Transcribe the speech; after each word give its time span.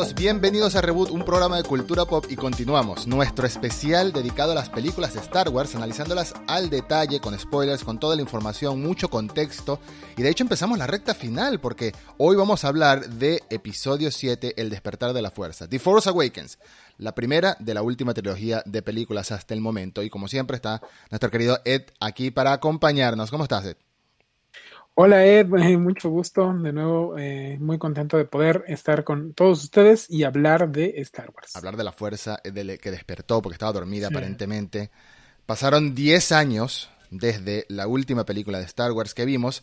bienvenidos 0.00 0.76
a 0.76 0.80
Reboot, 0.80 1.10
un 1.10 1.26
programa 1.26 1.58
de 1.58 1.62
cultura 1.62 2.06
pop 2.06 2.24
y 2.30 2.34
continuamos 2.34 3.06
nuestro 3.06 3.46
especial 3.46 4.12
dedicado 4.12 4.52
a 4.52 4.54
las 4.54 4.70
películas 4.70 5.12
de 5.12 5.20
Star 5.20 5.50
Wars, 5.50 5.74
analizándolas 5.74 6.32
al 6.46 6.70
detalle, 6.70 7.20
con 7.20 7.38
spoilers, 7.38 7.84
con 7.84 8.00
toda 8.00 8.16
la 8.16 8.22
información, 8.22 8.80
mucho 8.80 9.10
contexto 9.10 9.78
y 10.16 10.22
de 10.22 10.30
hecho 10.30 10.42
empezamos 10.42 10.78
la 10.78 10.86
recta 10.86 11.14
final 11.14 11.60
porque 11.60 11.92
hoy 12.16 12.34
vamos 12.34 12.64
a 12.64 12.68
hablar 12.68 13.10
de 13.10 13.42
episodio 13.50 14.10
7, 14.10 14.54
El 14.56 14.70
despertar 14.70 15.12
de 15.12 15.20
la 15.20 15.30
fuerza, 15.30 15.68
The 15.68 15.78
Force 15.78 16.08
Awakens, 16.08 16.58
la 16.96 17.14
primera 17.14 17.58
de 17.60 17.74
la 17.74 17.82
última 17.82 18.14
trilogía 18.14 18.62
de 18.64 18.80
películas 18.80 19.30
hasta 19.32 19.52
el 19.52 19.60
momento 19.60 20.02
y 20.02 20.08
como 20.08 20.28
siempre 20.28 20.56
está 20.56 20.80
nuestro 21.10 21.30
querido 21.30 21.58
Ed 21.66 21.82
aquí 22.00 22.30
para 22.30 22.54
acompañarnos. 22.54 23.30
¿Cómo 23.30 23.44
estás 23.44 23.66
Ed? 23.66 23.76
Hola 25.02 25.24
Ed, 25.24 25.46
mucho 25.78 26.10
gusto. 26.10 26.52
De 26.52 26.74
nuevo, 26.74 27.16
eh, 27.16 27.56
muy 27.58 27.78
contento 27.78 28.18
de 28.18 28.26
poder 28.26 28.64
estar 28.68 29.02
con 29.02 29.32
todos 29.32 29.64
ustedes 29.64 30.10
y 30.10 30.24
hablar 30.24 30.70
de 30.70 30.92
Star 30.98 31.30
Wars. 31.34 31.56
Hablar 31.56 31.78
de 31.78 31.84
la 31.84 31.92
fuerza 31.92 32.38
de 32.44 32.76
que 32.76 32.90
despertó 32.90 33.40
porque 33.40 33.54
estaba 33.54 33.72
dormida 33.72 34.08
aparentemente. 34.08 34.90
Pasaron 35.46 35.94
10 35.94 36.32
años 36.32 36.90
desde 37.10 37.64
la 37.70 37.86
última 37.86 38.26
película 38.26 38.58
de 38.58 38.66
Star 38.66 38.92
Wars 38.92 39.14
que 39.14 39.24
vimos, 39.24 39.62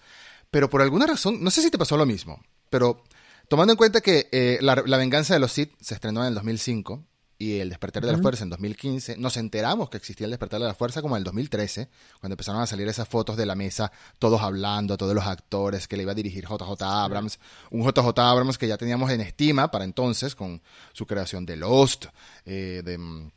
pero 0.49 0.71
por 0.71 0.81
alguna 0.81 1.05
razón, 1.05 1.43
no 1.43 1.51
sé 1.51 1.61
si 1.61 1.69
te 1.69 1.77
pasó 1.77 1.97
lo 1.97 2.07
mismo, 2.07 2.41
pero 2.71 3.03
tomando 3.47 3.73
en 3.73 3.77
cuenta 3.77 4.01
que 4.01 4.29
eh, 4.31 4.57
la, 4.61 4.81
la, 4.87 4.97
venganza 4.97 5.35
de 5.35 5.39
los 5.39 5.51
Sith 5.51 5.71
se 5.79 5.93
estrenó 5.93 6.21
en 6.21 6.29
el 6.29 6.33
2005 6.33 7.03
y 7.39 7.59
el 7.59 7.69
despertar 7.69 8.03
de 8.03 8.11
la 8.11 8.17
fuerza 8.17 8.43
en 8.43 8.49
2015, 8.49 9.17
nos 9.17 9.37
enteramos 9.37 9.89
que 9.89 9.97
existía 9.97 10.25
el 10.25 10.31
despertar 10.31 10.59
de 10.59 10.65
la 10.65 10.73
fuerza 10.73 11.01
como 11.01 11.15
en 11.15 11.19
el 11.19 11.23
2013, 11.23 11.87
cuando 12.19 12.33
empezaron 12.33 12.61
a 12.61 12.67
salir 12.67 12.87
esas 12.87 13.07
fotos 13.07 13.37
de 13.37 13.45
la 13.45 13.55
mesa, 13.55 13.91
todos 14.17 14.41
hablando, 14.41 14.97
todos 14.97 15.13
los 15.13 15.25
actores 15.25 15.87
que 15.87 15.97
le 15.97 16.03
iba 16.03 16.13
a 16.13 16.15
dirigir 16.15 16.45
JJ 16.45 16.81
Abrams, 16.81 17.39
un 17.69 17.83
JJ 17.83 18.19
Abrams 18.19 18.57
que 18.57 18.67
ya 18.67 18.77
teníamos 18.77 19.11
en 19.11 19.21
estima 19.21 19.69
para 19.69 19.85
entonces 19.85 20.33
con 20.33 20.61
su 20.93 21.05
creación 21.05 21.45
de 21.45 21.57
Lost, 21.57 22.05
eh, 22.45 22.81
de... 22.83 22.97
Mm, 22.97 23.31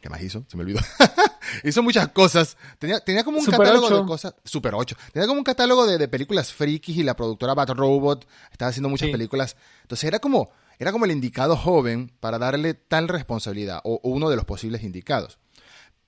¿Qué 0.00 0.10
más 0.10 0.20
hizo? 0.20 0.44
Se 0.48 0.56
me 0.56 0.64
olvidó. 0.64 0.80
hizo 1.64 1.82
muchas 1.82 2.08
cosas. 2.08 2.56
Tenía, 2.78 3.00
tenía 3.00 3.24
como 3.24 3.38
un 3.38 3.46
catálogo 3.46 3.88
de 3.88 4.06
cosas. 4.06 4.34
Super 4.44 4.74
8. 4.74 4.96
Tenía 5.12 5.26
como 5.26 5.38
un 5.38 5.44
catálogo 5.44 5.86
de, 5.86 5.96
de, 5.96 6.08
películas 6.08 6.52
frikis 6.52 6.98
y 6.98 7.02
la 7.02 7.16
productora 7.16 7.54
Bat 7.54 7.70
Robot 7.70 8.26
estaba 8.50 8.68
haciendo 8.68 8.88
muchas 8.88 9.10
películas. 9.10 9.56
Entonces 9.82 10.04
era 10.04 10.18
como 10.18 10.50
era 10.78 10.92
como 10.92 11.04
el 11.04 11.10
indicado 11.10 11.56
joven 11.56 12.12
para 12.20 12.38
darle 12.38 12.74
tal 12.74 13.08
responsabilidad, 13.08 13.80
o, 13.84 14.00
uno 14.02 14.28
de 14.30 14.36
los 14.36 14.44
posibles 14.44 14.82
indicados. 14.82 15.38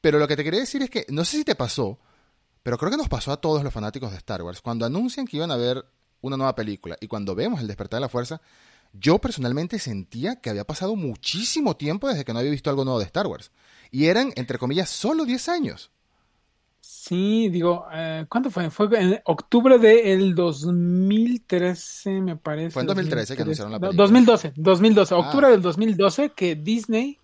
Pero 0.00 0.19
lo 0.19 0.28
que 0.28 0.36
te 0.36 0.44
quería 0.44 0.60
decir 0.60 0.83
es 0.83 0.91
que, 0.91 1.06
no 1.08 1.25
sé 1.25 1.38
si 1.38 1.44
te 1.44 1.55
pasó, 1.55 1.98
pero 2.62 2.78
creo 2.78 2.91
que 2.91 2.97
nos 2.97 3.08
pasó 3.08 3.33
a 3.33 3.41
todos 3.41 3.64
los 3.64 3.72
fanáticos 3.72 4.10
de 4.10 4.19
Star 4.19 4.42
Wars. 4.42 4.60
Cuando 4.60 4.86
anuncian 4.86 5.27
que 5.27 5.36
iban 5.36 5.50
a 5.50 5.56
ver 5.56 5.84
una 6.20 6.36
nueva 6.36 6.55
película 6.55 6.97
y 7.00 7.06
cuando 7.06 7.34
vemos 7.34 7.60
El 7.60 7.69
despertar 7.69 7.98
de 7.98 8.02
la 8.02 8.08
fuerza, 8.08 8.41
yo 8.92 9.19
personalmente 9.19 9.78
sentía 9.78 10.36
que 10.36 10.50
había 10.50 10.66
pasado 10.66 10.97
muchísimo 10.97 11.77
tiempo 11.77 12.08
desde 12.08 12.25
que 12.25 12.32
no 12.32 12.38
había 12.38 12.50
visto 12.50 12.70
algo 12.70 12.84
nuevo 12.84 12.98
de 12.98 13.05
Star 13.06 13.27
Wars. 13.27 13.53
Y 13.91 14.06
eran, 14.06 14.32
entre 14.36 14.58
comillas, 14.58 14.91
solo 14.91 15.25
10 15.25 15.48
años. 15.48 15.91
Sí, 16.81 17.48
digo, 17.48 17.87
eh, 17.93 18.27
¿cuánto 18.29 18.51
fue? 18.51 18.71
Fue 18.71 18.89
en 18.98 19.21
octubre 19.25 19.79
del 19.79 20.34
2013, 20.34 22.21
me 22.21 22.37
parece. 22.37 22.71
Fue 22.71 22.83
en 22.83 22.89
2013 22.89 23.37
que 23.37 23.43
anunciaron 23.43 23.73
la 23.73 23.81
película. 23.81 24.03
2012, 24.03 24.53
2012, 24.57 25.15
ah. 25.15 25.19
octubre 25.19 25.49
del 25.49 25.62
2012 25.62 26.31
que 26.31 26.55
Disney 26.55 27.19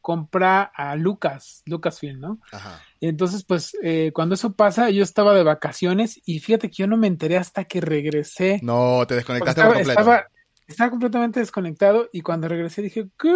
compra 0.00 0.62
a 0.62 0.94
Lucas, 0.94 1.62
Lucasfilm, 1.66 2.20
¿no? 2.20 2.38
Ajá. 2.52 2.80
Y 3.00 3.08
entonces, 3.08 3.42
pues, 3.42 3.76
eh, 3.82 4.12
cuando 4.14 4.36
eso 4.36 4.52
pasa, 4.52 4.88
yo 4.90 5.02
estaba 5.02 5.34
de 5.34 5.42
vacaciones 5.42 6.20
y 6.24 6.38
fíjate 6.38 6.70
que 6.70 6.76
yo 6.76 6.86
no 6.86 6.96
me 6.96 7.08
enteré 7.08 7.36
hasta 7.36 7.64
que 7.64 7.80
regresé. 7.80 8.60
No, 8.62 9.04
te 9.06 9.16
desconectaste 9.16 9.62
por 9.62 9.74
completo. 9.74 9.98
Estaba, 9.98 10.26
estaba 10.66 10.90
completamente 10.90 11.40
desconectado 11.40 12.08
y 12.12 12.22
cuando 12.22 12.48
regresé 12.48 12.82
dije, 12.82 13.08
¿qué? 13.18 13.34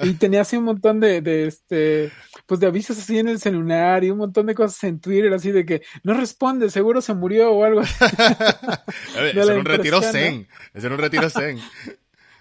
Y 0.00 0.14
tenía 0.14 0.42
así 0.42 0.56
un 0.56 0.64
montón 0.64 1.00
de, 1.00 1.20
de, 1.22 1.46
este, 1.46 2.12
pues 2.46 2.60
de 2.60 2.66
avisos 2.66 2.98
así 2.98 3.18
en 3.18 3.28
el 3.28 3.38
celular 3.38 4.04
y 4.04 4.10
un 4.10 4.18
montón 4.18 4.46
de 4.46 4.54
cosas 4.54 4.82
en 4.84 5.00
Twitter 5.00 5.32
así 5.32 5.50
de 5.50 5.64
que 5.64 5.82
no 6.02 6.14
responde, 6.14 6.70
seguro 6.70 7.00
se 7.00 7.14
murió 7.14 7.52
o 7.52 7.64
algo. 7.64 7.80
es 9.34 9.48
un 9.48 9.64
retiro 9.64 10.02
zen, 10.02 10.46
es 10.74 10.84
un 10.84 10.98
retiro 10.98 11.30
zen. 11.30 11.58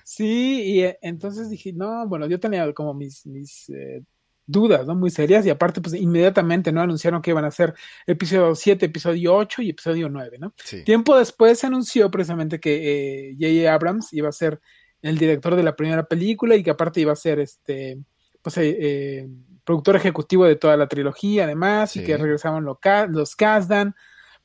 Sí, 0.03 0.63
y 0.63 0.83
eh, 0.83 0.97
entonces 1.01 1.49
dije, 1.49 1.73
no, 1.73 2.07
bueno, 2.07 2.27
yo 2.27 2.39
tenía 2.39 2.71
como 2.73 2.93
mis, 2.93 3.25
mis 3.25 3.69
eh, 3.69 4.03
dudas, 4.47 4.87
¿no? 4.87 4.95
Muy 4.95 5.11
serias 5.11 5.45
y 5.45 5.49
aparte, 5.49 5.81
pues 5.81 5.93
inmediatamente, 5.93 6.71
¿no? 6.71 6.81
Anunciaron 6.81 7.21
que 7.21 7.31
iban 7.31 7.45
a 7.45 7.49
hacer 7.49 7.75
episodio 8.07 8.55
7, 8.55 8.85
episodio 8.85 9.35
8 9.35 9.61
y 9.61 9.69
episodio 9.69 10.09
9, 10.09 10.37
¿no? 10.39 10.53
Tiempo 10.85 11.17
después 11.17 11.59
se 11.59 11.67
anunció 11.67 12.09
precisamente 12.09 12.59
que 12.59 13.35
J.J. 13.39 13.47
Eh, 13.47 13.67
Abrams 13.67 14.13
iba 14.13 14.29
a 14.29 14.31
ser 14.31 14.59
el 15.01 15.17
director 15.17 15.55
de 15.55 15.63
la 15.63 15.75
primera 15.75 16.07
película 16.07 16.55
y 16.55 16.63
que 16.63 16.71
aparte 16.71 17.01
iba 17.01 17.11
a 17.11 17.17
ser 17.17 17.39
este, 17.39 17.99
pues, 18.41 18.57
eh, 18.57 18.77
eh, 18.79 19.27
productor 19.63 19.97
ejecutivo 19.97 20.45
de 20.45 20.55
toda 20.55 20.77
la 20.77 20.87
trilogía, 20.87 21.43
además, 21.43 21.95
y 21.97 22.03
que 22.03 22.15
regresaban 22.15 22.63
los, 22.63 22.77
los 23.09 23.35
Kazdan, 23.35 23.95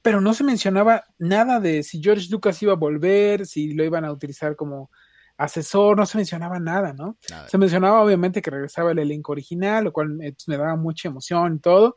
pero 0.03 0.21
no 0.21 0.35
se 0.35 0.43
mencionaba 0.43 1.05
nada 1.17 1.61
de 1.61 1.85
si 1.85 2.03
George 2.03 2.27
Lucas 2.29 2.61
iba 2.61 2.73
a 2.73 2.77
volver, 2.77 3.47
si 3.47 3.73
lo 3.73 3.85
iban 3.85 4.05
a 4.05 4.11
utilizar 4.11 4.57
como 4.57 4.91
asesor, 5.37 5.97
no 5.97 6.07
se 6.07 6.19
mencionaba 6.19 6.59
nada, 6.59 6.93
¿no? 6.93 7.17
Se 7.49 7.59
mencionaba 7.59 8.03
obviamente 8.03 8.43
que 8.43 8.51
regresaba 8.51 8.93
el 8.93 8.99
elenco 8.99 9.33
original, 9.33 9.85
lo 9.85 9.93
cual 9.93 10.19
eh, 10.23 10.33
pues, 10.33 10.49
me 10.49 10.57
daba 10.57 10.77
mucha 10.77 11.09
emoción 11.09 11.57
y 11.57 11.59
todo. 11.61 11.97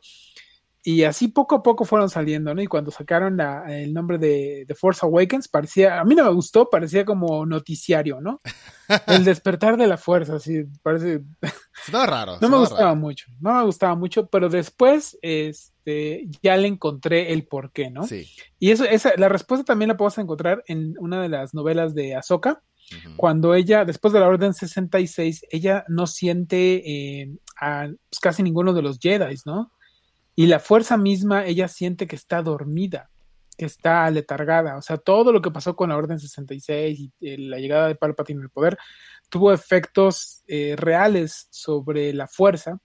Y 0.88 1.02
así 1.02 1.26
poco 1.26 1.56
a 1.56 1.62
poco 1.64 1.84
fueron 1.84 2.08
saliendo, 2.08 2.54
¿no? 2.54 2.62
Y 2.62 2.68
cuando 2.68 2.92
sacaron 2.92 3.40
el 3.68 3.92
nombre 3.92 4.18
de 4.18 4.64
The 4.68 4.76
Force 4.76 5.04
Awakens, 5.04 5.48
parecía, 5.48 5.98
a 5.98 6.04
mí 6.04 6.14
no 6.14 6.22
me 6.22 6.30
gustó, 6.30 6.70
parecía 6.70 7.04
como 7.04 7.44
noticiario, 7.44 8.20
¿no? 8.20 8.40
El 9.08 9.24
despertar 9.24 9.76
de 9.76 9.88
la 9.88 9.96
fuerza, 9.96 10.36
así, 10.36 10.62
parece... 10.84 11.22
Estaba 11.86 12.06
raro. 12.06 12.38
no 12.40 12.48
me 12.48 12.58
gustaba 12.58 12.94
mucho, 12.94 13.26
no 13.40 13.54
me 13.54 13.64
gustaba 13.64 13.96
mucho, 13.96 14.28
pero 14.28 14.48
después, 14.48 15.18
este, 15.22 16.28
ya 16.40 16.56
le 16.56 16.68
encontré 16.68 17.32
el 17.32 17.48
porqué, 17.48 17.90
¿no? 17.90 18.06
Sí. 18.06 18.30
Y 18.60 18.70
eso, 18.70 18.84
esa, 18.84 19.10
la 19.16 19.28
respuesta 19.28 19.64
también 19.64 19.88
la 19.88 19.96
puedes 19.96 20.16
encontrar 20.18 20.62
en 20.68 20.94
una 21.00 21.20
de 21.20 21.28
las 21.28 21.52
novelas 21.52 21.96
de 21.96 22.14
Ahsoka, 22.14 22.62
cuando 23.16 23.54
ella, 23.54 23.84
después 23.84 24.12
de 24.12 24.20
la 24.20 24.28
Orden 24.28 24.54
66, 24.54 25.46
ella 25.50 25.84
no 25.88 26.06
siente 26.06 27.20
eh, 27.20 27.36
a 27.60 27.88
pues, 28.08 28.20
casi 28.20 28.42
ninguno 28.42 28.72
de 28.72 28.82
los 28.82 28.98
Jedi, 28.98 29.34
¿no? 29.44 29.72
Y 30.34 30.46
la 30.46 30.60
fuerza 30.60 30.96
misma, 30.96 31.46
ella 31.46 31.66
siente 31.66 32.06
que 32.06 32.16
está 32.16 32.42
dormida, 32.42 33.10
que 33.56 33.64
está 33.64 34.08
letargada. 34.10 34.76
O 34.76 34.82
sea, 34.82 34.98
todo 34.98 35.32
lo 35.32 35.40
que 35.40 35.50
pasó 35.50 35.74
con 35.74 35.88
la 35.88 35.96
Orden 35.96 36.20
66 36.20 37.00
y 37.00 37.12
eh, 37.20 37.38
la 37.38 37.58
llegada 37.58 37.88
de 37.88 37.94
Palpatine 37.94 38.42
al 38.42 38.50
poder 38.50 38.78
tuvo 39.30 39.52
efectos 39.52 40.42
eh, 40.46 40.74
reales 40.76 41.48
sobre 41.50 42.12
la 42.12 42.28
fuerza. 42.28 42.78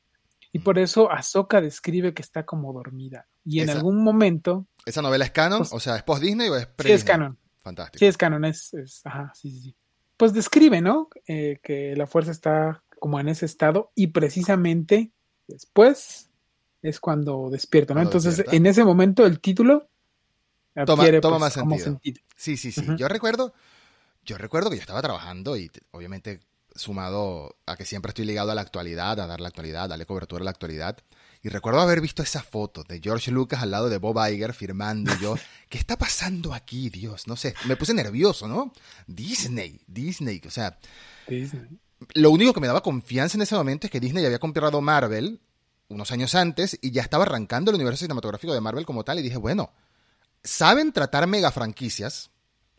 Y 0.54 0.60
por 0.60 0.80
eso 0.80 1.12
Ahsoka 1.12 1.62
describe 1.62 2.14
que 2.14 2.22
está 2.22 2.46
como 2.46 2.74
dormida. 2.74 3.28
Y 3.46 3.62
en 3.62 3.70
algún 3.70 4.04
momento. 4.04 4.68
¿Esa 4.86 5.02
novela 5.02 5.26
es 5.26 5.32
canon? 5.32 5.60
Pues 5.60 5.74
o 5.74 5.80
sea, 5.80 5.96
¿es 5.96 6.04
post-Disney 6.04 6.50
o 6.50 6.56
es 6.56 6.68
pre 6.68 6.90
Sí, 6.90 6.94
es 6.94 7.04
canon. 7.04 7.38
Fantástico. 7.62 8.00
Sí, 8.00 8.06
es 8.06 8.18
canon. 8.18 8.46
Es, 8.46 8.74
es 8.74 9.02
ajá, 9.06 9.32
sí, 9.34 9.50
sí, 9.52 9.62
sí 9.62 9.76
pues 10.22 10.34
describe, 10.34 10.82
¿no? 10.82 11.10
Eh, 11.26 11.58
que 11.64 11.96
la 11.96 12.06
fuerza 12.06 12.30
está 12.30 12.84
como 13.00 13.20
en 13.20 13.28
ese 13.28 13.48
estado 13.48 13.92
y 13.96 14.06
precisamente 14.06 15.10
después 15.48 16.30
es 16.84 17.00
cuando 17.00 17.50
despierta, 17.50 17.96
¿no? 17.96 18.04
Entonces, 18.04 18.46
en 18.52 18.68
ese 18.68 18.84
momento 18.84 19.26
el 19.26 19.40
título 19.40 19.90
adquiere, 20.76 21.22
toma, 21.22 21.40
pues, 21.40 21.66
más 21.66 21.82
sentido. 21.82 22.20
Sí, 22.36 22.56
sí, 22.56 22.72
sí. 22.72 22.86
Yo 23.00 23.08
recuerdo, 23.08 23.56
yo 24.24 24.38
recuerdo 24.38 24.70
que 24.70 24.76
yo 24.76 24.82
estaba 24.82 25.02
trabajando 25.02 25.58
y 25.58 25.72
obviamente 25.90 26.42
sumado 26.76 27.56
a 27.66 27.76
que 27.76 27.86
siempre 27.86 28.10
estoy 28.12 28.26
ligado 28.26 28.52
a 28.52 28.56
la 28.56 28.62
actualidad, 28.62 29.20
a 29.20 29.26
dar 29.26 29.42
la 29.42 29.48
actualidad, 29.48 29.90
darle 29.90 30.06
cobertura 30.06 30.44
a 30.44 30.46
la 30.46 30.52
actualidad. 30.52 31.00
Y 31.44 31.50
recuerdo 31.50 31.80
haber 31.82 32.02
visto 32.02 32.22
esa 32.22 32.44
foto 32.44 32.84
de 32.84 33.00
George 33.02 33.32
Lucas 33.32 33.62
al 33.62 33.72
lado 33.72 33.90
de 33.90 33.98
Bob 33.98 34.18
Iger 34.28 34.54
firmando 34.54 35.12
y 35.14 35.22
yo, 35.22 35.36
¿qué 35.70 35.78
está 35.78 35.98
pasando 35.98 36.54
aquí, 36.54 36.90
Dios? 36.90 37.28
No 37.28 37.36
sé, 37.36 37.56
me 37.66 37.76
puse 37.76 37.94
nervioso, 37.94 38.48
¿no? 38.48 38.72
Disney, 39.08 39.82
Disney, 39.88 40.42
o 40.46 40.52
sea... 40.52 40.78
Disney. 41.28 41.68
Lo 42.14 42.32
único 42.32 42.54
que 42.54 42.60
me 42.60 42.68
daba 42.68 42.82
confianza 42.82 43.38
en 43.38 43.44
ese 43.44 43.56
momento 43.56 43.88
es 43.88 43.92
que 43.92 44.00
Disney 44.00 44.26
había 44.26 44.40
comprado 44.40 44.82
Marvel 44.82 45.40
unos 45.88 46.12
años 46.12 46.36
antes 46.36 46.78
y 46.82 46.92
ya 46.92 47.02
estaba 47.02 47.26
arrancando 47.26 47.72
el 47.72 47.76
universo 47.76 48.06
cinematográfico 48.06 48.54
de 48.54 48.62
Marvel 48.62 48.86
como 48.86 49.04
tal 49.04 49.20
y 49.20 49.22
dije, 49.22 49.38
bueno, 49.38 49.72
saben 50.44 50.92
tratar 50.92 51.28
mega 51.28 51.52
franquicias, 51.52 52.32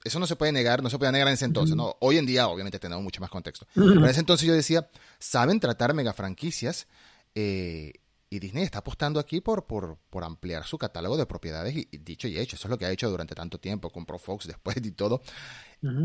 eso 0.05 0.19
no 0.19 0.27
se 0.27 0.37
puede 0.37 0.53
negar, 0.53 0.83
no 0.83 0.91
se 0.91 0.99
puede 0.99 1.13
negar 1.13 1.29
en 1.29 1.35
ese 1.35 1.45
entonces, 1.45 1.77
¿no? 1.77 1.97
Hoy 2.01 2.19
en 2.19 2.27
día, 2.27 2.49
obviamente, 2.49 2.79
tenemos 2.79 3.05
mucho 3.05 3.21
más 3.21 3.31
contexto. 3.31 3.67
Pero 3.75 3.93
en 3.93 4.05
ese 4.05 4.21
entonces 4.21 4.47
yo 4.47 4.55
decía, 4.55 4.89
saben 5.19 5.61
tratar 5.61 5.95
mega 5.95 6.13
franquicias 6.13 6.87
eh, 7.35 7.93
y 8.33 8.39
Disney 8.39 8.65
está 8.65 8.79
apostando 8.79 9.21
aquí 9.21 9.43
por, 9.43 9.67
por, 9.67 9.99
por 10.09 10.25
ampliar 10.25 10.65
su 10.65 10.79
catálogo 10.79 11.19
de 11.19 11.27
propiedades 11.27 11.77
y, 11.77 11.87
dicho 11.99 12.29
y 12.29 12.39
hecho, 12.39 12.57
eso 12.57 12.67
es 12.67 12.71
lo 12.71 12.79
que 12.79 12.87
ha 12.87 12.91
hecho 12.91 13.11
durante 13.11 13.35
tanto 13.35 13.61
tiempo, 13.61 13.91
compró 13.91 14.19
Fox 14.19 14.47
después 14.47 14.79
y 14.83 14.93
todo. 14.93 15.21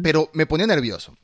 Pero 0.03 0.29
me 0.33 0.45
ponía 0.45 0.67
nervioso. 0.67 1.15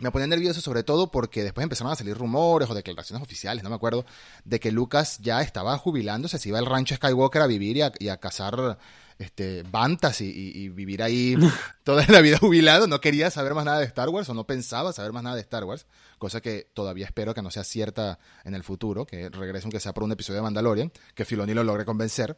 me 0.00 0.10
ponía 0.10 0.26
nervioso 0.26 0.60
sobre 0.60 0.82
todo 0.82 1.12
porque 1.12 1.44
después 1.44 1.62
empezaron 1.62 1.92
a 1.92 1.96
salir 1.96 2.18
rumores 2.18 2.68
o 2.68 2.74
declaraciones 2.74 3.22
oficiales, 3.22 3.62
no 3.62 3.70
me 3.70 3.76
acuerdo, 3.76 4.04
de 4.44 4.58
que 4.58 4.72
Lucas 4.72 5.18
ya 5.20 5.42
estaba 5.42 5.78
jubilándose, 5.78 6.38
se 6.38 6.48
iba 6.48 6.58
al 6.58 6.66
rancho 6.66 6.96
Skywalker 6.96 7.42
a 7.42 7.46
vivir 7.46 7.76
y 7.76 8.08
a, 8.08 8.16
cazar 8.16 8.78
este, 9.22 9.62
bantas 9.62 10.20
y, 10.20 10.68
vivir 10.68 11.02
ahí 11.02 11.36
toda 11.84 12.04
la 12.08 12.20
vida 12.20 12.38
jubilado. 12.38 12.86
No 12.86 13.00
quería 13.00 13.30
saber 13.30 13.54
más 13.54 13.64
nada 13.64 13.78
de 13.78 13.86
Star 13.86 14.08
Wars 14.08 14.28
o 14.28 14.34
no 14.34 14.46
pensaba 14.46 14.92
saber 14.92 15.12
más 15.12 15.22
nada 15.22 15.36
de 15.36 15.42
Star 15.42 15.64
Wars, 15.64 15.86
cosa 16.18 16.40
que 16.40 16.68
todavía 16.74 17.06
espero 17.06 17.34
que 17.34 17.42
no 17.42 17.50
sea 17.50 17.64
cierta 17.64 18.18
en 18.44 18.54
el 18.54 18.64
futuro, 18.64 19.06
que 19.06 19.28
regrese 19.28 19.66
aunque 19.66 19.80
sea 19.80 19.94
por 19.94 20.02
un 20.02 20.12
episodio 20.12 20.38
de 20.38 20.42
Mandalorian, 20.42 20.92
que 21.14 21.24
Filoni 21.24 21.54
lo 21.54 21.64
logre 21.64 21.84
convencer. 21.84 22.36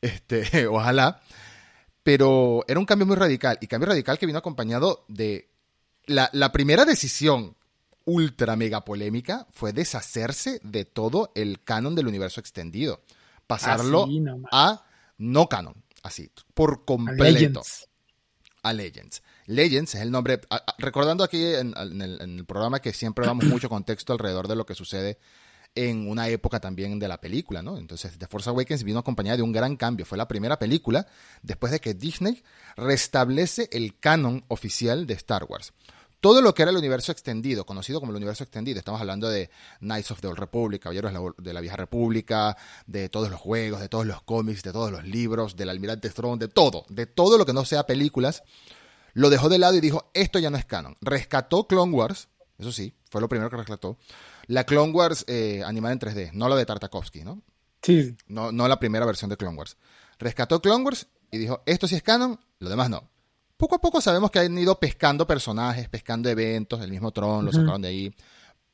Este, 0.00 0.66
ojalá. 0.66 1.20
Pero 2.02 2.64
era 2.66 2.80
un 2.80 2.86
cambio 2.86 3.06
muy 3.06 3.16
radical, 3.16 3.58
y 3.60 3.66
cambio 3.66 3.88
radical 3.88 4.18
que 4.18 4.26
vino 4.26 4.38
acompañado 4.38 5.04
de 5.08 5.48
la, 6.06 6.52
primera 6.52 6.84
decisión 6.84 7.56
ultra 8.04 8.56
mega 8.56 8.84
polémica 8.84 9.46
fue 9.50 9.72
deshacerse 9.72 10.58
de 10.64 10.84
todo 10.84 11.30
el 11.36 11.62
canon 11.62 11.94
del 11.94 12.08
universo 12.08 12.40
extendido. 12.40 13.00
Pasarlo 13.46 14.08
a 14.50 14.84
no 15.18 15.48
canon, 15.48 15.74
así, 16.02 16.30
por 16.54 16.84
completo. 16.84 17.62
A 18.62 18.72
Legends. 18.72 19.22
Legends. 19.46 19.94
es 19.94 20.00
el 20.00 20.10
nombre. 20.10 20.40
recordando 20.78 21.24
aquí 21.24 21.44
en, 21.54 21.74
el, 21.76 22.44
programa 22.46 22.80
que 22.80 22.92
siempre 22.92 23.26
damos 23.26 23.44
mucho 23.44 23.68
contexto 23.68 24.12
alrededor 24.12 24.46
de 24.46 24.56
lo 24.56 24.64
que 24.64 24.74
sucede 24.74 25.18
en 25.74 26.08
una 26.08 26.28
época 26.28 26.60
también 26.60 26.98
de 26.98 27.08
la 27.08 27.20
película, 27.20 27.62
¿no? 27.62 27.78
Entonces, 27.78 28.18
The 28.18 28.26
Force 28.26 28.50
Awakens 28.50 28.84
vino 28.84 28.98
acompañada 28.98 29.38
de 29.38 29.42
un 29.42 29.52
gran 29.52 29.76
cambio. 29.76 30.04
Fue 30.04 30.18
la 30.18 30.28
primera 30.28 30.58
película 30.58 31.06
después 31.42 31.72
de 31.72 31.80
que 31.80 31.94
Disney 31.94 32.42
restablece 32.76 33.68
el 33.72 33.98
canon 33.98 34.44
oficial 34.48 35.06
de 35.06 35.14
Star 35.14 35.44
Wars 35.44 35.72
todo 36.22 36.40
lo 36.40 36.54
que 36.54 36.62
era 36.62 36.70
el 36.70 36.76
universo 36.76 37.10
extendido, 37.10 37.66
conocido 37.66 37.98
como 37.98 38.12
el 38.12 38.16
universo 38.16 38.44
extendido, 38.44 38.78
estamos 38.78 39.00
hablando 39.00 39.28
de 39.28 39.50
Knights 39.80 40.12
of 40.12 40.20
the 40.20 40.28
Old 40.28 40.38
Republic, 40.38 40.80
Caballeros 40.80 41.12
de 41.36 41.52
la 41.52 41.60
Vieja 41.60 41.76
República, 41.76 42.56
de 42.86 43.08
todos 43.08 43.28
los 43.28 43.40
juegos, 43.40 43.80
de 43.80 43.88
todos 43.88 44.06
los 44.06 44.22
cómics, 44.22 44.62
de 44.62 44.70
todos 44.70 44.92
los 44.92 45.04
libros, 45.04 45.56
del 45.56 45.68
Almirante 45.68 46.10
Throne, 46.10 46.38
de 46.38 46.46
todo, 46.46 46.86
de 46.88 47.06
todo 47.06 47.38
lo 47.38 47.44
que 47.44 47.52
no 47.52 47.64
sea 47.64 47.86
películas, 47.86 48.44
lo 49.14 49.30
dejó 49.30 49.48
de 49.48 49.58
lado 49.58 49.74
y 49.74 49.80
dijo, 49.80 50.12
esto 50.14 50.38
ya 50.38 50.48
no 50.48 50.56
es 50.56 50.64
canon. 50.64 50.96
Rescató 51.00 51.66
Clone 51.66 51.92
Wars, 51.92 52.28
eso 52.56 52.70
sí, 52.70 52.94
fue 53.10 53.20
lo 53.20 53.28
primero 53.28 53.50
que 53.50 53.56
rescató, 53.56 53.98
la 54.46 54.62
Clone 54.62 54.92
Wars 54.92 55.24
eh, 55.26 55.64
animada 55.66 55.92
en 55.92 55.98
3D, 55.98 56.30
no 56.34 56.48
la 56.48 56.54
de 56.54 56.64
Tartakovsky, 56.64 57.24
¿no? 57.24 57.42
Sí. 57.82 58.16
No, 58.28 58.52
no 58.52 58.68
la 58.68 58.78
primera 58.78 59.04
versión 59.04 59.28
de 59.28 59.36
Clone 59.36 59.58
Wars. 59.58 59.76
Rescató 60.20 60.62
Clone 60.62 60.84
Wars 60.84 61.08
y 61.32 61.38
dijo, 61.38 61.64
esto 61.66 61.88
sí 61.88 61.96
es 61.96 62.02
canon, 62.04 62.38
lo 62.60 62.70
demás 62.70 62.90
no 62.90 63.11
poco 63.62 63.76
a 63.76 63.80
poco 63.80 64.00
sabemos 64.00 64.32
que 64.32 64.40
han 64.40 64.58
ido 64.58 64.76
pescando 64.76 65.24
personajes, 65.24 65.88
pescando 65.88 66.28
eventos, 66.28 66.80
el 66.80 66.90
mismo 66.90 67.12
Tron 67.12 67.44
lo 67.44 67.52
sacaron 67.52 67.80
de 67.82 67.88
ahí. 67.88 68.14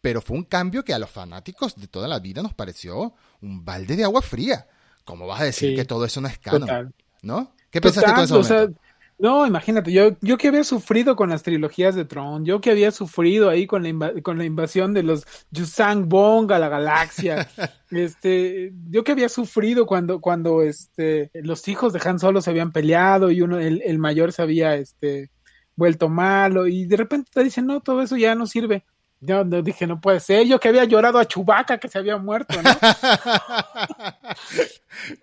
Pero 0.01 0.23
fue 0.23 0.35
un 0.35 0.45
cambio 0.45 0.83
que 0.83 0.95
a 0.95 0.99
los 0.99 1.11
fanáticos 1.11 1.77
de 1.77 1.89
toda 1.89 2.09
la 2.09 2.21
vida 2.21 2.43
nos 2.43 2.55
pareció 2.55 3.13
un 3.43 3.67
balde 3.67 3.97
de 3.97 4.05
agua 4.05 4.23
fría. 4.23 4.67
¿Cómo 5.05 5.27
vas 5.27 5.43
a 5.43 5.45
decir 5.45 5.77
que 5.77 5.85
todo 5.85 6.07
eso 6.07 6.23
no 6.23 6.29
es 6.29 6.39
canon? 6.39 6.95
¿No? 7.21 7.55
¿Qué 7.71 7.83
pensaste 7.83 8.11
tú 8.15 8.19
en 8.19 8.25
ese 8.25 8.33
momento? 8.33 8.81
No, 9.19 9.47
imagínate, 9.47 9.91
yo, 9.93 10.17
yo 10.21 10.39
que 10.39 10.47
había 10.47 10.63
sufrido 10.63 11.17
con 11.17 11.31
las 11.31 11.43
trilogías 11.43 11.97
de 11.97 12.05
Tron, 12.05 12.45
yo 12.45 12.61
que 12.61 12.71
había 12.71 12.93
sufrido 12.93 13.51
ahí 13.51 13.67
con 13.67 13.83
la, 13.83 14.13
con 14.23 14.39
la 14.39 14.45
invasión 14.45 14.95
de 14.95 15.03
los 15.03 15.27
Yusang 15.51 16.09
Bong 16.09 16.53
a 16.53 16.59
la 16.61 16.69
galaxia, 16.69 17.49
este, 17.91 18.73
yo 18.89 19.03
que 19.03 19.11
había 19.13 19.29
sufrido 19.29 19.87
cuando, 19.87 20.21
cuando 20.21 20.63
este, 20.63 21.33
los 21.35 21.67
hijos 21.67 21.93
de 21.93 22.01
Han 22.05 22.21
Solo 22.21 22.41
se 22.41 22.51
habían 22.51 22.71
peleado 22.71 23.33
y 23.33 23.41
uno, 23.41 23.59
el, 23.59 23.83
el 23.85 23.99
mayor 23.99 24.31
se 24.33 24.43
había 24.43 24.77
este, 24.77 25.31
vuelto 25.75 26.09
malo, 26.09 26.69
y 26.69 26.87
de 26.87 26.97
repente 26.97 27.31
te 27.35 27.43
dicen, 27.43 27.67
no, 27.67 27.81
todo 27.81 28.03
eso 28.03 28.17
ya 28.17 28.37
no 28.37 28.47
sirve. 28.47 28.85
Yo 29.21 29.43
dije, 29.45 29.87
no 29.87 30.01
puede 30.01 30.21
ser. 30.21 30.47
Yo 30.47 30.61
que 30.61 30.69
había 30.69 30.85
llorado 30.85 31.19
a 31.19 31.25
Chubaca 31.25 31.79
que 31.79 31.89
se 31.89 31.99
había 31.99 32.19
muerto, 32.19 32.55
¿no? 32.63 32.71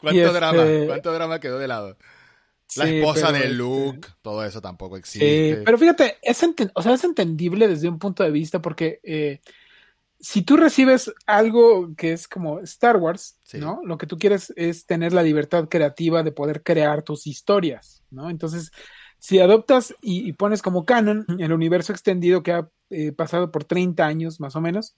¿Cuánto 0.01 0.33
drama? 0.33 0.63
Este 0.63 0.87
¿Cuánto 0.87 1.13
drama 1.13 1.39
quedó 1.39 1.59
de 1.59 1.67
lado? 1.69 1.95
La 2.75 2.89
esposa 2.89 3.31
de 3.31 3.39
este, 3.39 3.53
Luke, 3.53 4.07
todo 4.21 4.43
eso 4.43 4.61
tampoco 4.61 4.97
existe. 4.97 5.55
Sí, 5.55 5.61
pero 5.65 5.77
fíjate, 5.77 6.17
es, 6.21 6.41
o 6.73 6.81
sea, 6.81 6.93
es 6.93 7.03
entendible 7.03 7.67
desde 7.67 7.89
un 7.89 7.99
punto 7.99 8.23
de 8.23 8.31
vista 8.31 8.61
porque 8.61 8.99
eh, 9.03 9.39
si 10.19 10.41
tú 10.41 10.57
recibes 10.57 11.13
algo 11.25 11.93
que 11.95 12.13
es 12.13 12.27
como 12.27 12.59
Star 12.61 12.97
Wars, 12.97 13.37
¿no? 13.53 13.81
Lo 13.83 13.97
que 13.97 14.07
tú 14.07 14.17
quieres 14.17 14.51
es 14.55 14.85
tener 14.85 15.13
la 15.13 15.23
libertad 15.23 15.67
creativa 15.69 16.23
de 16.23 16.31
poder 16.31 16.63
crear 16.63 17.03
tus 17.03 17.27
historias, 17.27 18.03
¿no? 18.09 18.29
Entonces, 18.29 18.71
si 19.19 19.39
adoptas 19.39 19.93
y, 20.01 20.33
pones 20.33 20.61
como 20.61 20.85
canon 20.85 21.25
el 21.39 21.53
universo 21.53 21.93
extendido 21.93 22.43
que 22.43 22.53
ha 22.53 22.69
eh, 22.89 23.11
pasado 23.11 23.51
por 23.51 23.65
30 23.65 24.05
años 24.05 24.39
más 24.39 24.55
o 24.55 24.61
menos, 24.61 24.95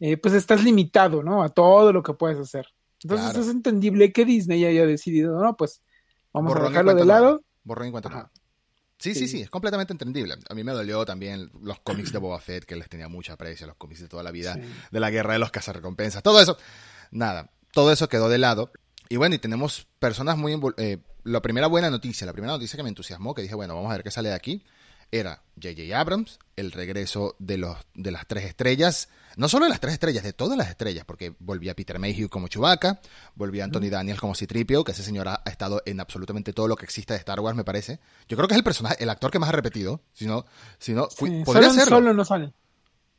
eh, 0.00 0.16
pues 0.16 0.34
estás 0.34 0.62
limitado, 0.64 1.22
¿no? 1.22 1.42
A 1.42 1.48
todo 1.48 1.92
lo 1.92 2.02
que 2.02 2.14
puedes 2.14 2.38
hacer. 2.38 2.66
Entonces 3.02 3.36
es 3.36 3.48
entendible 3.48 4.12
que 4.12 4.24
Disney 4.24 4.64
haya 4.64 4.86
decidido, 4.86 5.40
no, 5.40 5.56
pues 5.56 5.82
Vamos 6.36 6.54
a 6.54 6.68
dejarlo 6.68 6.94
de 6.94 7.04
lado. 7.06 7.42
Borrón 7.64 7.88
y 7.88 7.90
cuenta 7.90 8.30
Sí, 8.98 9.14
sí, 9.14 9.28
sí, 9.28 9.42
es 9.42 9.50
completamente 9.50 9.92
entendible. 9.92 10.36
A 10.48 10.54
mí 10.54 10.64
me 10.64 10.72
dolió 10.72 11.04
también 11.04 11.50
los 11.60 11.80
cómics 11.80 12.12
de 12.12 12.18
Boba 12.18 12.40
Fett, 12.40 12.64
que 12.64 12.76
les 12.76 12.88
tenía 12.88 13.08
mucha 13.08 13.34
aprecio, 13.34 13.66
los 13.66 13.76
cómics 13.76 14.00
de 14.00 14.08
toda 14.08 14.22
la 14.22 14.30
vida, 14.30 14.58
de 14.90 15.00
la 15.00 15.10
guerra 15.10 15.34
de 15.34 15.38
los 15.38 15.50
cazarrecompensas, 15.50 16.22
todo 16.22 16.40
eso. 16.40 16.56
Nada, 17.10 17.50
todo 17.72 17.92
eso 17.92 18.08
quedó 18.08 18.28
de 18.28 18.38
lado. 18.38 18.70
Y 19.08 19.16
bueno, 19.16 19.34
y 19.34 19.38
tenemos 19.38 19.86
personas 19.98 20.36
muy... 20.36 20.58
Eh, 20.78 20.98
la 21.24 21.42
primera 21.42 21.66
buena 21.66 21.90
noticia, 21.90 22.26
la 22.26 22.32
primera 22.32 22.52
noticia 22.52 22.76
que 22.76 22.82
me 22.82 22.88
entusiasmó, 22.88 23.34
que 23.34 23.42
dije, 23.42 23.54
bueno, 23.54 23.74
vamos 23.74 23.90
a 23.90 23.94
ver 23.94 24.04
qué 24.04 24.10
sale 24.10 24.28
de 24.28 24.34
aquí, 24.34 24.64
era 25.10 25.42
J.J. 25.60 25.98
Abrams, 25.98 26.38
el 26.56 26.72
regreso 26.72 27.34
de, 27.38 27.58
los, 27.58 27.76
de 27.94 28.10
las 28.10 28.26
tres 28.26 28.44
estrellas, 28.44 29.08
no 29.36 29.48
solo 29.48 29.66
de 29.66 29.70
las 29.70 29.80
tres 29.80 29.94
estrellas, 29.94 30.24
de 30.24 30.32
todas 30.32 30.56
las 30.56 30.68
estrellas, 30.68 31.04
porque 31.04 31.34
volvía 31.38 31.74
Peter 31.74 31.98
Mayhew 31.98 32.28
como 32.28 32.48
Chewbacca, 32.48 33.00
volvía 33.34 33.64
Anthony 33.64 33.88
Daniels 33.90 34.20
como 34.20 34.34
Citripio, 34.34 34.84
que 34.84 34.92
ese 34.92 35.02
señor 35.02 35.28
ha, 35.28 35.42
estado 35.46 35.82
en 35.86 36.00
absolutamente 36.00 36.52
todo 36.52 36.68
lo 36.68 36.76
que 36.76 36.84
exista 36.84 37.14
de 37.14 37.18
Star 37.18 37.40
Wars, 37.40 37.56
me 37.56 37.64
parece. 37.64 38.00
Yo 38.28 38.36
creo 38.36 38.48
que 38.48 38.54
es 38.54 38.58
el 38.58 38.64
personaje, 38.64 39.02
el 39.02 39.08
actor 39.08 39.30
que 39.30 39.38
más 39.38 39.48
ha 39.48 39.52
repetido, 39.52 40.02
si 40.12 40.26
no, 40.26 40.44
si 40.78 40.92
no 40.92 41.08
podría 41.44 41.70
solo, 41.70 41.84
solo 41.86 42.14
no 42.14 42.24
salen. 42.24 42.54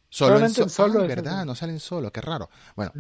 Solo 0.10 0.40
en 0.40 0.70
solo, 0.70 1.06
verdad, 1.06 1.46
no 1.46 1.54
salen 1.54 1.80
solo, 1.80 2.12
qué 2.12 2.22
raro. 2.22 2.50
Bueno, 2.76 2.94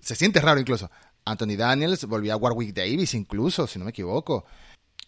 se 0.00 0.14
siente 0.14 0.40
raro 0.40 0.60
incluso. 0.60 0.90
Anthony 1.24 1.56
Daniels 1.56 2.04
volvía 2.04 2.34
a 2.34 2.36
Warwick 2.36 2.74
Davis 2.74 3.14
incluso, 3.14 3.66
si 3.66 3.78
no 3.78 3.84
me 3.84 3.90
equivoco. 3.90 4.44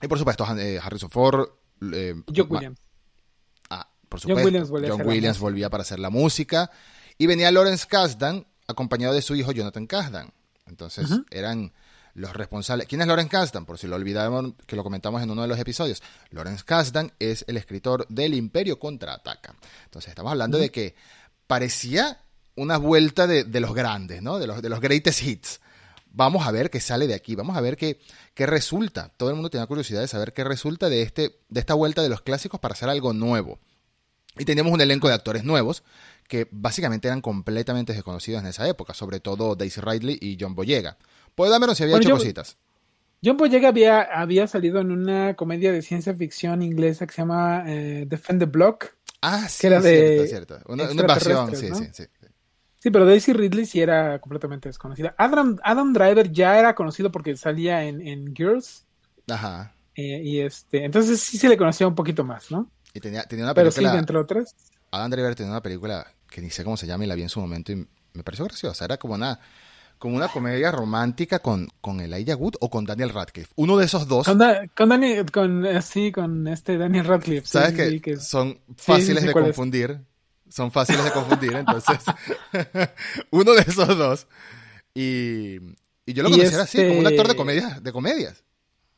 Y 0.02 0.08
por 0.08 0.19
supuesto, 0.19 0.44
eh, 0.58 0.81
Harrison 0.82 1.10
Ford. 1.10 1.48
Eh, 1.92 2.14
John 2.34 2.46
Williams 2.50 2.83
por 4.14 4.20
supuesto. 4.20 4.43
John 4.88 5.06
Williams, 5.06 5.38
volvía, 5.40 5.70
para 5.70 5.82
hacer 5.82 5.99
la 5.99 6.11
música. 6.11 6.70
Y 7.19 7.26
venía 7.26 7.50
Lawrence 7.50 7.87
Kasdan, 7.88 8.46
acompañado 8.69 9.12
de 9.12 9.22
su 9.22 9.34
hijo 9.34 9.50
Jonathan 9.50 9.87
Kasdan. 9.87 10.32
Entonces 10.66 11.11
eran 11.31 11.72
los 12.14 12.32
responsables. 12.32 12.87
¿Quién 12.87 13.00
es 13.00 13.08
Lawrence 13.08 13.31
Kasdan? 13.31 13.66
Por 13.66 13.76
si 13.76 13.88
lo 13.88 13.96
olvidamos, 13.96 14.52
que 14.66 14.76
lo 14.76 14.84
comentamos 14.84 15.20
en 15.20 15.31
uno 15.31 15.43
de 15.43 15.48
los 15.48 15.58
episodios. 15.58 16.00
Lawrence 16.31 16.62
Kasdan 16.65 17.12
es 17.19 17.44
el 17.48 17.56
escritor 17.56 18.06
del 18.08 18.34
Imperio 18.34 18.79
contraataca. 18.79 19.56
Entonces 19.86 20.10
estamos 20.10 20.31
hablando 20.31 20.58
de 20.58 20.70
que 20.70 20.94
parecía 21.48 22.20
una 22.55 22.77
vuelta 22.77 23.27
de, 23.27 23.60
los 23.60 23.74
grandes, 23.74 24.22
¿no? 24.22 24.39
De 24.39 24.46
los, 24.46 24.62
de 24.62 24.69
los 24.69 24.81
greatest 24.81 25.22
hits. 25.24 25.60
Vamos 26.12 26.46
a 26.46 26.53
ver 26.53 26.70
qué 26.70 26.81
sale 26.81 27.08
de 27.08 27.15
aquí, 27.15 27.34
vamos 27.34 27.56
a 27.56 27.60
ver 27.60 27.77
qué, 27.77 27.98
qué 28.32 28.46
resulta. 28.46 29.08
Todo 29.17 29.31
el 29.31 29.34
mundo 29.34 29.50
tiene 29.50 29.67
curiosidad 29.67 30.00
de 30.00 30.06
saber 30.06 30.32
qué 30.32 30.44
resulta 30.44 30.89
de, 30.89 31.03
este, 31.03 31.41
de 31.48 31.58
esta 31.58 31.74
vuelta 31.74 32.00
de 32.03 32.08
los 32.08 32.20
clásicos 32.20 32.60
para 32.60 32.74
hacer 32.74 32.89
algo 32.89 33.12
nuevo. 33.12 33.58
Y 34.38 34.44
teníamos 34.44 34.72
un 34.72 34.81
elenco 34.81 35.08
de 35.08 35.14
actores 35.14 35.44
nuevos 35.44 35.84
que 36.29 36.48
básicamente 36.50 37.08
eran 37.08 37.20
completamente 37.20 37.93
desconocidos 37.93 38.43
en 38.43 38.48
esa 38.48 38.69
época, 38.69 38.94
sobre 38.94 39.20
todo 39.20 39.55
Daisy 39.55 39.81
Ridley 39.81 40.19
y 40.20 40.36
John 40.41 40.55
Boyega. 40.55 40.96
Pues 41.34 41.50
Dameron 41.50 41.76
si 41.76 41.84
había 41.84 41.96
hecho 41.98 42.10
cositas. 42.10 42.56
John 43.24 43.36
Boyega 43.36 43.69
había, 43.69 44.03
había 44.03 44.46
salido 44.46 44.81
en 44.81 44.91
una 44.91 45.34
comedia 45.34 45.72
de 45.72 45.82
ciencia 45.82 46.14
ficción 46.14 46.62
inglesa 46.62 47.06
que 47.06 47.14
se 47.14 47.22
llama 47.22 47.64
eh, 47.67 48.05
Defend 48.06 48.41
the 48.41 48.46
Block. 48.46 48.96
Ah, 49.22 49.48
sí, 49.48 49.62
que 49.62 49.67
era 49.69 49.81
de 49.81 50.26
cierto, 50.29 50.58
Una, 50.67 50.91
invasión, 50.91 51.55
sí, 51.56 51.69
sí, 51.72 51.84
sí. 51.93 52.05
Sí, 52.84 52.91
pero 52.91 53.06
Daisy 53.06 53.32
Ridley 53.32 53.64
sí 53.64 53.81
era 53.81 54.19
completamente 54.19 54.69
desconocida. 54.69 55.14
Adam, 55.17 55.56
Adam 55.62 55.94
Driver 55.94 56.31
ya 56.31 56.58
era 56.58 56.74
conocido 56.74 57.10
porque 57.10 57.34
salía 57.34 57.84
en, 57.84 58.06
en 58.06 58.36
Girls. 58.36 58.84
Ajá. 59.26 59.74
Eh, 59.94 60.20
y 60.22 60.41
este, 60.41 60.84
entonces 60.84 61.19
sí 61.20 61.38
se 61.38 61.48
le 61.48 61.56
conocía 61.56 61.88
un 61.88 61.94
poquito 61.94 62.24
más, 62.24 62.50
¿no? 62.50 62.70
Y 62.94 63.01
tenía, 63.01 63.24
tenía 63.24 63.44
una 63.44 63.55
película. 63.55 63.74
Pero 63.74 63.93
sí, 63.93 63.98
entre 63.98 64.17
otras. 64.17 64.55
Adam 64.93 65.10
Driver 65.10 65.34
tenía 65.34 65.51
una 65.51 65.63
película 65.63 66.06
que 66.31 66.41
ni 66.41 66.51
sé 66.51 66.65
cómo 66.65 66.77
se 66.77 66.86
llama 66.86 67.05
y 67.05 67.08
la 67.08 67.17
vi 67.17 67.22
en 67.22 67.29
su 67.29 67.41
momento 67.41 67.72
y 67.72 67.86
me 68.13 68.22
pareció 68.22 68.44
graciosa. 68.44 68.84
Era 68.84 68.96
como 68.96 69.15
una, 69.15 69.41
como 69.98 70.17
una 70.17 70.29
comedia 70.29 70.70
romántica 70.70 71.41
con, 71.41 71.69
con 71.81 72.01
Elijah 72.01 72.36
Wood 72.36 72.55
o 72.60 72.70
con 72.70 72.84
Daniel 72.84 73.10
Radcliffe. 73.10 73.53
Uno 73.56 73.77
de 73.77 73.86
esos 73.86 74.06
dos. 74.06 74.27
Con, 74.27 74.39
con 74.77 74.89
Daniel, 74.89 75.31
con, 75.31 75.67
eh, 75.67 75.82
sí, 75.82 76.13
con 76.13 76.46
este 76.46 76.79
Daniel 76.79 77.05
Radcliffe. 77.05 77.46
¿Sabes 77.46 78.01
que, 78.01 78.17
son 78.17 78.60
fáciles 78.77 79.24
de 79.24 79.32
confundir? 79.32 80.01
Son 80.48 80.70
fáciles 80.70 81.05
de 81.05 81.10
confundir, 81.10 81.53
entonces. 81.56 81.98
uno 83.31 83.55
de 83.55 83.63
esos 83.63 83.89
dos. 83.98 84.29
Y, 84.94 85.56
y 86.06 86.13
yo 86.13 86.22
lo 86.22 86.31
conocía 86.31 86.63
así, 86.63 86.79
como 86.86 87.01
un 87.01 87.06
actor 87.06 87.27
de, 87.27 87.32
este 87.32 87.36
comedia, 87.36 87.81
de 87.81 87.93
comedias. 87.93 88.44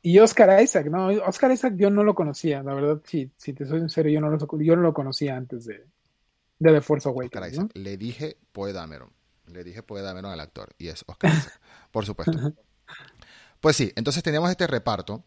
Y 0.02 0.18
Oscar 0.18 0.62
Isaac, 0.62 0.86
no, 0.86 1.08
Oscar 1.26 1.50
Isaac 1.50 1.74
yo 1.76 1.90
no 1.90 2.04
lo 2.04 2.14
conocía, 2.14 2.62
la 2.62 2.74
verdad, 2.74 3.00
si, 3.04 3.30
si 3.36 3.52
te 3.52 3.66
soy 3.66 3.80
sincero, 3.80 4.08
yo 4.08 4.20
no 4.20 4.30
lo, 4.30 4.38
yo 4.60 4.76
no 4.76 4.82
lo 4.82 4.94
conocía 4.94 5.36
antes 5.36 5.64
de, 5.64 5.84
de 6.58 6.72
The 6.72 6.80
Force 6.80 7.08
Awakens. 7.08 7.58
¿no? 7.58 7.68
Le 7.74 7.96
dije 7.96 8.36
Poe 8.52 8.72
Dameron. 8.72 9.10
Le 9.46 9.64
dije 9.64 9.82
Poe 9.82 10.02
Dameron 10.02 10.30
al 10.30 10.40
actor. 10.40 10.74
Y 10.78 10.88
es 10.88 11.04
Oscar 11.06 11.32
Isaac, 11.32 11.60
por 11.90 12.06
supuesto. 12.06 12.54
Pues 13.60 13.76
sí, 13.76 13.92
entonces 13.96 14.22
teníamos 14.22 14.50
este 14.50 14.66
reparto 14.66 15.24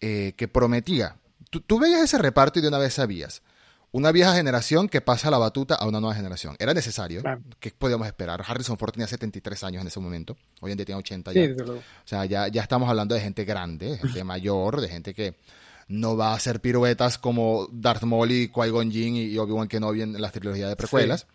eh, 0.00 0.34
que 0.36 0.48
prometía. 0.48 1.16
Tú, 1.50 1.60
tú, 1.60 1.78
veías 1.78 2.02
ese 2.02 2.18
reparto 2.18 2.58
y 2.58 2.62
de 2.62 2.68
una 2.68 2.78
vez 2.78 2.94
sabías. 2.94 3.42
Una 3.90 4.12
vieja 4.12 4.34
generación 4.34 4.88
que 4.88 5.00
pasa 5.00 5.30
la 5.30 5.38
batuta 5.38 5.74
a 5.74 5.86
una 5.86 5.98
nueva 5.98 6.14
generación. 6.14 6.56
Era 6.58 6.74
necesario. 6.74 7.22
Claro. 7.22 7.40
¿Qué 7.58 7.70
podíamos 7.70 8.06
esperar? 8.06 8.44
Harrison 8.46 8.76
Ford 8.76 8.92
tenía 8.92 9.06
73 9.06 9.64
años 9.64 9.80
en 9.80 9.88
ese 9.88 9.98
momento. 9.98 10.36
Hoy 10.60 10.72
en 10.72 10.76
día 10.76 10.84
tiene 10.84 10.98
80 10.98 11.32
ya. 11.32 11.42
Sí, 11.46 11.62
o 11.62 11.80
sea, 12.04 12.26
ya, 12.26 12.48
ya 12.48 12.62
estamos 12.62 12.88
hablando 12.90 13.14
de 13.14 13.22
gente 13.22 13.44
grande, 13.44 13.92
de 13.92 13.98
gente 13.98 14.24
mayor, 14.24 14.80
de 14.82 14.88
gente 14.88 15.14
que 15.14 15.36
no 15.88 16.18
va 16.18 16.32
a 16.32 16.34
hacer 16.34 16.60
piruetas 16.60 17.16
como 17.16 17.66
Darth 17.72 18.02
Maul 18.02 18.30
y 18.30 18.48
Qui-Gon 18.48 18.90
Jinn 18.90 19.16
y 19.16 19.38
Obi-Wan 19.38 19.68
Kenobi 19.68 20.02
en 20.02 20.20
las 20.20 20.32
trilogías 20.32 20.68
de 20.68 20.76
precuelas. 20.76 21.20
Sí. 21.20 21.26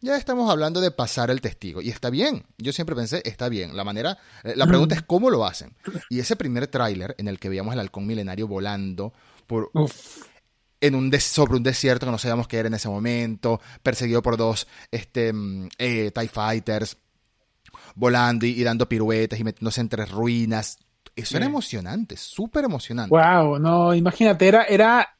Ya 0.00 0.16
estamos 0.16 0.48
hablando 0.50 0.80
de 0.80 0.92
pasar 0.92 1.30
el 1.30 1.40
testigo. 1.40 1.82
Y 1.82 1.90
está 1.90 2.08
bien. 2.08 2.44
Yo 2.56 2.72
siempre 2.72 2.94
pensé, 2.94 3.20
está 3.24 3.48
bien. 3.48 3.76
La 3.76 3.82
manera, 3.82 4.16
la 4.44 4.66
pregunta 4.66 4.94
es 4.94 5.02
cómo 5.02 5.28
lo 5.28 5.44
hacen. 5.44 5.74
Y 6.08 6.20
ese 6.20 6.36
primer 6.36 6.68
tráiler 6.68 7.16
en 7.18 7.26
el 7.26 7.40
que 7.40 7.48
veíamos 7.48 7.74
el 7.74 7.80
halcón 7.80 8.06
milenario 8.06 8.46
volando 8.46 9.12
por, 9.48 9.70
en 10.80 10.94
un 10.94 11.12
sobre 11.20 11.56
un 11.56 11.62
desierto 11.62 12.06
que 12.06 12.12
no 12.12 12.18
sabíamos 12.18 12.48
qué 12.48 12.58
era 12.58 12.68
en 12.68 12.74
ese 12.74 12.88
momento, 12.88 13.60
perseguido 13.82 14.22
por 14.22 14.36
dos 14.36 14.66
este, 14.90 15.32
eh, 15.78 16.10
TIE 16.10 16.28
Fighters, 16.28 16.96
volando 17.94 18.46
y, 18.46 18.50
y, 18.50 18.62
dando 18.62 18.88
piruetas 18.88 19.38
y 19.38 19.44
metiéndose 19.44 19.80
entre 19.80 20.06
ruinas. 20.06 20.78
Eso 21.16 21.30
sí. 21.30 21.36
era 21.36 21.46
emocionante, 21.46 22.16
súper 22.16 22.64
emocionante. 22.64 23.10
Wow, 23.10 23.58
no, 23.58 23.92
imagínate, 23.94 24.46
era, 24.46 24.64
era 24.64 25.18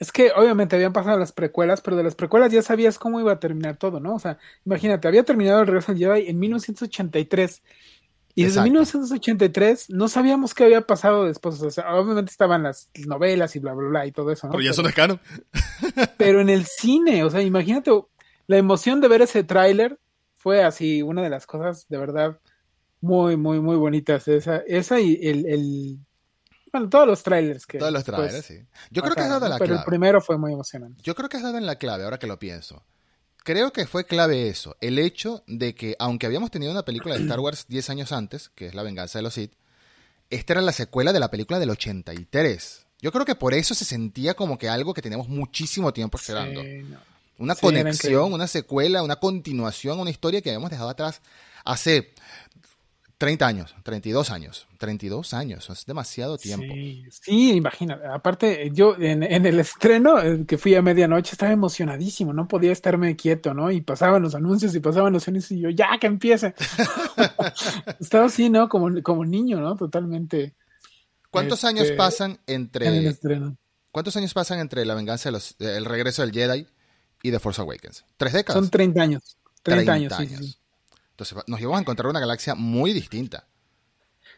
es 0.00 0.12
que 0.12 0.32
obviamente 0.34 0.76
habían 0.76 0.94
pasado 0.94 1.18
las 1.18 1.30
precuelas, 1.30 1.82
pero 1.82 1.94
de 1.94 2.02
las 2.02 2.14
precuelas 2.14 2.50
ya 2.50 2.62
sabías 2.62 2.98
cómo 2.98 3.20
iba 3.20 3.32
a 3.32 3.38
terminar 3.38 3.76
todo, 3.76 4.00
¿no? 4.00 4.14
O 4.14 4.18
sea, 4.18 4.38
imagínate, 4.64 5.06
había 5.06 5.24
terminado 5.24 5.60
el 5.60 5.66
regreso 5.66 5.92
del 5.92 6.00
Jedi 6.00 6.30
en 6.30 6.38
1983. 6.38 7.62
Y 8.40 8.44
desde 8.44 8.60
Exacto. 8.60 8.70
1983 8.70 9.90
no 9.90 10.08
sabíamos 10.08 10.54
qué 10.54 10.64
había 10.64 10.80
pasado 10.80 11.26
después. 11.26 11.60
O 11.60 11.70
sea, 11.70 11.94
obviamente 11.94 12.30
estaban 12.30 12.62
las 12.62 12.88
novelas 13.06 13.54
y 13.54 13.58
bla, 13.58 13.74
bla, 13.74 13.88
bla 13.88 14.06
y 14.06 14.12
todo 14.12 14.30
eso, 14.32 14.46
¿no? 14.46 14.52
Pero 14.52 14.64
ya 14.64 14.72
son 14.72 14.90
canon. 14.92 15.20
pero 16.16 16.40
en 16.40 16.48
el 16.48 16.64
cine, 16.64 17.22
o 17.22 17.28
sea, 17.28 17.42
imagínate, 17.42 17.90
la 18.46 18.56
emoción 18.56 19.02
de 19.02 19.08
ver 19.08 19.20
ese 19.20 19.44
tráiler 19.44 19.98
fue 20.36 20.64
así, 20.64 21.02
una 21.02 21.20
de 21.20 21.28
las 21.28 21.46
cosas 21.46 21.86
de 21.90 21.98
verdad 21.98 22.40
muy, 23.02 23.36
muy, 23.36 23.60
muy 23.60 23.76
bonitas. 23.76 24.26
Esa, 24.26 24.62
esa 24.66 24.98
y 25.00 25.18
el, 25.22 25.46
el 25.46 25.98
bueno, 26.72 26.88
todos 26.88 27.06
los 27.06 27.22
trailers 27.22 27.66
que. 27.66 27.76
Todos 27.76 27.92
los 27.92 28.04
trailers, 28.04 28.32
pues, 28.32 28.46
sí. 28.46 28.66
Yo 28.90 29.02
creo 29.02 29.14
que 29.14 29.20
has 29.20 29.28
dado 29.28 29.48
la 29.50 29.58
pero 29.58 29.66
clave. 29.66 29.80
el 29.80 29.84
primero 29.84 30.22
fue 30.22 30.38
muy 30.38 30.54
emocionante. 30.54 31.02
Yo 31.02 31.14
creo 31.14 31.28
que 31.28 31.36
has 31.36 31.42
dado 31.42 31.58
en 31.58 31.66
la 31.66 31.76
clave, 31.76 32.04
ahora 32.04 32.18
que 32.18 32.26
lo 32.26 32.38
pienso. 32.38 32.86
Creo 33.42 33.72
que 33.72 33.86
fue 33.86 34.04
clave 34.04 34.48
eso. 34.48 34.76
El 34.80 34.98
hecho 34.98 35.42
de 35.46 35.74
que, 35.74 35.96
aunque 35.98 36.26
habíamos 36.26 36.50
tenido 36.50 36.72
una 36.72 36.84
película 36.84 37.14
de 37.14 37.22
Star 37.22 37.40
Wars 37.40 37.66
10 37.68 37.90
años 37.90 38.12
antes, 38.12 38.50
que 38.54 38.66
es 38.66 38.74
La 38.74 38.82
venganza 38.82 39.18
de 39.18 39.22
los 39.22 39.34
Sith, 39.34 39.52
esta 40.28 40.52
era 40.52 40.62
la 40.62 40.72
secuela 40.72 41.12
de 41.12 41.20
la 41.20 41.30
película 41.30 41.58
del 41.58 41.70
83. 41.70 42.86
Yo 43.00 43.12
creo 43.12 43.24
que 43.24 43.34
por 43.34 43.54
eso 43.54 43.74
se 43.74 43.84
sentía 43.84 44.34
como 44.34 44.58
que 44.58 44.68
algo 44.68 44.94
que 44.94 45.02
teníamos 45.02 45.28
muchísimo 45.28 45.92
tiempo 45.92 46.18
esperando. 46.18 46.62
Sí, 46.62 46.82
no. 46.82 46.98
Una 47.38 47.54
sí, 47.54 47.62
conexión, 47.62 48.32
una 48.34 48.46
secuela, 48.46 49.02
una 49.02 49.16
continuación, 49.16 49.98
una 49.98 50.10
historia 50.10 50.42
que 50.42 50.50
habíamos 50.50 50.70
dejado 50.70 50.90
atrás 50.90 51.22
hace 51.64 52.12
30 53.20 53.46
años, 53.46 53.74
32 53.82 54.30
años, 54.30 54.66
32 54.78 55.34
años, 55.34 55.68
es 55.68 55.84
demasiado 55.84 56.38
tiempo. 56.38 56.72
Sí, 56.72 57.04
sí 57.10 57.52
imagina, 57.52 58.00
aparte 58.14 58.70
yo 58.72 58.96
en, 58.98 59.22
en, 59.22 59.44
el 59.44 59.60
estreno 59.60 60.22
eh, 60.22 60.46
que 60.46 60.56
fui 60.56 60.74
a 60.74 60.80
medianoche 60.80 61.32
estaba 61.32 61.52
emocionadísimo, 61.52 62.32
no 62.32 62.48
podía 62.48 62.72
estarme 62.72 63.16
quieto, 63.16 63.52
¿no? 63.52 63.70
Y 63.70 63.82
pasaban 63.82 64.22
los 64.22 64.34
anuncios 64.34 64.74
y 64.74 64.80
pasaban 64.80 65.12
los 65.12 65.28
anuncios 65.28 65.52
y 65.52 65.60
yo, 65.60 65.68
ya 65.68 65.98
que 66.00 66.06
empiece. 66.06 66.54
estaba 68.00 68.24
así, 68.24 68.48
¿no? 68.48 68.70
Como, 68.70 69.02
como 69.02 69.26
niño, 69.26 69.60
¿no? 69.60 69.76
Totalmente. 69.76 70.54
¿Cuántos 71.30 71.62
este, 71.62 71.66
años 71.68 71.92
pasan 71.98 72.40
entre... 72.46 72.86
En 72.86 72.94
el 72.94 73.06
estreno. 73.08 73.58
¿Cuántos 73.92 74.16
años 74.16 74.32
pasan 74.32 74.60
entre 74.60 74.86
la 74.86 74.94
venganza 74.94 75.28
de 75.28 75.32
los, 75.32 75.56
el 75.58 75.84
regreso 75.84 76.22
del 76.22 76.32
Jedi 76.32 76.66
y 77.22 77.30
The 77.30 77.38
Force 77.38 77.60
Awakens? 77.60 78.02
¿Tres 78.16 78.32
décadas? 78.32 78.62
Son 78.62 78.70
30 78.70 79.02
años. 79.02 79.36
30, 79.62 79.92
30 79.92 79.92
años, 79.92 80.12
años. 80.14 80.40
Sí, 80.40 80.52
sí. 80.52 80.59
Entonces 81.20 81.44
nos 81.46 81.60
íbamos 81.60 81.78
a 81.78 81.82
encontrar 81.82 82.08
una 82.08 82.20
galaxia 82.20 82.54
muy 82.54 82.94
distinta. 82.94 83.46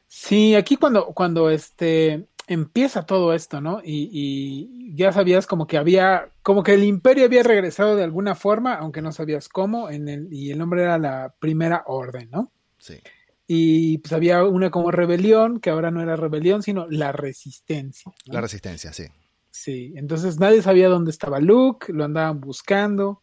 Sí, 0.09 0.57
aquí 0.57 0.77
cuando, 0.77 1.07
cuando 1.07 1.49
este 1.49 2.27
empieza 2.49 3.07
todo 3.07 3.33
esto, 3.35 3.61
¿no? 3.61 3.81
Y, 3.85 4.11
y, 4.13 4.95
ya 4.97 5.13
sabías 5.13 5.47
como 5.47 5.67
que 5.69 5.79
había, 5.79 6.33
como 6.43 6.65
que 6.65 6.75
el 6.75 6.83
imperio 6.83 7.25
había 7.25 7.45
regresado 7.45 7.95
de 7.95 8.03
alguna 8.03 8.35
forma, 8.35 8.75
aunque 8.75 9.01
no 9.01 9.13
sabías 9.13 9.49
cómo, 9.49 9.91
en 9.91 10.09
el, 10.09 10.33
y 10.33 10.51
el 10.51 10.59
nombre 10.59 10.83
era 10.83 10.99
la 10.99 11.35
primera 11.39 11.85
orden, 11.87 12.29
¿no? 12.31 12.51
Sí. 12.79 13.01
Y 13.47 13.99
pues 13.99 14.13
había 14.13 14.45
una 14.45 14.71
como 14.71 14.91
rebelión, 14.91 15.61
que 15.61 15.71
ahora 15.71 15.93
no 15.93 16.03
era 16.03 16.17
rebelión, 16.17 16.63
sino 16.63 16.89
la 16.89 17.13
resistencia. 17.13 18.13
¿no? 18.27 18.35
La 18.35 18.41
resistencia, 18.41 18.93
sí. 18.93 19.05
Sí, 19.51 19.93
entonces 19.97 20.39
nadie 20.39 20.63
sabía 20.63 20.89
dónde 20.89 21.13
estaba 21.13 21.39
Luke, 21.39 21.93
lo 21.93 22.05
andaban 22.05 22.41
buscando. 22.41 23.23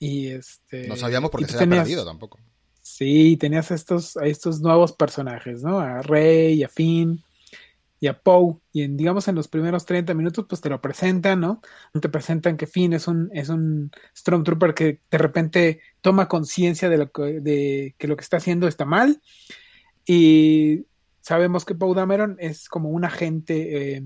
Y 0.00 0.28
este. 0.28 0.88
No 0.88 0.96
sabíamos 0.96 1.30
por 1.30 1.40
qué 1.40 1.46
se 1.46 1.52
había 1.52 1.68
tenías... 1.68 1.84
perdido 1.84 2.04
tampoco. 2.04 2.38
Sí, 2.82 3.36
tenías 3.36 3.70
estos, 3.70 4.16
a 4.16 4.26
estos 4.26 4.60
nuevos 4.60 4.92
personajes, 4.92 5.62
¿no? 5.62 5.78
A 5.78 6.02
Rey, 6.02 6.64
a 6.64 6.68
Finn 6.68 7.22
y 8.00 8.08
a 8.08 8.18
Poe. 8.18 8.56
Y 8.72 8.82
en, 8.82 8.96
digamos, 8.96 9.28
en 9.28 9.36
los 9.36 9.46
primeros 9.46 9.86
30 9.86 10.12
minutos, 10.14 10.44
pues 10.48 10.60
te 10.60 10.68
lo 10.68 10.80
presentan, 10.80 11.40
¿no? 11.40 11.60
Te 11.98 12.08
presentan 12.08 12.56
que 12.56 12.66
Finn 12.66 12.92
es 12.92 13.06
un, 13.06 13.30
es 13.32 13.48
un 13.48 13.92
Stormtrooper 14.16 14.74
que 14.74 15.00
de 15.08 15.18
repente 15.18 15.80
toma 16.00 16.26
conciencia 16.26 16.88
de, 16.88 17.08
de 17.40 17.94
que 17.96 18.08
lo 18.08 18.16
que 18.16 18.22
está 18.22 18.38
haciendo 18.38 18.66
está 18.66 18.84
mal. 18.84 19.22
Y 20.04 20.86
sabemos 21.20 21.64
que 21.64 21.76
Poe 21.76 21.94
Dameron 21.94 22.36
es 22.40 22.68
como 22.68 22.88
un 22.88 23.04
agente 23.04 23.94
eh, 23.94 24.02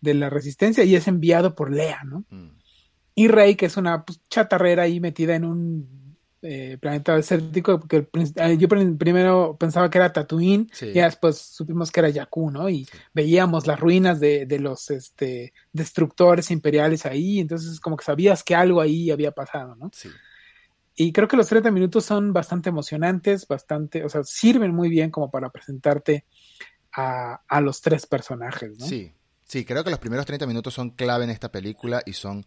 de 0.00 0.14
la 0.14 0.30
resistencia 0.30 0.84
y 0.84 0.94
es 0.94 1.08
enviado 1.08 1.56
por 1.56 1.72
Lea, 1.72 2.04
¿no? 2.04 2.24
Mm. 2.30 2.60
Y 3.16 3.26
Rey, 3.26 3.56
que 3.56 3.66
es 3.66 3.76
una 3.76 4.04
pues, 4.04 4.20
chatarrera 4.30 4.84
ahí 4.84 5.00
metida 5.00 5.34
en 5.34 5.44
un 5.44 5.99
eh, 6.42 6.78
planeta 6.80 7.14
desértico, 7.16 7.78
porque 7.80 8.08
el, 8.36 8.58
yo 8.58 8.66
primero 8.68 9.56
pensaba 9.58 9.90
que 9.90 9.98
era 9.98 10.12
Tatooine, 10.12 10.70
sí. 10.72 10.86
y 10.86 11.00
después 11.00 11.36
supimos 11.36 11.90
que 11.90 12.00
era 12.00 12.12
Jakku, 12.12 12.50
¿no? 12.50 12.68
Y 12.68 12.86
sí. 12.86 12.92
veíamos 13.12 13.66
las 13.66 13.78
ruinas 13.78 14.20
de, 14.20 14.46
de, 14.46 14.58
los 14.58 14.90
este, 14.90 15.52
destructores 15.72 16.50
imperiales 16.50 17.04
ahí, 17.04 17.40
entonces 17.40 17.78
como 17.78 17.96
que 17.96 18.04
sabías 18.04 18.42
que 18.42 18.54
algo 18.54 18.80
ahí 18.80 19.10
había 19.10 19.32
pasado, 19.32 19.74
¿no? 19.76 19.90
Sí. 19.92 20.08
Y 20.96 21.12
creo 21.12 21.28
que 21.28 21.36
los 21.36 21.48
30 21.48 21.70
minutos 21.70 22.04
son 22.04 22.32
bastante 22.32 22.70
emocionantes, 22.70 23.46
bastante, 23.46 24.04
o 24.04 24.08
sea, 24.08 24.22
sirven 24.24 24.74
muy 24.74 24.88
bien 24.88 25.10
como 25.10 25.30
para 25.30 25.50
presentarte 25.50 26.24
a, 26.92 27.42
a 27.46 27.60
los 27.60 27.80
tres 27.80 28.06
personajes, 28.06 28.78
¿no? 28.78 28.86
Sí, 28.86 29.12
sí, 29.44 29.64
creo 29.64 29.84
que 29.84 29.90
los 29.90 29.98
primeros 29.98 30.24
30 30.24 30.46
minutos 30.46 30.72
son 30.72 30.90
clave 30.90 31.24
en 31.24 31.30
esta 31.30 31.52
película 31.52 32.02
y 32.06 32.14
son 32.14 32.46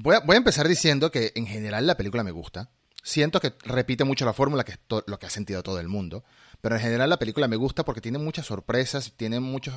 Voy 0.00 0.14
a, 0.14 0.20
voy 0.20 0.34
a, 0.34 0.38
empezar 0.38 0.68
diciendo 0.68 1.10
que 1.10 1.32
en 1.34 1.46
general 1.46 1.86
la 1.86 1.96
película 1.96 2.22
me 2.22 2.30
gusta. 2.30 2.70
Siento 3.02 3.40
que 3.40 3.54
repite 3.64 4.04
mucho 4.04 4.24
la 4.24 4.32
fórmula, 4.32 4.64
que 4.64 4.72
es 4.72 4.78
lo 5.06 5.18
que 5.18 5.26
ha 5.26 5.30
sentido 5.30 5.62
todo 5.64 5.80
el 5.80 5.88
mundo. 5.88 6.24
Pero 6.60 6.76
en 6.76 6.80
general 6.82 7.10
la 7.10 7.18
película 7.18 7.48
me 7.48 7.56
gusta 7.56 7.84
porque 7.84 8.00
tiene 8.00 8.18
muchas 8.18 8.46
sorpresas, 8.46 9.14
tiene 9.16 9.40
muchos, 9.40 9.74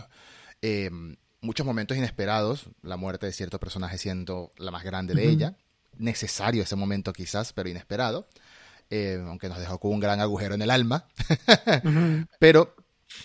eh, 0.61 0.91
muchos 1.41 1.65
momentos 1.65 1.97
inesperados. 1.97 2.65
La 2.83 2.97
muerte 2.97 3.25
de 3.25 3.33
cierto 3.33 3.59
personaje 3.59 3.97
siendo 3.97 4.53
la 4.57 4.69
más 4.69 4.83
grande 4.83 5.15
de 5.15 5.25
uh 5.25 5.29
-huh. 5.29 5.33
ella. 5.33 5.57
Necesario 5.97 6.61
ese 6.63 6.75
momento 6.75 7.13
quizás, 7.13 7.51
pero 7.53 7.67
inesperado. 7.69 8.27
Eh, 8.91 9.23
aunque 9.25 9.49
nos 9.49 9.57
dejó 9.57 9.79
con 9.79 9.91
un 9.91 9.99
gran 9.99 10.19
agujero 10.19 10.53
en 10.53 10.61
el 10.61 10.69
alma. 10.69 11.07
uh 11.29 11.89
-huh. 11.89 12.27
Pero 12.39 12.75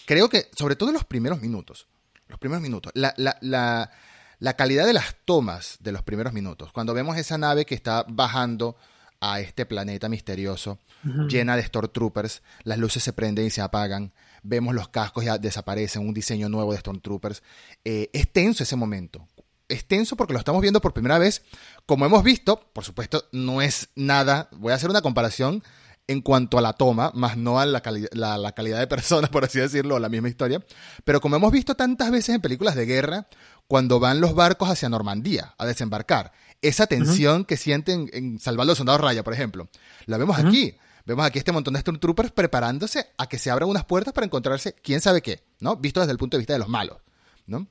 creo 0.06 0.30
que, 0.30 0.48
sobre 0.56 0.76
todo 0.76 0.88
en 0.88 0.94
los 0.94 1.04
primeros 1.04 1.42
minutos, 1.42 1.88
los 2.28 2.38
primeros 2.38 2.62
minutos, 2.62 2.90
la, 2.94 3.12
la, 3.18 3.36
la 3.42 3.90
la 4.38 4.54
calidad 4.54 4.86
de 4.86 4.92
las 4.92 5.16
tomas 5.24 5.76
de 5.80 5.92
los 5.92 6.02
primeros 6.02 6.32
minutos, 6.32 6.72
cuando 6.72 6.94
vemos 6.94 7.16
esa 7.16 7.38
nave 7.38 7.64
que 7.64 7.74
está 7.74 8.04
bajando 8.08 8.76
a 9.20 9.40
este 9.40 9.64
planeta 9.66 10.08
misterioso, 10.08 10.78
uh 11.04 11.08
-huh. 11.08 11.28
llena 11.28 11.56
de 11.56 11.62
Stormtroopers, 11.62 12.42
las 12.64 12.78
luces 12.78 13.02
se 13.02 13.12
prenden 13.12 13.46
y 13.46 13.50
se 13.50 13.62
apagan, 13.62 14.12
vemos 14.42 14.74
los 14.74 14.88
cascos 14.88 15.24
ya 15.24 15.38
desaparecen, 15.38 16.06
un 16.06 16.14
diseño 16.14 16.48
nuevo 16.48 16.72
de 16.72 16.78
Stormtroopers. 16.78 17.42
Eh, 17.84 18.10
es 18.12 18.30
tenso 18.32 18.62
ese 18.62 18.76
momento. 18.76 19.26
Es 19.68 19.84
tenso 19.84 20.16
porque 20.16 20.32
lo 20.32 20.38
estamos 20.38 20.62
viendo 20.62 20.80
por 20.80 20.92
primera 20.92 21.18
vez. 21.18 21.42
Como 21.86 22.06
hemos 22.06 22.22
visto, 22.22 22.70
por 22.72 22.84
supuesto, 22.84 23.24
no 23.32 23.60
es 23.60 23.88
nada. 23.96 24.48
Voy 24.52 24.72
a 24.72 24.76
hacer 24.76 24.90
una 24.90 25.02
comparación 25.02 25.62
en 26.08 26.20
cuanto 26.20 26.56
a 26.56 26.60
la 26.60 26.72
toma, 26.72 27.10
más 27.14 27.36
no 27.36 27.58
a 27.58 27.66
la, 27.66 27.80
cali 27.80 28.06
la, 28.12 28.38
la, 28.38 28.52
calidad 28.52 28.78
de 28.78 28.86
personas, 28.96 29.28
por 29.30 29.44
así 29.44 29.58
decirlo, 29.58 29.98
la 29.98 30.08
misma 30.08 30.28
historia. 30.28 30.64
Pero 31.04 31.20
como 31.20 31.34
hemos 31.34 31.50
visto 31.50 31.74
tantas 31.74 32.12
veces 32.12 32.36
en 32.36 32.40
películas 32.40 32.76
de 32.76 32.86
guerra, 32.86 33.26
cuando 33.68 34.00
van 34.00 34.20
los 34.20 34.34
barcos 34.34 34.68
hacia 34.68 34.88
Normandía 34.88 35.54
a 35.58 35.66
desembarcar, 35.66 36.32
esa 36.62 36.86
tensión 36.86 37.40
uh 37.40 37.44
-huh. 37.44 37.46
que 37.46 37.56
sienten 37.56 38.08
en 38.12 38.38
Salvando 38.38 38.72
a 38.72 38.76
Soldados 38.76 39.00
Raya, 39.00 39.24
por 39.24 39.34
ejemplo, 39.34 39.68
la 40.06 40.18
vemos 40.18 40.38
uh 40.38 40.42
-huh. 40.42 40.48
aquí. 40.48 40.76
Vemos 41.04 41.24
aquí 41.24 41.38
este 41.38 41.52
montón 41.52 41.74
de 41.74 41.80
Stormtroopers 41.80 42.32
preparándose 42.32 43.06
a 43.16 43.28
que 43.28 43.38
se 43.38 43.48
abran 43.48 43.68
unas 43.68 43.84
puertas 43.84 44.12
para 44.12 44.24
encontrarse 44.24 44.74
quién 44.74 45.00
sabe 45.00 45.22
qué, 45.22 45.44
¿no? 45.60 45.76
Visto 45.76 46.00
desde 46.00 46.10
el 46.10 46.18
punto 46.18 46.36
de 46.36 46.40
vista 46.40 46.52
de 46.52 46.58
los 46.58 46.68
malos, 46.68 46.98
¿no? 47.46 47.68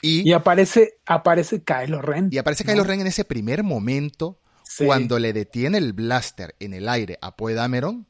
Y, 0.00 0.28
y 0.28 0.32
aparece, 0.32 1.00
aparece 1.04 1.64
Kylo 1.64 2.00
Ren. 2.00 2.28
Y 2.30 2.38
aparece 2.38 2.64
Kylo 2.64 2.78
¿no? 2.78 2.84
Ren 2.84 3.00
en 3.00 3.08
ese 3.08 3.24
primer 3.24 3.64
momento 3.64 4.38
cuando 4.78 5.18
le 5.18 5.32
detiene 5.32 5.78
el 5.78 5.92
blaster 5.92 6.54
en 6.60 6.72
el 6.74 6.88
aire 6.88 7.18
a 7.20 7.36
Poe 7.36 7.54
Dameron, 7.54 8.06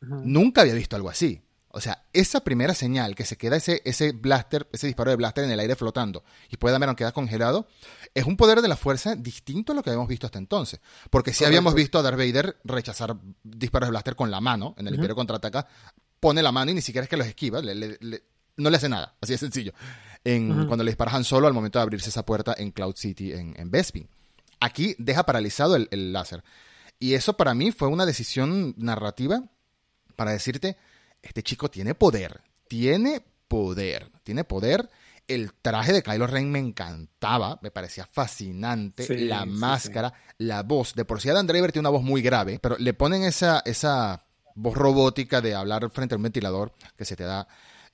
nunca 0.00 0.62
había 0.62 0.74
visto 0.74 0.96
algo 0.96 1.08
así. 1.08 1.42
O 1.76 1.80
sea, 1.82 2.04
esa 2.14 2.40
primera 2.40 2.72
señal 2.72 3.14
que 3.14 3.26
se 3.26 3.36
queda 3.36 3.56
ese, 3.56 3.82
ese 3.84 4.12
blaster, 4.12 4.66
ese 4.72 4.86
disparo 4.86 5.10
de 5.10 5.16
blaster 5.16 5.44
en 5.44 5.50
el 5.50 5.60
aire 5.60 5.76
flotando 5.76 6.24
y 6.48 6.56
Poe 6.56 6.72
Dameron 6.72 6.96
queda 6.96 7.12
congelado, 7.12 7.68
es 8.14 8.24
un 8.24 8.38
poder 8.38 8.62
de 8.62 8.68
la 8.68 8.76
fuerza 8.76 9.14
distinto 9.14 9.72
a 9.72 9.74
lo 9.74 9.82
que 9.82 9.90
habíamos 9.90 10.08
visto 10.08 10.26
hasta 10.26 10.38
entonces. 10.38 10.80
Porque 11.10 11.34
si 11.34 11.44
habíamos 11.44 11.74
visto 11.74 11.98
a 11.98 12.02
Darth 12.02 12.16
Vader 12.16 12.56
rechazar 12.64 13.14
disparos 13.44 13.88
de 13.88 13.90
blaster 13.90 14.16
con 14.16 14.30
la 14.30 14.40
mano 14.40 14.74
en 14.78 14.88
el 14.88 14.94
Imperio 14.94 15.14
Contraataca, 15.14 15.66
pone 16.18 16.42
la 16.42 16.50
mano 16.50 16.70
y 16.70 16.74
ni 16.74 16.80
siquiera 16.80 17.04
es 17.04 17.10
que 17.10 17.18
los 17.18 17.26
esquiva, 17.26 17.60
no 17.60 18.70
le 18.70 18.76
hace 18.76 18.88
nada, 18.88 19.14
así 19.20 19.32
de 19.32 19.38
sencillo. 19.38 19.74
En, 20.24 20.66
Cuando 20.66 20.82
le 20.82 20.92
disparan 20.92 21.24
solo 21.24 21.46
al 21.46 21.52
momento 21.52 21.78
de 21.78 21.82
abrirse 21.82 22.08
esa 22.08 22.24
puerta 22.24 22.54
en 22.56 22.70
Cloud 22.70 22.96
City, 22.96 23.32
en, 23.32 23.54
en 23.58 23.70
Bespin. 23.70 24.08
Aquí 24.60 24.96
deja 24.98 25.26
paralizado 25.26 25.76
el, 25.76 25.88
el 25.90 26.14
láser. 26.14 26.42
Y 26.98 27.12
eso 27.12 27.36
para 27.36 27.52
mí 27.52 27.70
fue 27.70 27.88
una 27.88 28.06
decisión 28.06 28.74
narrativa 28.78 29.42
para 30.16 30.30
decirte, 30.30 30.78
este 31.26 31.42
chico 31.42 31.70
tiene 31.70 31.94
poder, 31.94 32.40
tiene 32.68 33.22
poder, 33.48 34.10
tiene 34.22 34.44
poder. 34.44 34.88
El 35.28 35.52
traje 35.54 35.92
de 35.92 36.02
Kylo 36.02 36.28
Ren 36.28 36.50
me 36.50 36.60
encantaba, 36.60 37.58
me 37.60 37.72
parecía 37.72 38.06
fascinante. 38.06 39.08
la 39.18 39.44
máscara, 39.44 40.12
la 40.38 40.62
voz. 40.62 40.94
De 40.94 41.04
por 41.04 41.20
sí 41.20 41.28
Adam 41.28 41.46
Driver 41.46 41.72
tiene 41.72 41.88
una 41.88 41.98
voz 41.98 42.04
muy 42.04 42.22
grave, 42.22 42.60
pero 42.60 42.76
le 42.78 42.94
ponen 42.94 43.24
esa, 43.24 43.60
esa 43.64 44.24
voz 44.54 44.76
robótica 44.76 45.40
de 45.40 45.54
hablar 45.54 45.90
frente 45.90 46.14
a 46.14 46.16
un 46.16 46.22
ventilador 46.22 46.72
que 46.96 47.04
se 47.04 47.16
te 47.16 47.24
da. 47.24 47.48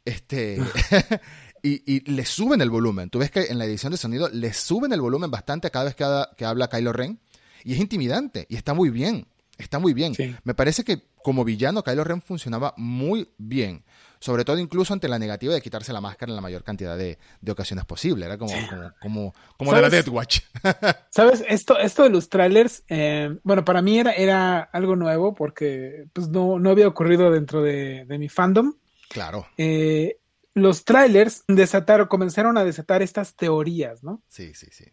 Este. 0.05 0.59
y, 1.63 2.01
le 2.11 2.25
suben 2.27 2.61
el 2.61 2.71
volumen. 2.71 3.09
Tú 3.09 3.19
ves 3.19 3.31
que 3.31 3.45
en 3.45 3.59
la 3.59 3.65
edición 3.65 3.93
de 3.93 3.97
sonido 3.97 4.29
le 4.29 4.53
suben 4.53 4.93
el 4.93 5.01
volumen 5.01 5.31
bastante 5.31 5.71
cada 5.71 5.87
vez 5.87 5.95
que, 5.95 6.05
que 6.37 6.45
habla 6.45 6.69
Kylo 6.69 6.93
Ren. 6.93 7.19
Y 7.65 7.75
es 7.75 7.81
intimidante. 7.81 8.47
Y 8.51 8.57
está 8.57 8.75
muy 8.75 8.91
bien. 8.91 9.27
Está 9.65 9.79
muy 9.79 9.95
bien. 9.95 10.15
Me 10.45 10.55
parece 10.55 10.85
que 10.85 11.03
como 11.23 11.45
villano 11.45 11.83
Kylo 11.83 12.05
Ren 12.05 12.23
funcionaba 12.23 12.75
muy 12.77 13.31
bien. 13.39 13.85
Sobre 14.19 14.45
todo 14.45 14.59
incluso 14.59 14.93
ante 14.93 15.09
la 15.09 15.19
negativa 15.19 15.53
de 15.53 15.61
quitarse 15.61 15.93
la 15.93 16.01
máscara 16.01 16.31
en 16.31 16.37
la 16.37 16.43
mayor 16.43 16.63
cantidad 16.63 16.97
de, 16.97 17.19
ocasiones 17.49 17.85
posible. 17.85 18.27
Era 18.27 18.39
como, 18.39 18.53
como, 19.01 19.35
como, 19.57 19.75
de 19.75 19.83
la 19.83 19.91
Death 19.91 20.09
Watch. 20.09 20.41
¿Sabes? 21.11 21.45
Esto, 21.49 21.77
esto 21.79 22.05
de 22.05 22.11
los 22.11 22.29
trailers, 22.29 22.85
eh, 22.89 23.37
bueno, 23.43 23.65
para 23.65 23.83
mí 23.83 23.99
era, 23.99 24.13
era 24.13 24.61
algo 24.61 24.95
nuevo 24.95 25.35
porque 25.35 26.07
pues, 26.13 26.29
no, 26.29 26.61
no 26.61 26.71
había 26.71 26.87
ocurrido 26.87 27.33
dentro 27.33 27.63
de, 27.63 28.07
mi 28.09 28.29
fandom. 28.29 28.75
Claro. 29.09 29.49
Eh, 29.57 30.19
los 30.55 30.85
trailers 30.85 31.43
desataron, 31.49 32.07
comenzaron 32.07 32.57
a 32.59 32.65
desatar 32.65 33.03
estas 33.03 33.35
teorías, 33.35 34.05
¿no? 34.05 34.23
Sí, 34.29 34.55
sí, 34.55 34.69
sí 34.71 34.85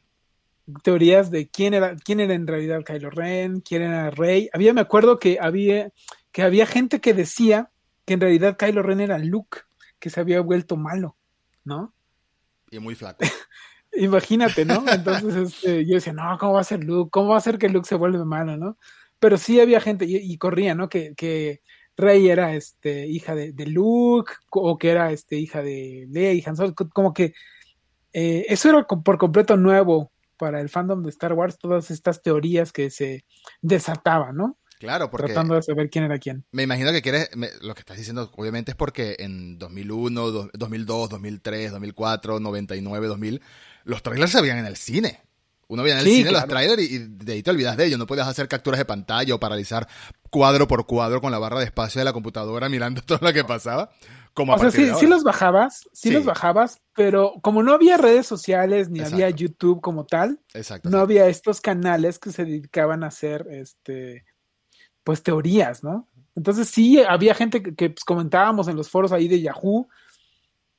teorías 0.84 1.32
de 1.32 1.50
quién 1.50 1.74
era, 1.74 1.96
quién 1.96 2.20
era 2.20 2.34
en 2.34 2.48
realidad 2.48 2.84
Kylo 2.84 3.10
Ren, 3.10 3.62
quién 3.62 3.84
era 3.84 4.10
Rey. 4.10 4.50
Había, 4.54 4.74
me 4.74 4.82
acuerdo 4.82 5.20
que 5.20 5.38
había, 5.42 5.92
que 6.32 6.44
había 6.44 6.66
gente 6.66 7.02
que 7.02 7.14
decía 7.14 7.70
que 8.06 8.14
en 8.14 8.22
realidad 8.22 8.58
Kylo 8.58 8.84
Ren 8.84 9.02
era 9.02 9.18
Luke, 9.18 9.60
que 10.00 10.10
se 10.10 10.20
había 10.20 10.42
vuelto 10.42 10.78
malo, 10.78 11.16
¿no? 11.64 11.94
Y 12.72 12.80
muy 12.80 12.96
flaco. 12.96 13.20
Imagínate, 13.94 14.66
¿no? 14.66 14.84
Entonces 14.88 15.54
este, 15.54 15.86
yo 15.86 15.96
decía, 15.96 16.14
no, 16.14 16.38
¿cómo 16.40 16.54
va 16.54 16.62
a 16.62 16.66
ser 16.66 16.84
Luke? 16.84 17.10
¿Cómo 17.12 17.30
va 17.30 17.38
a 17.38 17.42
ser 17.42 17.58
que 17.58 17.70
Luke 17.70 17.88
se 17.88 17.96
vuelve 17.96 18.24
malo, 18.24 18.56
no? 18.58 18.78
Pero 19.20 19.38
sí 19.38 19.60
había 19.60 19.82
gente, 19.82 20.06
y, 20.08 20.38
corría, 20.38 20.76
¿no? 20.76 20.88
Que, 20.88 21.14
que 21.16 21.62
Rey 21.98 22.30
era 22.30 22.54
este, 22.54 23.08
hija 23.08 23.36
de, 23.36 23.66
Luke, 23.66 24.32
o 24.52 24.78
que 24.78 24.92
era 24.92 25.12
este, 25.12 25.38
hija 25.38 25.62
de 25.62 26.08
Leia 26.10 26.34
y 26.34 26.44
Han 26.46 26.56
Solo, 26.56 26.74
como 26.74 27.14
que 27.14 27.34
eh, 28.14 28.46
eso 28.48 28.70
era 28.70 28.88
por 28.88 29.18
completo 29.18 29.58
nuevo 29.58 30.12
para 30.40 30.62
el 30.62 30.70
fandom 30.70 31.04
de 31.04 31.10
Star 31.10 31.34
Wars 31.34 31.60
todas 31.60 31.92
estas 31.92 32.24
teorías 32.24 32.72
que 32.72 32.90
se 32.90 33.26
desataban, 33.62 34.36
¿no? 34.36 34.58
Claro, 34.80 35.12
porque... 35.12 35.28
Tratando 35.28 35.56
de 35.56 35.62
saber 35.62 35.90
quién 35.90 36.06
era 36.06 36.18
quién. 36.18 36.46
Me 36.52 36.64
imagino 36.64 36.92
que 36.92 37.02
quieres, 37.02 37.30
lo 37.62 37.76
que 37.76 37.82
estás 37.82 37.98
diciendo 37.98 38.32
obviamente 38.36 38.72
es 38.72 38.78
porque 38.78 39.18
en 39.20 39.60
2001, 39.60 40.50
2002, 40.54 41.10
2003, 41.10 41.72
2004, 41.72 42.40
99, 42.40 43.08
2000, 43.08 43.42
los 43.84 44.02
trailers 44.02 44.32
se 44.32 44.42
veían 44.42 44.58
en 44.58 44.66
el 44.66 44.78
cine. 44.78 45.22
Uno 45.70 45.84
veía 45.84 45.96
en 45.96 46.06
el 46.06 46.14
cine 46.14 46.32
los 46.32 46.48
trailers 46.48 46.82
y, 46.82 46.98
de 46.98 47.34
ahí 47.34 47.44
te 47.44 47.52
olvidas 47.52 47.78
de 47.78 47.86
ellos. 47.86 47.98
No 47.98 48.08
podías 48.08 48.28
hacer 48.28 48.48
capturas 48.48 48.78
de 48.78 48.86
pantalla 48.86 49.34
o 49.34 49.40
paralizar 49.40 49.88
cuadro 50.30 50.68
por 50.68 50.86
cuadro 50.86 51.22
con 51.22 51.32
la 51.32 51.40
barra 51.40 51.60
de 51.60 51.66
espacio 51.66 52.00
de 52.00 52.06
la 52.06 52.14
computadora 52.14 52.68
mirando 52.70 53.02
todo 53.02 53.20
lo 53.22 53.32
que 53.32 53.44
pasaba 53.46 53.90
o 54.48 54.60
sea, 54.60 54.72
sí, 54.72 54.90
sí, 55.00 55.08
los 55.08 55.24
bajabas, 55.24 55.90
sí, 55.92 56.12
los 56.12 56.24
bajabas, 56.26 56.82
pero 56.96 57.34
como 57.42 57.64
no 57.64 57.74
había 57.74 57.98
redes 57.98 58.26
sociales 58.26 58.90
ni 58.90 59.02
había 59.02 59.30
YouTube 59.30 59.82
como 59.82 60.06
tal, 60.06 60.40
no 60.84 61.00
había 61.00 61.28
estos 61.28 61.62
canales 61.62 62.20
que 62.20 62.32
se 62.32 62.46
dedicaban 62.46 63.04
a 63.04 63.08
hacer, 63.08 63.48
este, 63.52 64.26
pues 65.04 65.24
teorías, 65.24 65.84
¿no? 65.84 66.08
Entonces 66.36 66.70
sí, 66.70 67.00
había 67.00 67.34
gente 67.34 67.62
que, 67.62 67.90
pues, 67.90 68.04
comentábamos 68.06 68.68
en 68.68 68.78
los 68.78 68.90
foros 68.90 69.12
ahí 69.12 69.28
de 69.28 69.42
Yahoo, 69.42 69.90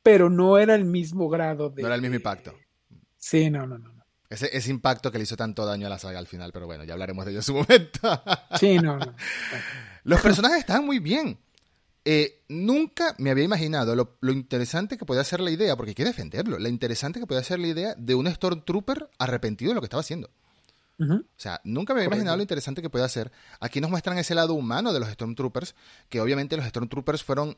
pero 0.02 0.30
no 0.30 0.56
era 0.56 0.74
el 0.74 0.84
mismo 0.84 1.28
grado 1.28 1.68
de... 1.68 1.82
No 1.82 1.88
era 1.88 1.96
el 1.96 2.02
mismo 2.02 2.16
impacto. 2.16 2.54
Sí, 3.18 3.50
no, 3.50 3.66
no, 3.66 3.78
no. 3.78 3.99
Ese, 4.30 4.56
ese, 4.56 4.70
impacto 4.70 5.10
que 5.10 5.18
le 5.18 5.24
hizo 5.24 5.36
tanto 5.36 5.66
daño 5.66 5.88
a 5.88 5.90
la 5.90 5.98
saga 5.98 6.18
al 6.18 6.28
final, 6.28 6.52
pero 6.52 6.66
bueno, 6.66 6.84
ya 6.84 6.94
hablaremos 6.94 7.24
de 7.24 7.32
ello 7.32 7.40
en 7.40 7.44
su 7.44 7.54
momento. 7.56 8.22
sí, 8.58 8.78
no, 8.78 8.96
no. 8.96 9.14
Los 10.04 10.20
personajes 10.20 10.60
estaban 10.60 10.86
muy 10.86 11.00
bien. 11.00 11.38
Eh, 12.04 12.44
nunca 12.48 13.14
me 13.18 13.30
había 13.30 13.44
imaginado 13.44 13.94
lo, 13.94 14.32
interesante 14.32 14.96
que 14.96 15.04
podía 15.04 15.22
ser 15.22 15.40
la 15.40 15.50
idea, 15.50 15.76
porque 15.76 15.90
hay 15.90 15.94
que 15.94 16.04
defenderlo, 16.04 16.58
la 16.58 16.68
interesante 16.68 17.20
que 17.20 17.26
podía 17.26 17.44
ser 17.44 17.58
la 17.58 17.66
idea 17.66 17.94
de 17.96 18.14
un 18.14 18.26
Stormtrooper 18.26 19.10
arrepentido 19.18 19.70
de 19.70 19.74
lo 19.74 19.80
que 19.80 19.86
estaba 19.86 20.00
haciendo. 20.00 20.30
O 21.02 21.22
sea, 21.38 21.62
nunca 21.64 21.94
me 21.94 22.00
había 22.00 22.08
imaginado 22.08 22.36
lo 22.36 22.42
interesante 22.42 22.82
que 22.82 22.90
podía 22.90 23.08
ser. 23.08 23.32
Aquí 23.58 23.80
nos 23.80 23.90
muestran 23.90 24.18
ese 24.18 24.34
lado 24.34 24.52
humano 24.52 24.92
de 24.92 25.00
los 25.00 25.08
Stormtroopers, 25.08 25.74
que 26.10 26.20
obviamente 26.20 26.58
los 26.58 26.66
Stormtroopers 26.66 27.24
fueron, 27.24 27.56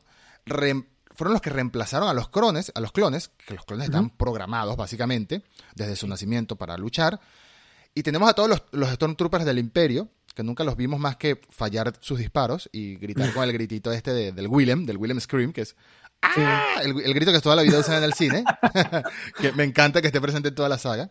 fueron 1.15 1.33
los 1.33 1.41
que 1.41 1.49
reemplazaron 1.49 2.09
a 2.09 2.13
los 2.13 2.29
clones, 2.29 2.71
a 2.75 2.79
los 2.79 2.91
clones, 2.91 3.31
que 3.45 3.53
los 3.53 3.65
clones 3.65 3.85
están 3.85 4.09
programados 4.09 4.75
básicamente 4.75 5.43
desde 5.75 5.95
su 5.95 6.07
nacimiento 6.07 6.55
para 6.55 6.77
luchar. 6.77 7.19
Y 7.95 8.03
tenemos 8.03 8.29
a 8.29 8.33
todos 8.33 8.49
los, 8.49 8.63
los 8.71 8.89
Stormtroopers 8.89 9.45
del 9.45 9.59
Imperio, 9.59 10.09
que 10.33 10.43
nunca 10.43 10.63
los 10.63 10.75
vimos 10.75 10.99
más 10.99 11.15
que 11.15 11.39
fallar 11.49 11.93
sus 11.99 12.17
disparos 12.17 12.69
y 12.71 12.95
gritar 12.95 13.31
con 13.33 13.43
el 13.43 13.53
gritito 13.53 13.91
este 13.91 14.11
del 14.31 14.47
Willem, 14.47 14.85
del 14.85 14.97
Willem 14.97 15.19
Scream, 15.19 15.53
que 15.53 15.61
es 15.61 15.75
¡Ah! 16.23 16.81
El, 16.81 17.13
grito 17.13 17.31
que 17.31 17.41
toda 17.41 17.55
la 17.55 17.63
vida 17.63 17.79
usan 17.79 17.97
en 17.97 18.03
el 18.03 18.13
cine, 18.13 18.43
que 19.39 19.51
me 19.51 19.63
encanta 19.63 20.01
que 20.01 20.07
esté 20.07 20.21
presente 20.21 20.49
en 20.49 20.55
toda 20.55 20.69
la 20.69 20.77
saga. 20.77 21.09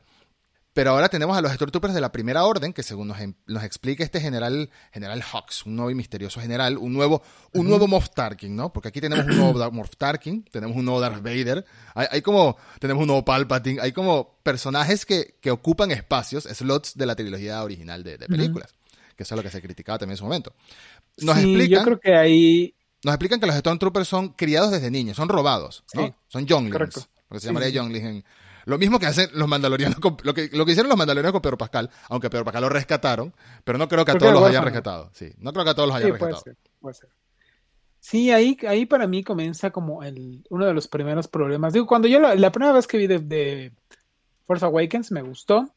Pero 0.75 0.91
ahora 0.91 1.11
tenemos 1.11 1.37
a 1.37 1.43
los 1.43 1.53
Stormtroopers 1.53 1.93
de 1.93 2.01
la 2.01 2.13
Primera 2.13 2.45
Orden, 2.45 2.73
que 2.73 2.83
según 2.83 3.09
nos, 3.09 3.21
em, 3.21 3.35
nos, 3.47 3.63
explica 3.63 4.03
este 4.05 4.21
general, 4.21 4.71
general 4.91 5.23
Hux, 5.23 5.67
un 5.67 5.77
nuevo 5.77 5.91
y 5.91 5.95
misterioso 5.95 6.41
general, 6.41 6.79
un 6.79 6.95
nuevo, 6.95 7.23
un 7.53 7.69
nuevo 7.69 7.87
Moff 7.87 8.09
Tarkin, 8.11 8.57
¿no? 8.57 8.73
Porque 8.73 8.89
aquí 8.89 9.01
tenemos 9.01 9.27
un 9.27 9.37
nuevo 9.37 9.71
Moff 9.73 9.97
Tarkin, 9.99 10.45
tenemos 10.45 10.77
un 10.77 10.87
nuevo 10.87 11.01
Darth 11.01 11.23
Vader, 11.23 11.65
hay, 11.95 12.23
como, 12.23 12.57
tenemos 12.81 13.03
un 13.03 13.09
nuevo 13.09 13.25
Palpatine, 13.25 13.83
hay 13.83 13.93
como 13.93 14.39
personajes 14.43 15.05
que, 15.05 15.37
que, 15.43 15.51
ocupan 15.51 15.91
espacios, 15.91 16.45
slots 16.45 16.97
de 16.97 17.05
la 17.05 17.17
trilogía 17.17 17.63
original 17.63 18.03
de, 18.03 18.19
películas 18.19 18.75
que 19.15 19.25
eso 19.25 19.35
es 19.35 19.37
lo 19.37 19.43
que 19.43 19.51
se 19.51 19.61
criticaba 19.61 19.99
también 19.99 20.15
en 20.15 20.19
su 20.19 20.25
momento. 20.25 20.55
Nos 21.19 21.37
explican, 21.37 21.81
yo 21.81 21.85
creo 21.85 22.01
que 22.01 22.17
ahí... 22.17 22.75
Nos 23.05 23.15
explican 23.15 23.41
que 23.41 23.47
los 23.47 23.57
Stormtroopers 23.57 24.09
son 24.09 24.31
criados 24.31 24.71
desde 24.71 24.91
niños, 24.91 25.17
son 25.17 25.29
robados, 25.29 25.85
¿no? 25.93 26.17
Son 26.29 26.47
younglings, 26.47 27.09
lo 27.29 27.35
que 27.35 27.41
se 27.41 27.47
llamaría 27.47 27.69
younglings 27.69 28.25
Lo 28.65 28.79
mismo 28.79 28.99
que 28.99 29.07
hacen 29.07 29.29
los 29.35 29.49
mandalorianos, 29.49 29.99
lo, 30.23 30.35
que, 30.35 30.49
lo 30.53 30.65
que 30.65 30.73
hicieron 30.73 30.89
los 30.89 30.99
mandalorianos 30.99 31.33
con 31.33 31.43
Pedro 31.43 31.59
Pascal, 31.59 31.91
aunque 32.09 32.31
Pedro 32.31 32.45
Pascal 32.45 32.63
lo 32.63 32.69
rescataron, 32.69 33.35
pero 33.65 33.79
no 33.79 33.89
creo 33.89 34.05
que 34.05 34.13
a 34.13 34.19
todos 34.19 34.33
los 34.33 34.45
hayan 34.45 34.65
rescatado. 34.65 35.11
Sí, 35.15 35.33
no 35.39 35.53
creo 35.53 35.65
que 35.65 35.71
a 35.71 35.75
todos 35.75 35.89
los 35.89 35.97
hayan 35.97 36.11
rescatado. 36.11 36.43
Puede 36.43 36.55
ser, 36.55 36.71
puede 36.81 36.95
ser. 36.95 37.09
Sí, 38.03 38.33
ahí, 38.33 38.59
ahí 38.67 38.85
para 38.85 39.07
mí 39.07 39.23
comienza 39.23 39.71
como 39.71 40.03
el, 40.03 40.45
uno 40.51 40.67
de 40.67 40.75
los 40.75 40.89
primeros 40.89 41.29
problemas. 41.29 41.73
Digo, 41.73 41.87
cuando 41.87 42.09
yo 42.09 42.19
la, 42.19 42.35
la 42.35 42.51
primera 42.51 42.73
vez 42.73 42.89
que 42.89 42.99
vi 42.99 43.07
de, 43.07 43.21
de, 43.21 43.73
Force 44.45 44.65
Awakens 44.65 45.13
me 45.13 45.23
gustó, 45.23 45.73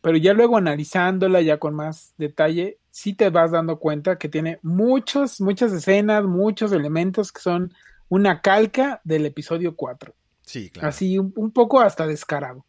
pero 0.00 0.16
ya 0.16 0.32
luego 0.32 0.56
analizándola 0.56 1.40
ya 1.40 1.58
con 1.58 1.76
más 1.76 2.14
detalle, 2.18 2.78
sí 2.90 3.14
te 3.14 3.30
vas 3.30 3.52
dando 3.52 3.78
cuenta 3.78 4.18
que 4.18 4.28
tiene 4.28 4.58
muchos, 4.62 5.40
muchas 5.40 5.72
escenas, 5.72 6.24
muchos 6.24 6.72
elementos 6.72 7.30
que 7.30 7.40
son 7.40 7.72
una 8.08 8.40
calca 8.40 9.00
del 9.04 9.26
episodio 9.26 9.76
4. 9.76 10.14
Sí, 10.48 10.70
claro. 10.70 10.88
Así 10.88 11.18
un, 11.18 11.50
poco 11.52 11.78
hasta 11.78 12.06
descarado. 12.06 12.64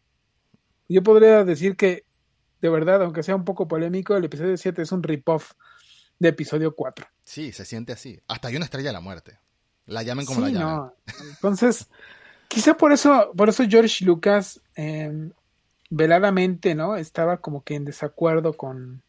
Yo 0.86 1.02
podría 1.02 1.44
decir 1.44 1.76
que, 1.76 2.04
de 2.60 2.68
verdad, 2.68 3.02
aunque 3.02 3.22
sea 3.22 3.34
un 3.34 3.46
poco 3.46 3.68
polémico, 3.68 4.14
el 4.14 4.24
episodio 4.26 4.54
7 4.54 4.82
es 4.82 4.92
un 4.92 5.02
rip-off 5.02 5.52
de 6.18 6.28
episodio 6.28 6.76
4. 6.76 7.06
Sí, 7.24 7.52
se 7.52 7.64
siente 7.64 7.94
así. 7.94 8.20
Hasta 8.28 8.48
hay 8.48 8.56
una 8.56 8.66
estrella 8.66 8.90
de 8.90 8.92
la 8.92 9.00
muerte. 9.00 9.38
La 9.86 10.02
llamen 10.02 10.26
como 10.26 10.42
la 10.42 10.50
llamen. 10.50 10.66
No. 10.66 10.94
Entonces, 11.30 11.88
quizá 12.48 12.76
por 12.76 12.92
eso, 12.92 13.32
por 13.34 13.48
eso 13.48 13.64
George 13.66 14.04
Lucas 14.04 14.60
em, 14.74 15.32
veladamente, 15.88 16.74
¿no? 16.74 16.96
Estaba 16.96 17.38
como 17.38 17.64
que 17.64 17.76
en 17.76 17.86
desacuerdo 17.86 18.58
con, 18.58 19.02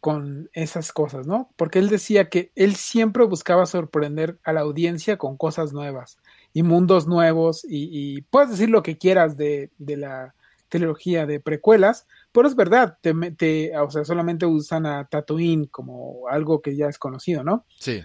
con 0.00 0.48
esas 0.54 0.90
cosas, 0.90 1.26
¿no? 1.26 1.52
Porque 1.56 1.80
él 1.80 1.90
decía 1.90 2.30
que 2.30 2.50
él 2.54 2.76
siempre 2.76 3.24
buscaba 3.24 3.66
sorprender 3.66 4.38
a 4.42 4.54
la 4.54 4.62
audiencia 4.62 5.18
con 5.18 5.36
cosas 5.36 5.74
nuevas 5.74 6.16
y 6.54 6.62
mundos 6.62 7.06
nuevos 7.06 7.66
y, 7.68 8.22
puedes 8.22 8.50
decir 8.50 8.70
lo 8.70 8.82
que 8.82 8.96
quieras 8.96 9.36
de, 9.36 9.70
de, 9.76 9.96
la 9.96 10.34
trilogía 10.68 11.26
de 11.26 11.40
precuelas, 11.40 12.06
Pero 12.32 12.48
es 12.48 12.54
verdad, 12.54 12.96
te, 13.02 13.12
te, 13.32 13.76
o 13.76 13.90
sea, 13.90 14.04
solamente 14.04 14.46
usan 14.46 14.86
a 14.86 15.04
Tatooine 15.04 15.66
como 15.66 16.28
algo 16.28 16.62
que 16.62 16.76
ya 16.76 16.86
es 16.86 16.96
conocido, 16.96 17.42
¿no? 17.42 17.66
Sí. 17.78 18.02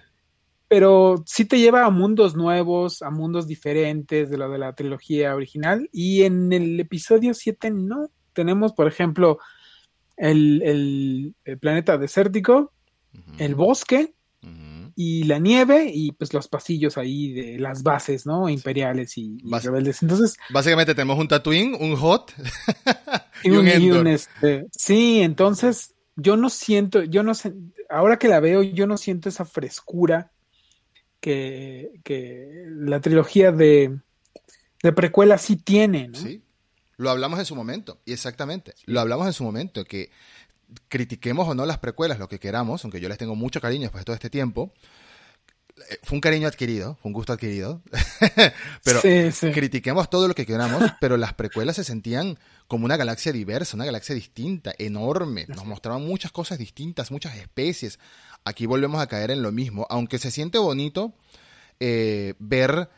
Pero 0.68 1.24
sí 1.26 1.46
te 1.46 1.60
lleva 1.60 1.86
a 1.86 1.90
mundos 1.92 2.36
nuevos, 2.36 3.02
a 3.04 3.12
mundos 3.12 3.48
diferentes 3.48 4.30
de 4.30 4.38
lo 4.38 4.50
de 4.50 4.58
la 4.58 4.74
trilogía 4.74 5.36
original. 5.36 5.90
Y 5.92 6.24
en 6.24 6.52
el 6.52 6.80
episodio 6.80 7.34
7 7.34 7.72
no. 7.72 8.10
Tenemos, 8.34 8.74
por 8.74 8.88
ejemplo, 8.88 9.40
el, 10.16 10.62
el, 10.64 11.36
el 11.44 11.58
planeta 11.58 11.98
desértico, 11.98 12.72
el 13.40 13.56
bosque, 13.56 14.14
y 15.02 15.24
la 15.24 15.40
nieve 15.40 15.90
y 15.94 16.12
pues 16.12 16.34
los 16.34 16.50
pasillos 16.50 16.98
ahí 16.98 17.32
de 17.32 17.58
las 17.58 17.84
bases, 17.84 18.26
¿no? 18.26 18.50
Imperiales 18.50 19.18
y, 19.18 19.38
rebeldes. 19.64 20.04
Entonces, 20.04 20.38
básicamente 20.50 20.94
tenemos 20.94 21.18
un 21.18 21.30
Tatooine, 21.30 21.74
un 21.80 21.96
Hot 21.96 22.34
y, 23.46 23.50
un, 23.52 24.08
este, 24.08 24.68
sí, 24.74 25.22
entonces 25.22 25.96
yo 26.18 26.36
no 26.36 26.50
siento, 26.50 27.02
yo 27.02 27.24
no 27.24 27.34
sé, 27.34 27.54
ahora 27.90 28.20
que 28.20 28.28
la 28.28 28.42
veo, 28.42 28.62
yo 28.62 28.88
no 28.88 28.98
siento 28.98 29.30
esa 29.30 29.46
frescura 29.46 30.34
que, 31.22 31.92
que 32.04 32.66
la 32.68 33.00
trilogía 33.00 33.54
de, 33.54 34.00
de 34.84 34.92
precuela 34.92 35.38
sí 35.38 35.56
tiene, 35.56 36.10
¿no? 36.10 36.20
Sí. 36.20 36.44
Lo 36.98 37.10
hablamos 37.10 37.40
en 37.40 37.46
su 37.46 37.56
momento, 37.56 38.02
y 38.04 38.12
exactamente, 38.12 38.76
lo 38.86 39.00
hablamos 39.00 39.28
en 39.28 39.32
su 39.32 39.46
momento, 39.46 39.86
que 39.86 40.12
critiquemos 40.88 41.48
o 41.48 41.56
no 41.56 41.66
las 41.66 41.80
precuelas, 41.80 42.20
lo 42.20 42.28
que 42.28 42.40
queramos, 42.40 42.84
aunque 42.84 43.00
yo 43.00 43.10
les 43.10 43.18
tengo 43.18 43.36
mucho 43.36 43.62
cariño 43.62 43.84
después 43.84 44.02
de 44.02 44.06
todo 44.06 44.16
este 44.16 44.30
tiempo, 44.30 44.74
eh, 45.90 46.00
fue 46.04 46.18
un 46.18 46.22
cariño 46.22 46.48
adquirido, 46.48 46.98
fue 47.02 47.10
un 47.10 47.14
gusto 47.14 47.34
adquirido, 47.34 47.82
pero 48.84 49.02
critiquemos 49.54 50.10
todo 50.10 50.28
lo 50.28 50.36
que 50.36 50.46
queramos, 50.46 50.84
pero 51.00 51.18
las 51.18 51.34
precuelas 51.34 51.78
se 51.78 51.84
sentían 51.84 52.38
como 52.68 52.86
una 52.86 52.98
galaxia 52.98 53.32
diversa, 53.32 53.76
una 53.76 53.86
galaxia 53.86 54.16
distinta, 54.16 54.74
enorme, 54.78 55.46
nos 55.48 55.66
mostraban 55.66 56.06
muchas 56.06 56.32
cosas 56.32 56.58
distintas, 56.58 57.12
muchas 57.12 57.36
especies. 57.38 58.00
Aquí 58.46 58.66
volvemos 58.66 59.02
a 59.02 59.08
caer 59.08 59.32
en 59.32 59.42
lo 59.42 59.52
mismo, 59.52 59.86
aunque 59.90 60.20
se 60.20 60.32
siente 60.32 60.58
bonito 60.58 61.14
eh, 61.80 62.36
ver 62.40 62.90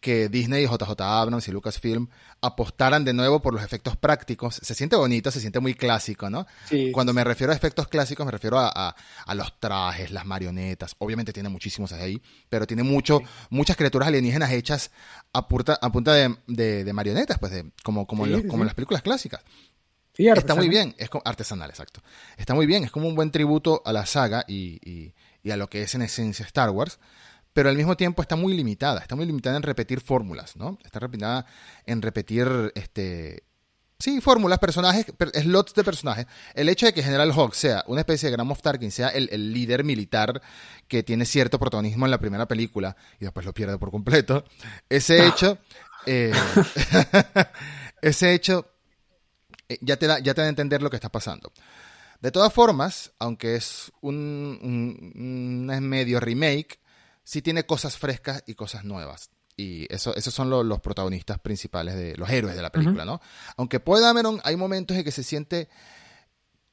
que 0.00 0.28
Disney, 0.28 0.64
JJ 0.66 0.98
Abrams 0.98 1.46
y 1.46 1.52
Lucasfilm 1.52 2.08
apostaran 2.40 3.04
de 3.04 3.12
nuevo 3.12 3.42
por 3.42 3.52
los 3.52 3.62
efectos 3.62 3.96
prácticos. 3.96 4.58
Se 4.62 4.74
siente 4.74 4.96
bonito, 4.96 5.30
se 5.30 5.40
siente 5.40 5.60
muy 5.60 5.74
clásico, 5.74 6.30
¿no? 6.30 6.46
Cuando 6.92 7.12
me 7.12 7.22
refiero 7.22 7.52
a 7.52 7.56
efectos 7.56 7.86
clásicos, 7.88 8.24
me 8.24 8.32
refiero 8.32 8.58
a, 8.58 8.94
los 9.34 9.60
trajes, 9.60 10.10
las 10.10 10.24
marionetas. 10.24 10.94
Obviamente 10.98 11.32
tiene 11.32 11.50
muchísimos 11.50 11.92
ahí, 11.92 12.20
pero 12.48 12.66
tiene 12.66 12.82
mucho, 12.82 13.20
muchas 13.50 13.76
criaturas 13.76 14.08
alienígenas 14.08 14.50
hechas 14.52 14.90
a, 15.32 15.46
punta, 15.46 15.78
a 15.80 15.92
punta 15.92 16.14
de, 16.14 16.92
marionetas, 16.92 17.38
pues, 17.38 17.52
de, 17.52 17.70
como, 17.82 18.06
como, 18.06 18.26
en 18.26 18.48
como 18.48 18.62
en 18.62 18.66
las 18.66 18.74
películas 18.74 19.02
clásicas. 19.02 19.42
Está 20.16 20.54
muy 20.54 20.68
bien, 20.68 20.94
es 20.98 21.08
artesanal, 21.24 21.70
exacto. 21.70 22.02
Está 22.36 22.54
muy 22.54 22.66
bien, 22.66 22.84
es 22.84 22.90
como 22.90 23.06
un 23.06 23.14
buen 23.14 23.30
tributo 23.30 23.82
a 23.84 23.92
la 23.92 24.06
saga 24.06 24.44
y, 24.48 25.12
y 25.42 25.50
a 25.50 25.56
lo 25.56 25.68
que 25.68 25.82
es 25.82 25.94
en 25.94 26.02
esencia 26.02 26.44
Star 26.46 26.70
Wars 26.70 26.98
pero 27.52 27.68
al 27.68 27.76
mismo 27.76 27.96
tiempo 27.96 28.22
está 28.22 28.36
muy 28.36 28.54
limitada, 28.54 29.00
está 29.00 29.16
muy 29.16 29.26
limitada 29.26 29.56
en 29.56 29.62
repetir 29.62 30.00
fórmulas, 30.00 30.56
¿no? 30.56 30.78
Está 30.84 31.00
limitada 31.00 31.46
en 31.84 32.00
repetir, 32.00 32.72
este, 32.74 33.44
sí, 33.98 34.20
fórmulas, 34.20 34.58
personajes, 34.58 35.06
slots 35.34 35.74
de 35.74 35.84
personajes. 35.84 36.26
El 36.54 36.68
hecho 36.68 36.86
de 36.86 36.94
que 36.94 37.02
General 37.02 37.32
Hawk 37.32 37.54
sea 37.54 37.84
una 37.88 38.00
especie 38.00 38.28
de 38.28 38.32
Grand 38.32 38.48
Moff 38.48 38.62
Tarkin, 38.62 38.90
sea 38.92 39.08
el, 39.08 39.52
líder 39.52 39.84
militar 39.84 40.40
que 40.86 41.02
tiene 41.02 41.24
cierto 41.24 41.58
protagonismo 41.58 42.06
en 42.06 42.10
la 42.10 42.18
primera 42.18 42.46
película 42.46 42.96
y 43.18 43.24
después 43.24 43.44
lo 43.44 43.52
pierde 43.52 43.78
por 43.78 43.90
completo, 43.90 44.44
ese 44.88 45.26
hecho, 45.26 45.58
eh, 46.06 46.32
ese 48.02 48.32
hecho 48.32 48.66
eh, 49.68 49.78
ya 49.80 49.96
te 49.96 50.06
da, 50.06 50.18
ya 50.20 50.34
te 50.34 50.40
da 50.40 50.46
a 50.46 50.50
entender 50.50 50.82
lo 50.82 50.90
que 50.90 50.96
está 50.96 51.10
pasando. 51.10 51.52
De 52.20 52.30
todas 52.30 52.52
formas, 52.52 53.12
aunque 53.18 53.56
es 53.56 53.90
un, 54.02 54.58
un, 54.62 55.66
un 55.68 55.88
medio 55.88 56.20
remake, 56.20 56.79
sí 57.30 57.42
tiene 57.42 57.64
cosas 57.64 57.96
frescas 57.96 58.42
y 58.44 58.54
cosas 58.54 58.82
nuevas. 58.82 59.30
Y 59.56 59.86
eso, 59.94 60.12
esos 60.16 60.34
son 60.34 60.50
los 60.50 60.80
protagonistas 60.80 61.38
principales 61.38 61.94
de 61.94 62.16
los 62.16 62.28
héroes 62.28 62.56
de 62.56 62.62
la 62.62 62.72
película, 62.72 63.04
¿no? 63.04 63.20
Aunque 63.56 63.78
Poe 63.78 64.00
Dameron 64.00 64.40
hay 64.42 64.56
momentos 64.56 64.96
en 64.96 65.04
que 65.04 65.12
se 65.12 65.22
siente 65.22 65.68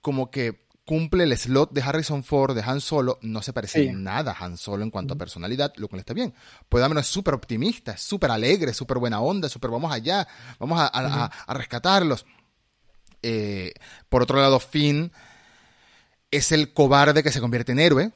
como 0.02 0.32
que 0.32 0.66
cumple 0.84 1.26
el 1.26 1.38
slot 1.38 1.74
de 1.74 1.84
Harrison 1.84 2.24
Ford, 2.24 2.56
de 2.56 2.64
Han 2.64 2.82
Solo, 2.82 3.20
no 3.22 3.44
se 3.44 3.54
parece 3.54 3.94
nada 3.94 4.32
a 4.32 4.46
Han 4.46 4.58
Solo 4.58 4.84
en 4.84 4.90
cuanto 4.90 5.14
a 5.14 5.18
personalidad, 5.18 5.74
lo 5.76 5.90
cual 5.90 6.00
está 6.00 6.16
bien. 6.16 6.34
Poe 6.68 6.82
Dameron 6.82 7.02
es 7.02 7.08
súper 7.08 7.36
optimista, 7.36 7.92
es 7.92 8.02
súper 8.02 8.32
alegre, 8.32 8.74
súper 8.74 8.98
buena 8.98 9.22
onda, 9.22 9.50
súper 9.50 9.70
vamos 9.70 9.94
allá, 9.94 10.28
vamos 10.58 10.80
a, 10.82 11.30
rescatarlos. 11.50 12.26
Eh, 13.22 13.74
por 14.10 14.24
otro 14.24 14.40
lado, 14.40 14.60
Finn 14.60 15.12
es 16.32 16.52
el 16.52 16.74
cobarde 16.74 17.22
que 17.22 17.32
se 17.32 17.42
convierte 17.42 17.74
en 17.74 17.80
héroe, 17.80 18.12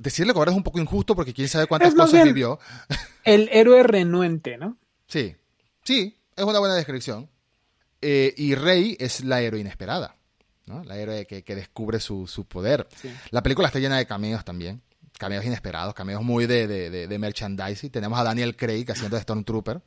Decirle 0.00 0.32
que 0.32 0.38
ahora 0.38 0.50
es 0.50 0.56
un 0.56 0.62
poco 0.62 0.78
injusto 0.78 1.14
porque 1.14 1.34
quién 1.34 1.48
sabe 1.48 1.66
cuántas 1.66 1.94
cosas 1.94 2.24
vivió. 2.24 2.58
El 3.24 3.48
héroe 3.52 3.82
renuente, 3.82 4.56
¿no? 4.56 4.76
Sí, 5.06 5.36
sí, 5.82 6.18
es 6.34 6.44
una 6.44 6.58
buena 6.58 6.74
descripción. 6.74 7.28
Eh, 8.00 8.34
y 8.36 8.54
Rey 8.54 8.96
es 9.00 9.24
la 9.24 9.40
heroína 9.40 9.70
esperada, 9.70 10.16
¿no? 10.66 10.84
La 10.84 10.96
héroe 10.98 11.26
que, 11.26 11.54
descubre 11.54 11.98
su, 11.98 12.46
poder. 12.48 12.86
La 13.30 13.42
película 13.42 13.68
está 13.68 13.78
llena 13.78 13.98
de 13.98 14.06
cameos 14.06 14.44
también. 14.44 14.82
Cameos 15.18 15.44
inesperados, 15.44 15.94
cameos 15.94 16.22
muy 16.22 16.46
de, 16.46 16.66
de, 16.66 17.08
de, 17.08 17.18
merchandising. 17.18 17.90
Tenemos 17.90 18.18
a 18.18 18.24
Daniel 18.24 18.54
Craig 18.54 18.84
haciendo 18.90 19.16
de 19.16 19.22
Stormtrooper. 19.22 19.80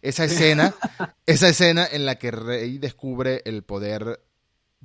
Esa 0.00 0.24
escena, 0.24 0.74
esa 1.26 1.48
escena 1.50 1.86
en 1.90 2.06
la 2.06 2.14
que 2.16 2.30
Rey 2.30 2.78
descubre 2.78 3.42
el 3.44 3.62
poder 3.62 4.20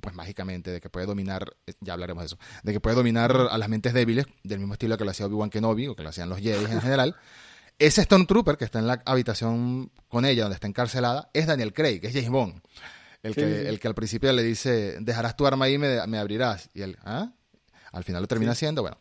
pues 0.05 0.15
mágicamente, 0.15 0.69
de 0.69 0.79
que 0.79 0.87
puede 0.87 1.07
dominar, 1.07 1.55
eh, 1.65 1.73
ya 1.79 1.93
hablaremos 1.93 2.21
de 2.21 2.25
eso, 2.27 2.37
de 2.61 2.73
que 2.73 2.79
puede 2.79 2.95
dominar 2.95 3.35
a 3.49 3.57
las 3.57 3.67
mentes 3.69 3.91
débiles, 3.91 4.27
del 4.43 4.59
mismo 4.59 4.73
estilo 4.75 4.99
que 4.99 5.03
lo 5.03 5.09
hacía 5.09 5.25
Obi-Wan 5.25 5.49
Kenobi 5.49 5.87
o 5.87 5.95
que 5.95 6.03
lo 6.03 6.09
hacían 6.09 6.29
los 6.29 6.39
Jedi 6.39 6.63
en 6.63 6.79
general. 6.79 7.15
Ese 7.79 8.01
Stone 8.01 8.27
Trooper 8.27 8.55
que 8.55 8.65
está 8.65 8.77
en 8.77 8.85
la 8.85 9.01
habitación 9.03 9.91
con 10.07 10.25
ella, 10.25 10.43
donde 10.43 10.53
está 10.53 10.67
encarcelada, 10.67 11.31
es 11.33 11.47
Daniel 11.47 11.73
Craig, 11.73 12.01
que 12.01 12.07
es 12.09 12.13
James 12.13 12.29
Bond. 12.29 12.61
El, 13.23 13.33
que, 13.33 13.67
el 13.67 13.79
que 13.79 13.87
al 13.87 13.95
principio 13.95 14.31
le 14.31 14.43
dice, 14.43 14.97
dejarás 15.01 15.35
tu 15.35 15.47
arma 15.47 15.65
ahí 15.65 15.73
y 15.73 15.77
me, 15.79 16.05
me 16.05 16.19
abrirás. 16.19 16.69
Y 16.75 16.83
él, 16.83 16.99
¿ah? 17.03 17.31
Al 17.91 18.03
final 18.03 18.21
lo 18.21 18.27
termina 18.27 18.51
haciendo. 18.51 18.83
Bueno, 18.83 18.97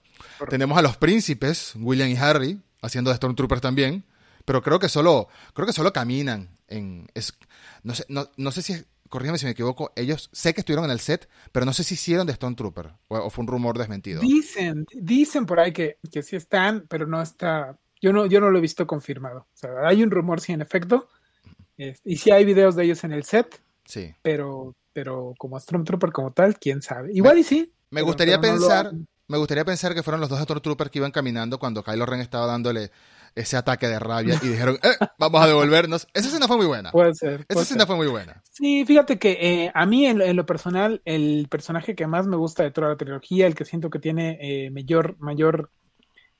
tenemos 0.49 0.79
a 0.79 0.83
los 0.83 0.97
príncipes, 0.97 1.75
William 1.77 2.09
y 2.09 2.17
Harry, 2.17 2.63
haciendo 2.81 3.11
de 3.11 3.17
Stormtrooper 3.17 3.61
también. 3.61 4.07
Pero 4.47 4.63
creo 4.63 4.79
que 4.79 4.89
solo, 4.89 5.29
creo 5.53 5.67
que 5.67 5.75
solo 5.75 5.93
caminan 5.93 6.57
en. 6.67 7.07
Es, 7.13 7.35
no, 7.83 7.95
sé, 7.95 8.07
no, 8.09 8.31
no 8.39 8.51
sé 8.51 8.63
si 8.63 8.73
es 8.73 8.87
corrígeme 9.09 9.39
si 9.39 9.45
me 9.45 9.53
equivoco, 9.53 9.93
ellos 9.97 10.31
sé 10.33 10.55
que 10.55 10.61
estuvieron 10.61 10.85
en 10.87 10.91
el 10.91 11.01
set, 11.01 11.29
pero 11.53 11.67
no 11.67 11.73
sé 11.73 11.85
si 11.85 11.95
hicieron 11.95 12.27
de 12.27 12.33
Stone 12.33 12.57
Trooper 12.57 12.93
o, 13.09 13.31
fue 13.31 13.43
un 13.43 13.49
rumor 13.49 13.79
desmentido. 13.79 14.21
Dicen, 14.21 14.87
dicen 14.93 15.47
por 15.47 15.61
ahí 15.61 15.73
que, 15.73 15.99
que 16.11 16.23
sí 16.23 16.37
están, 16.37 16.87
pero 16.89 17.07
no 17.07 17.21
está, 17.23 17.79
yo 18.01 18.13
no, 18.13 18.27
yo 18.27 18.41
no 18.41 18.51
lo 18.51 18.59
he 18.59 18.63
visto 18.63 18.87
confirmado. 18.87 19.41
O 19.41 19.57
sea, 19.57 19.71
hay 19.85 20.03
un 20.03 20.11
rumor 20.11 20.41
sí 20.41 20.53
en 20.53 20.63
efecto, 20.63 21.09
y 21.77 22.17
sí 22.17 22.31
hay 22.31 22.45
videos 22.45 22.77
de 22.77 22.85
ellos 22.85 23.03
en 23.05 23.13
el 23.13 23.25
set, 23.25 23.61
sí. 23.85 24.15
pero, 24.23 24.75
pero 24.93 25.35
como 25.39 25.59
Stormtrooper 25.59 26.13
como 26.13 26.33
tal, 26.33 26.59
quién 26.59 26.83
sabe. 26.83 27.11
Igual 27.13 27.39
y 27.39 27.45
sí. 27.45 27.73
Me 27.91 28.03
gustaría 28.03 28.41
pensar, 28.41 28.93
me 29.29 29.39
gustaría 29.39 29.65
pensar 29.65 29.95
que 29.95 30.03
fueron 30.03 30.21
los 30.21 30.29
dos 30.29 30.41
Stormtroopers 30.41 30.91
que 30.91 30.99
iban 30.99 31.13
caminando 31.13 31.59
cuando 31.59 31.83
Kylo 31.83 32.07
Ren 32.07 32.21
estaba 32.21 32.47
dándole 32.47 32.91
ese 33.35 33.57
ataque 33.57 33.89
de 33.89 33.99
rabia 33.99 34.39
y 34.43 34.49
dijeron, 34.49 34.79
eh, 34.83 34.97
vamos 35.19 35.43
a 35.43 35.47
devolvernos. 35.47 36.07
Esa 36.15 36.29
escena 36.29 36.47
fue 36.47 36.57
muy 36.57 36.67
buena. 36.67 36.91
Puede 36.93 37.15
ser. 37.15 37.45
Esa 37.49 37.63
escena 37.63 37.87
fue 37.87 37.97
muy 37.97 38.07
buena. 38.07 38.43
Sí, 38.51 38.85
fíjate 38.85 39.19
que 39.19 39.33
eh, 39.41 39.73
a 39.75 39.87
mí 39.87 40.07
en, 40.07 40.37
lo 40.37 40.47
personal, 40.47 41.03
el 41.05 41.49
personaje 41.51 41.95
que 41.95 42.07
más 42.07 42.27
me 42.27 42.37
gusta 42.37 42.63
de 42.63 42.71
toda 42.71 42.89
la 42.89 42.97
trilogía, 42.97 43.47
el 43.47 43.55
que 43.55 43.65
siento 43.65 43.91
que 43.91 43.99
tiene 43.99 44.39
eh, 44.41 44.71
mayor, 44.71 45.17
mayor 45.19 45.71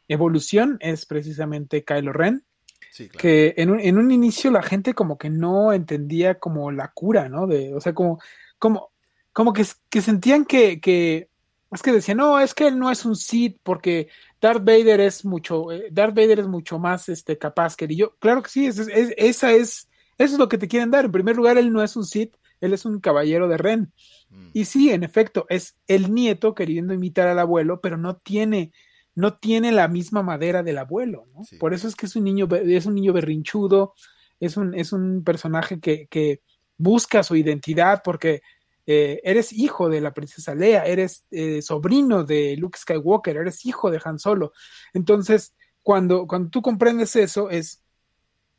evolución, 0.09 0.77
es 0.81 1.07
precisamente 1.07 1.85
Kylo 1.85 2.13
Ren. 2.13 2.45
Sí, 2.93 3.09
claro. 3.09 3.21
Que 3.21 3.55
en 3.57 3.71
un, 3.71 3.81
en 3.81 3.99
un 3.99 4.13
inicio 4.13 4.53
la 4.53 4.63
gente 4.63 4.95
como 4.95 5.19
que 5.19 5.31
no 5.31 5.73
entendía 5.73 6.39
como 6.39 6.71
la 6.71 6.93
cura, 6.95 7.29
¿no? 7.29 7.49
De, 7.49 7.75
o 7.75 7.81
sea, 7.81 7.93
como, 7.93 8.21
como, 8.59 8.93
como 9.33 9.53
que, 9.53 9.67
que 9.91 10.01
sentían 10.01 10.45
que, 10.45 10.81
que 10.81 11.29
es 11.75 11.83
que 11.83 11.93
decían, 11.93 12.19
no, 12.19 12.39
es 12.39 12.55
que 12.55 12.69
él 12.69 12.79
no 12.79 12.91
es 12.91 13.05
un 13.05 13.17
Sith 13.17 13.59
porque 13.63 14.09
Darth 14.45 14.63
Vader 14.63 15.01
es 15.01 15.25
mucho, 15.25 15.73
eh, 15.73 15.89
Darth 15.91 16.15
Vader 16.15 16.41
es 16.41 16.47
mucho 16.47 16.79
más 16.79 17.09
este, 17.09 17.39
capaz 17.39 17.77
que 17.77 17.89
yo, 17.97 18.15
claro 18.19 18.43
que 18.43 18.51
sí, 18.51 18.67
es, 18.67 18.79
esa 19.17 19.53
es, 19.53 19.89
eso 20.19 20.35
es 20.35 20.39
lo 20.39 20.51
que 20.51 20.59
te 20.59 20.69
quieren 20.69 20.91
dar. 20.91 21.07
En 21.07 21.13
primer 21.13 21.35
lugar, 21.35 21.57
él 21.57 21.73
no 21.73 21.83
es 21.83 21.97
un 21.97 22.05
Sith, 22.05 22.37
él 22.61 22.75
es 22.75 22.85
un 22.85 23.01
caballero 23.01 23.49
de 23.49 23.57
Ren. 23.57 23.93
Mm. 24.29 24.49
Y 24.53 24.67
sí, 24.67 24.91
en 24.91 25.03
efecto, 25.03 25.47
es 25.49 25.79
el 25.87 26.13
nieto 26.13 26.55
queriendo 26.55 26.93
imitar 26.93 27.27
al 27.27 27.39
abuelo, 27.39 27.81
pero 27.81 27.97
no 27.97 28.17
tiene, 28.17 28.71
no 29.15 29.33
tiene 29.39 29.73
la 29.73 29.89
misma 29.89 30.23
madera 30.23 30.63
del 30.63 30.77
abuelo, 30.77 31.27
¿no? 31.33 31.41
Por 31.59 31.73
eso 31.73 31.89
es 31.89 31.97
que 31.97 32.05
es 32.05 32.15
un 32.15 32.25
niño, 32.25 32.47
es 32.55 32.85
un 32.85 32.97
niño 32.97 33.15
berrinchudo, 33.15 33.95
es 34.41 34.59
un, 34.59 34.75
es 34.75 34.93
un 34.93 35.25
personaje 35.25 35.81
que, 35.81 36.07
que 36.09 36.43
busca 36.77 37.23
su 37.23 37.35
identidad 37.35 38.03
porque 38.05 38.43
eh, 38.87 39.21
eres 39.25 39.53
hijo 39.53 39.89
de 39.89 40.01
la 40.01 40.13
princesa 40.13 40.55
Lea, 40.55 40.85
eres 40.85 41.25
eh, 41.31 41.63
sobrino 41.63 42.25
de 42.25 42.57
Luke 42.57 42.79
Skywalker, 42.79 43.37
eres 43.37 43.65
hijo 43.65 43.91
de 43.91 44.01
Han 44.05 44.19
Solo. 44.19 44.53
Entonces, 44.93 45.55
cuando, 45.83 46.27
cuando 46.27 46.51
tú 46.51 46.63
comprendes 46.63 47.17
eso, 47.17 47.51
es 47.51 47.83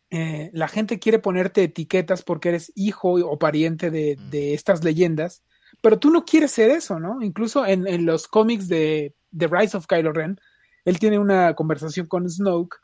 eh, 0.10 0.50
la 0.54 0.68
gente 0.68 1.00
quiere 1.00 1.20
ponerte 1.20 1.64
etiquetas 1.64 2.24
porque 2.24 2.50
eres 2.50 2.72
hijo 2.76 3.14
o 3.14 3.40
pariente 3.40 3.92
de, 3.92 4.18
mm. 4.18 4.30
de 4.30 4.54
estas 4.54 4.84
leyendas, 4.84 5.44
pero 5.82 6.00
tú 6.00 6.10
no 6.10 6.26
quieres 6.26 6.52
ser 6.52 6.72
eso, 6.72 7.00
¿no? 7.00 7.22
Incluso 7.22 7.66
en, 7.66 7.88
en 7.88 8.06
los 8.06 8.28
cómics 8.28 8.68
de 8.68 9.14
The 9.38 9.48
Rise 9.48 9.78
of 9.78 9.88
Kylo 9.88 10.14
Ren, 10.14 10.40
él 10.86 11.00
tiene 11.00 11.20
una 11.20 11.54
conversación 11.56 12.08
con 12.08 12.30
Snoke 12.30 12.78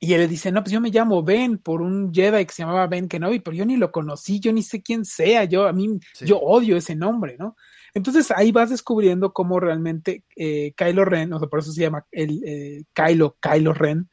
y 0.00 0.12
él 0.12 0.20
le 0.20 0.28
dice, 0.28 0.52
no, 0.52 0.62
pues 0.62 0.72
yo 0.72 0.80
me 0.80 0.90
llamo 0.90 1.22
Ben 1.22 1.58
por 1.58 1.82
un 1.82 2.12
Jedi 2.14 2.46
que 2.46 2.52
se 2.52 2.62
llamaba 2.62 2.86
Ben 2.86 3.08
Kenobi, 3.08 3.40
pero 3.40 3.56
yo 3.56 3.66
ni 3.66 3.76
lo 3.76 3.90
conocí, 3.90 4.38
yo 4.38 4.52
ni 4.52 4.62
sé 4.62 4.80
quién 4.80 5.04
sea, 5.04 5.44
yo 5.44 5.66
a 5.66 5.72
mí, 5.72 5.98
yo 6.20 6.38
odio 6.38 6.76
ese 6.76 6.94
nombre, 6.94 7.36
¿no? 7.38 7.56
Entonces 7.94 8.30
ahí 8.30 8.52
vas 8.52 8.70
descubriendo 8.70 9.32
cómo 9.32 9.58
realmente 9.58 10.24
eh, 10.36 10.72
Kylo 10.76 11.04
Ren, 11.04 11.32
o 11.32 11.38
sea, 11.40 11.48
por 11.48 11.60
eso 11.60 11.72
se 11.72 11.80
llama 11.80 12.06
el 12.12 12.40
eh, 12.46 12.84
Kylo, 12.92 13.36
Kylo 13.40 13.74
Ren, 13.74 14.08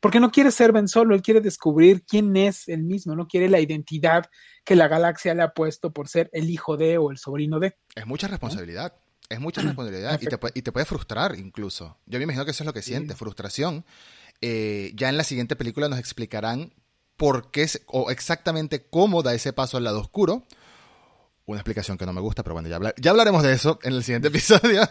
porque 0.00 0.20
no 0.20 0.30
quiere 0.30 0.50
ser 0.50 0.72
Ben 0.72 0.88
Solo, 0.88 1.14
él 1.14 1.22
quiere 1.22 1.40
descubrir 1.40 2.04
quién 2.04 2.36
es 2.36 2.68
él 2.68 2.82
mismo, 2.82 3.14
no 3.14 3.26
quiere 3.26 3.48
la 3.48 3.60
identidad 3.60 4.26
que 4.64 4.76
la 4.76 4.88
galaxia 4.88 5.34
le 5.34 5.42
ha 5.42 5.52
puesto 5.52 5.90
por 5.92 6.08
ser 6.08 6.28
el 6.32 6.50
hijo 6.50 6.76
de 6.76 6.98
o 6.98 7.10
el 7.10 7.18
sobrino 7.18 7.60
de. 7.60 7.76
Es 7.94 8.06
mucha 8.06 8.28
responsabilidad. 8.28 8.94
Es 9.28 9.40
mucha 9.40 9.62
responsabilidad 9.62 10.20
y 10.20 10.26
te, 10.26 10.38
y 10.54 10.62
te, 10.62 10.72
puede 10.72 10.86
frustrar 10.86 11.38
incluso. 11.38 11.98
Yo 12.06 12.18
me 12.18 12.24
imagino 12.24 12.44
que 12.44 12.50
eso 12.50 12.62
es 12.62 12.66
lo 12.66 12.72
que 12.72 12.82
siente, 12.82 13.14
frustración. 13.14 13.84
Eh, 14.40 14.92
ya 14.94 15.08
en 15.08 15.16
la 15.16 15.24
siguiente 15.24 15.56
película 15.56 15.88
nos 15.88 15.98
explicarán 15.98 16.72
por 17.16 17.50
qué 17.50 17.68
o 17.86 18.10
exactamente 18.10 18.86
cómo 18.88 19.22
da 19.22 19.34
ese 19.34 19.52
paso 19.52 19.76
al 19.76 19.84
lado 19.84 20.00
oscuro. 20.00 20.46
Una 21.46 21.58
explicación 21.58 21.98
que 21.98 22.06
no 22.06 22.12
me 22.12 22.20
gusta, 22.20 22.42
pero 22.42 22.54
bueno, 22.54 22.68
ya, 22.68 22.78
ya 22.96 23.10
hablaremos 23.10 23.42
de 23.42 23.52
eso 23.52 23.78
en 23.82 23.94
el 23.94 24.04
siguiente 24.04 24.28
episodio. 24.28 24.82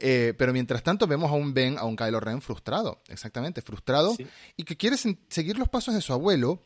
Eh, 0.00 0.34
pero 0.38 0.52
mientras 0.52 0.82
tanto 0.82 1.06
vemos 1.06 1.30
a 1.30 1.34
un 1.34 1.52
Ben, 1.52 1.76
a 1.76 1.84
un 1.84 1.96
Kylo 1.96 2.20
Ren 2.20 2.40
frustrado, 2.40 3.02
exactamente, 3.08 3.62
frustrado, 3.62 4.16
y 4.56 4.62
que 4.62 4.76
quiere 4.76 4.96
seguir 4.96 5.58
los 5.58 5.68
pasos 5.68 5.92
de 5.92 6.00
su 6.00 6.12
abuelo, 6.12 6.62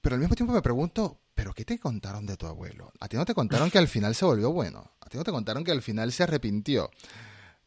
pero 0.00 0.14
al 0.14 0.20
mismo 0.20 0.36
tiempo 0.36 0.52
me 0.52 0.62
pregunto, 0.62 1.20
¿pero 1.34 1.52
qué 1.52 1.64
te 1.64 1.78
contaron 1.78 2.26
de 2.26 2.36
tu 2.36 2.46
abuelo? 2.46 2.92
¿A 3.00 3.08
ti 3.08 3.16
no 3.16 3.24
te 3.24 3.34
contaron 3.34 3.70
que 3.70 3.78
al 3.78 3.88
final 3.88 4.14
se 4.14 4.24
volvió 4.24 4.52
bueno? 4.52 4.92
¿A 5.00 5.08
ti 5.08 5.18
no 5.18 5.24
te 5.24 5.32
contaron 5.32 5.64
que 5.64 5.72
al 5.72 5.82
final 5.82 6.12
se 6.12 6.22
arrepintió? 6.22 6.90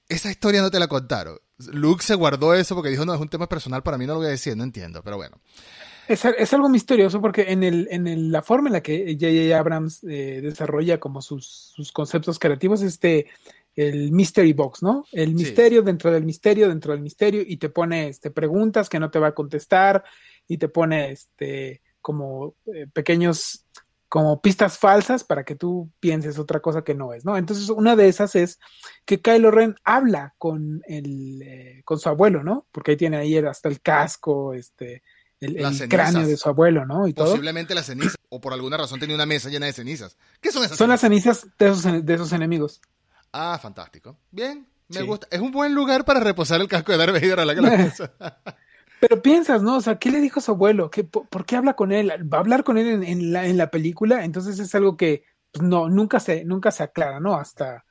Esa 0.10 0.30
historia 0.30 0.62
no 0.62 0.72
te 0.72 0.80
la 0.80 0.88
contaron. 0.88 1.38
Luke 1.72 2.04
se 2.04 2.16
guardó 2.16 2.54
eso 2.54 2.76
porque 2.76 2.90
dijo, 2.90 3.06
no, 3.06 3.14
es 3.14 3.22
un 3.22 3.30
tema 3.30 3.48
personal, 3.48 3.84
para 3.84 3.98
mí 3.98 4.06
no 4.06 4.14
lo 4.14 4.20
voy 4.20 4.28
a 4.28 4.32
decir, 4.32 4.58
no 4.58 4.64
entiendo, 4.64 5.02
pero 5.04 5.18
bueno. 5.18 5.40
Es, 6.08 6.26
es 6.26 6.54
algo 6.54 6.68
misterioso 6.68 7.22
porque 7.22 7.52
en, 7.54 7.64
el, 7.64 7.88
en 7.90 8.32
la 8.32 8.42
forma 8.42 8.68
en 8.68 8.74
la 8.74 8.84
que 8.84 9.16
J.J. 9.18 9.58
Abrams 9.58 10.04
eh, 10.04 10.42
desarrolla 10.42 11.00
como 11.00 11.22
sus, 11.22 11.72
sus 11.74 11.94
conceptos 11.94 12.40
creativos, 12.40 12.82
este, 12.82 13.28
el 13.76 14.12
mystery 14.12 14.54
box, 14.54 14.84
¿no? 14.84 15.06
El 15.12 15.34
misterio 15.34 15.82
dentro 15.82 16.12
del 16.12 16.26
misterio, 16.26 16.68
dentro 16.68 16.94
del 16.94 17.02
misterio, 17.02 17.42
y 17.46 17.58
te 17.58 17.70
pone 17.70 18.10
este, 18.10 18.32
preguntas 18.32 18.90
que 18.90 19.00
no 19.00 19.10
te 19.10 19.20
va 19.20 19.28
a 19.28 19.36
contestar, 19.36 20.04
y 20.48 20.58
te 20.58 20.68
pone 20.68 21.12
este, 21.12 21.82
como 22.02 22.56
eh, 22.66 22.88
pequeños, 22.92 23.66
como 24.14 24.40
pistas 24.44 24.78
falsas 24.78 25.24
para 25.24 25.44
que 25.44 25.56
tú 25.56 25.90
pienses 26.00 26.38
otra 26.38 26.60
cosa 26.60 26.84
que 26.84 26.94
no 26.94 27.14
es, 27.14 27.26
¿no? 27.26 27.36
Entonces, 27.36 27.68
una 27.70 27.96
de 27.96 28.10
esas 28.10 28.36
es 28.36 28.60
que 29.06 29.24
Kylo 29.24 29.50
Ren 29.50 29.74
habla 29.84 30.36
con 30.38 30.84
el, 30.86 31.42
eh, 31.42 31.82
con 31.84 31.98
su 31.98 32.10
abuelo, 32.10 32.44
¿no? 32.44 32.68
Porque 32.72 32.92
ahí 32.92 32.98
tiene 32.98 33.18
ahí 33.18 33.36
hasta 33.38 33.70
el 33.70 33.82
casco, 33.82 34.54
este, 34.54 35.02
el, 35.40 35.58
cráneo 35.90 36.28
de 36.28 36.38
su 36.38 36.48
abuelo, 36.48 36.86
¿no? 36.86 37.08
Y 37.08 37.14
Posiblemente 37.14 37.74
las 37.74 37.88
cenizas, 37.88 38.16
o 38.30 38.40
por 38.40 38.54
alguna 38.54 38.78
razón 38.78 39.00
tenía 39.00 39.16
una 39.16 39.26
mesa 39.26 39.50
llena 39.50 39.66
de 39.66 39.74
cenizas. 39.74 40.16
¿Qué 40.40 40.52
son 40.52 40.64
esas? 40.64 40.78
Son 40.78 40.90
las 40.90 41.02
cenizas 41.02 41.48
de 41.58 41.70
esos, 41.70 42.06
de 42.06 42.14
esos 42.14 42.32
enemigos. 42.34 42.82
Ah, 43.32 43.58
fantástico. 43.60 44.20
Bien, 44.30 44.68
me 44.90 45.02
gusta. 45.02 45.28
Es 45.32 45.40
un 45.40 45.52
buen 45.52 45.74
lugar 45.74 46.06
para 46.06 46.20
reposar 46.20 46.62
el 46.62 46.68
casco 46.68 46.92
de 46.92 47.00
Darth 47.00 47.14
Vader 47.14 47.40
a 47.40 47.46
la 47.46 47.56
cabeza. 47.60 48.14
Pero 49.04 49.22
piensas, 49.22 49.62
¿no? 49.62 49.76
O 49.76 49.82
sea, 49.82 50.00
¿qué 50.00 50.10
le 50.10 50.22
dijo 50.22 50.40
su 50.40 50.52
abuelo? 50.52 50.90
¿Qué, 50.90 51.04
por, 51.04 51.46
qué 51.46 51.58
habla 51.58 51.74
con 51.74 51.92
él? 51.92 52.10
¿Va 52.32 52.38
a 52.38 52.40
hablar 52.40 52.64
con 52.64 52.78
él 52.78 53.04
en, 53.04 53.34
la, 53.34 53.46
en 53.46 53.58
la, 53.58 53.70
película? 53.70 54.24
Entonces 54.24 54.58
es 54.60 54.74
algo 54.76 54.96
que 54.96 55.26
pues, 55.52 55.62
no, 55.62 55.90
nunca 55.90 56.22
se, 56.22 56.46
nunca 56.46 56.72
se 56.72 56.84
aclara, 56.84 57.20
¿no? 57.20 57.36
Hasta 57.36 57.84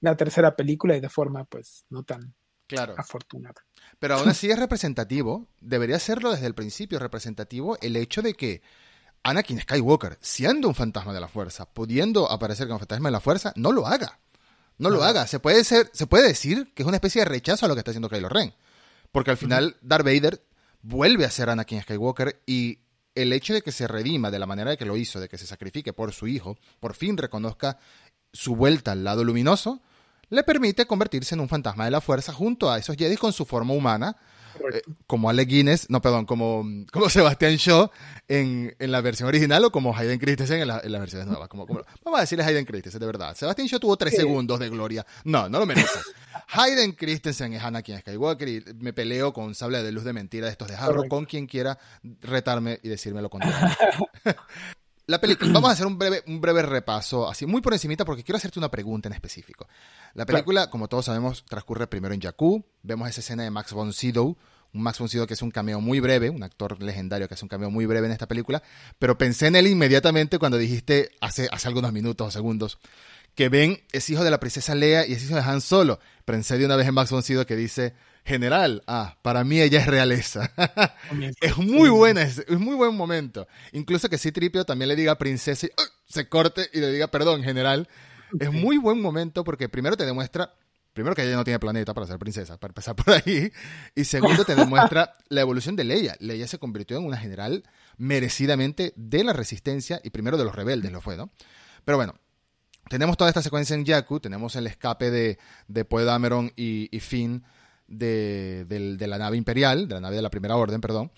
la 0.00 0.16
tercera 0.16 0.54
película 0.54 0.94
y 0.96 1.00
de 1.00 1.08
forma, 1.08 1.42
pues, 1.42 1.86
no 1.88 2.04
tan 2.04 2.36
claro. 2.68 2.94
afortunada. 2.96 3.66
Pero 3.98 4.14
aún 4.14 4.28
así 4.28 4.48
es 4.48 4.60
representativo, 4.60 5.48
debería 5.60 5.98
serlo 5.98 6.30
desde 6.30 6.46
el 6.46 6.54
principio, 6.54 7.00
representativo 7.00 7.76
el 7.80 7.96
hecho 7.96 8.22
de 8.22 8.34
que 8.34 8.62
Anakin 9.24 9.62
Skywalker, 9.62 10.18
siendo 10.20 10.68
un 10.68 10.76
fantasma 10.76 11.12
de 11.12 11.20
la 11.20 11.26
fuerza, 11.26 11.66
pudiendo 11.66 12.30
aparecer 12.30 12.68
como 12.68 12.78
fantasma 12.78 13.08
de 13.08 13.14
la 13.14 13.20
fuerza, 13.20 13.52
no 13.56 13.72
lo 13.72 13.88
haga. 13.88 14.20
No 14.78 14.88
lo 14.88 15.02
haga. 15.02 15.26
Se 15.26 15.40
puede, 15.40 15.64
ser, 15.64 15.90
se 15.92 16.06
puede 16.06 16.28
decir 16.28 16.72
que 16.74 16.84
es 16.84 16.86
una 16.86 16.98
especie 16.98 17.22
de 17.22 17.24
rechazo 17.24 17.66
a 17.66 17.68
lo 17.68 17.74
que 17.74 17.80
está 17.80 17.90
haciendo 17.90 18.08
Kylo 18.08 18.28
Ren. 18.28 18.54
Porque 19.10 19.32
al 19.32 19.36
final 19.36 19.76
Darth 19.82 20.04
Vader 20.04 20.40
vuelve 20.82 21.24
a 21.24 21.30
ser 21.30 21.50
Anakin 21.50 21.82
Skywalker 21.82 22.42
y 22.46 22.80
el 23.14 23.32
hecho 23.32 23.54
de 23.54 23.62
que 23.62 23.72
se 23.72 23.88
redima 23.88 24.30
de 24.30 24.38
la 24.38 24.46
manera 24.46 24.76
que 24.76 24.84
lo 24.84 24.96
hizo, 24.96 25.20
de 25.20 25.28
que 25.28 25.38
se 25.38 25.46
sacrifique 25.46 25.92
por 25.92 26.12
su 26.12 26.26
hijo, 26.26 26.56
por 26.78 26.94
fin 26.94 27.16
reconozca 27.16 27.78
su 28.32 28.56
vuelta 28.56 28.92
al 28.92 29.04
lado 29.04 29.24
luminoso, 29.24 29.80
le 30.28 30.44
permite 30.44 30.86
convertirse 30.86 31.34
en 31.34 31.40
un 31.40 31.48
fantasma 31.48 31.84
de 31.84 31.90
la 31.90 32.00
fuerza 32.00 32.32
junto 32.32 32.70
a 32.70 32.78
esos 32.78 32.96
Jedi 32.96 33.16
con 33.16 33.32
su 33.32 33.44
forma 33.44 33.74
humana, 33.74 34.16
eh, 34.72 34.82
como 35.06 35.28
Alec 35.28 35.48
Guinness, 35.48 35.90
no, 35.90 36.00
perdón, 36.00 36.24
como, 36.24 36.64
como 36.92 37.08
Sebastián 37.08 37.56
Shaw 37.56 37.90
en, 38.28 38.74
en, 38.78 38.92
la 38.92 39.00
versión 39.00 39.28
original 39.28 39.64
o 39.64 39.72
como 39.72 39.96
Hayden 39.96 40.18
Christensen 40.18 40.62
en, 40.62 40.68
la, 40.68 40.80
en 40.82 40.92
las 40.92 41.00
versiones 41.00 41.26
nuevas. 41.26 41.48
Como, 41.48 41.66
como, 41.66 41.82
vamos 42.04 42.18
a 42.18 42.22
decirle 42.22 42.44
Hayden 42.44 42.64
Christensen, 42.64 43.00
de 43.00 43.06
verdad. 43.06 43.34
Sebastián 43.36 43.68
Shaw 43.68 43.80
tuvo 43.80 43.96
tres 43.96 44.14
segundos 44.14 44.58
de 44.58 44.68
gloria. 44.68 45.04
No, 45.24 45.48
no 45.48 45.58
lo 45.58 45.66
merece. 45.66 45.98
Hayden 46.52 46.92
Christensen 46.92 47.52
es 47.52 47.62
Anakin 47.62 47.98
Skywalker 47.98 48.48
y 48.48 48.64
me 48.78 48.92
peleo 48.92 49.32
con 49.32 49.54
sable 49.54 49.82
de 49.82 49.92
luz 49.92 50.04
de 50.04 50.12
mentira 50.12 50.46
de 50.46 50.52
estos 50.52 50.68
de 50.68 50.74
Harrow 50.74 51.06
con 51.08 51.24
quien 51.24 51.46
quiera 51.46 51.78
retarme 52.22 52.80
y 52.82 52.88
decirme 52.88 53.22
lo 53.22 53.30
contrario. 53.30 53.76
La 55.06 55.20
película, 55.20 55.50
vamos 55.52 55.70
a 55.70 55.72
hacer 55.72 55.86
un 55.86 55.98
breve, 55.98 56.22
un 56.28 56.40
breve 56.40 56.62
repaso, 56.62 57.28
así 57.28 57.44
muy 57.44 57.60
por 57.60 57.72
encimita, 57.72 58.04
porque 58.04 58.22
quiero 58.22 58.36
hacerte 58.36 58.60
una 58.60 58.70
pregunta 58.70 59.08
en 59.08 59.12
específico. 59.12 59.66
La 60.14 60.24
película, 60.24 60.70
como 60.70 60.86
todos 60.86 61.06
sabemos, 61.06 61.44
transcurre 61.48 61.88
primero 61.88 62.14
en 62.14 62.20
Jakku. 62.20 62.64
Vemos 62.84 63.08
esa 63.08 63.20
escena 63.20 63.42
de 63.42 63.50
Max 63.50 63.72
von 63.72 63.92
Sydow, 63.92 64.36
un 64.72 64.82
Max 64.82 65.00
von 65.00 65.08
Sydow 65.08 65.26
que 65.26 65.34
es 65.34 65.42
un 65.42 65.50
cameo 65.50 65.80
muy 65.80 65.98
breve, 65.98 66.30
un 66.30 66.44
actor 66.44 66.80
legendario 66.80 67.26
que 67.26 67.34
hace 67.34 67.44
un 67.44 67.48
cameo 67.48 67.70
muy 67.70 67.86
breve 67.86 68.06
en 68.06 68.12
esta 68.12 68.28
película, 68.28 68.62
pero 69.00 69.18
pensé 69.18 69.48
en 69.48 69.56
él 69.56 69.66
inmediatamente 69.66 70.38
cuando 70.38 70.58
dijiste 70.58 71.10
hace, 71.20 71.48
hace 71.50 71.66
algunos 71.66 71.92
minutos 71.92 72.28
o 72.28 72.30
segundos 72.30 72.78
que 73.40 73.48
Ben 73.48 73.82
es 73.92 74.10
hijo 74.10 74.22
de 74.22 74.30
la 74.30 74.38
princesa 74.38 74.74
Lea 74.74 75.06
y 75.06 75.14
es 75.14 75.24
hijo 75.24 75.34
de 75.34 75.40
Han 75.40 75.62
Solo. 75.62 75.98
Pensé 76.26 76.58
de 76.58 76.66
una 76.66 76.76
vez 76.76 76.86
en 76.86 76.92
Max 76.92 77.10
von 77.10 77.22
Sydow 77.22 77.46
que 77.46 77.56
dice, 77.56 77.94
general, 78.22 78.82
ah, 78.86 79.16
para 79.22 79.44
mí 79.44 79.62
ella 79.62 79.80
es 79.80 79.86
realeza. 79.86 80.52
es 81.40 81.56
muy 81.56 81.88
buena, 81.88 82.20
es, 82.20 82.46
muy 82.50 82.74
buen 82.74 82.94
momento. 82.94 83.48
Incluso 83.72 84.10
que 84.10 84.18
Citripio 84.18 84.66
también 84.66 84.90
le 84.90 84.94
diga 84.96 85.16
princesa 85.16 85.68
y 85.68 85.70
se 86.06 86.28
corte 86.28 86.68
y 86.74 86.80
le 86.80 86.92
diga 86.92 87.06
perdón, 87.06 87.42
general. 87.42 87.88
Es 88.38 88.52
muy 88.52 88.76
buen 88.76 89.00
momento 89.00 89.42
porque 89.42 89.70
primero 89.70 89.96
te 89.96 90.04
demuestra, 90.04 90.52
primero 90.92 91.16
que 91.16 91.22
ella 91.22 91.36
no 91.36 91.44
tiene 91.44 91.58
planeta 91.58 91.94
para 91.94 92.06
ser 92.06 92.18
princesa, 92.18 92.58
para 92.58 92.72
empezar 92.72 92.94
por 92.94 93.14
ahí, 93.14 93.50
y 93.94 94.04
segundo 94.04 94.44
te 94.44 94.54
demuestra 94.54 95.14
la 95.30 95.40
evolución 95.40 95.76
de 95.76 95.84
Leia. 95.84 96.14
Leia 96.20 96.46
se 96.46 96.58
convirtió 96.58 96.98
en 96.98 97.06
una 97.06 97.16
general 97.16 97.64
merecidamente 97.96 98.92
de 98.96 99.24
la 99.24 99.32
resistencia 99.32 99.98
y 100.04 100.10
primero 100.10 100.36
de 100.36 100.44
los 100.44 100.54
rebeldes 100.54 100.92
lo 100.92 101.00
fue, 101.00 101.16
¿no? 101.16 101.30
Pero 101.86 101.96
bueno, 101.96 102.20
tenemos 102.90 103.16
toda 103.16 103.30
esta 103.30 103.40
secuencia 103.40 103.76
en 103.76 103.86
Jakku, 103.86 104.18
tenemos 104.18 104.56
el 104.56 104.66
escape 104.66 105.12
de, 105.12 105.38
de 105.68 105.84
Poe 105.84 106.02
Dameron 106.02 106.52
y, 106.56 106.88
y 106.90 106.98
Finn 106.98 107.44
de, 107.86 108.66
la 108.98 109.16
nave 109.16 109.36
imperial, 109.36 109.86
de 109.86 109.94
la 109.94 110.00
nave 110.00 110.16
de 110.16 110.22
la 110.22 110.28
Primera 110.28 110.56
Orden, 110.56 110.80
perdón. 110.80 111.12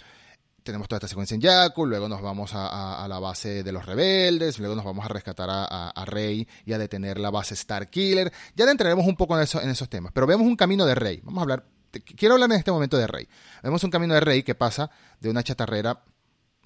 Tenemos 0.63 0.87
toda 0.87 0.99
esta 0.99 1.09
secuencia 1.09 1.35
en 1.35 1.41
Jakku, 1.41 1.87
luego 1.87 2.11
nos 2.11 2.21
vamos 2.21 2.51
a, 2.55 3.07
la 3.09 3.19
base 3.19 3.63
de 3.63 3.73
los 3.73 3.87
rebeldes, 3.87 4.59
luego 4.59 4.77
nos 4.77 4.85
vamos 4.85 5.07
a 5.07 5.09
rescatar 5.09 5.49
a, 5.51 6.05
Rey 6.05 6.47
y 6.67 6.75
a 6.75 6.79
detener 6.79 7.19
la 7.19 7.31
base 7.31 7.57
Starkiller. 7.57 8.31
Ya 8.55 8.71
entraremos 8.71 9.07
un 9.07 9.17
poco 9.17 9.35
en 9.39 9.71
esos 9.71 9.89
temas, 9.89 10.13
pero 10.13 10.27
vemos 10.27 10.47
un 10.47 10.57
camino 10.57 10.85
de 10.85 10.95
Rey. 10.95 11.23
Vamos 11.25 11.39
a 11.39 11.43
hablar, 11.43 11.65
quiero 12.05 12.35
hablar 12.35 12.51
en 12.53 12.59
este 12.59 12.71
momento 12.71 12.99
de 12.99 13.07
Rey. 13.07 13.27
Vemos 13.63 13.83
un 13.83 13.91
camino 13.91 14.13
de 14.13 14.21
Rey 14.21 14.43
que 14.43 14.55
pasa 14.55 14.91
de 15.21 15.31
una 15.31 15.43
chatarrera 15.43 16.05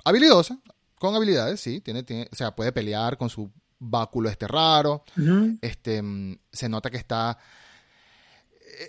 habilidosa, 0.05 0.59
con 0.99 1.15
habilidades, 1.15 1.61
sí, 1.61 1.81
tiene, 1.81 2.03
tiene, 2.03 2.29
o 2.33 2.35
sea, 2.35 2.57
puede 2.57 2.73
pelear 2.73 3.17
con 3.17 3.31
su 3.31 3.53
báculo 3.79 4.29
este 4.29 4.47
raro, 4.47 5.05
este, 5.61 6.03
mm, 6.03 6.39
se 6.53 6.69
nota 6.69 6.91
que 6.91 6.97
está 6.97 7.39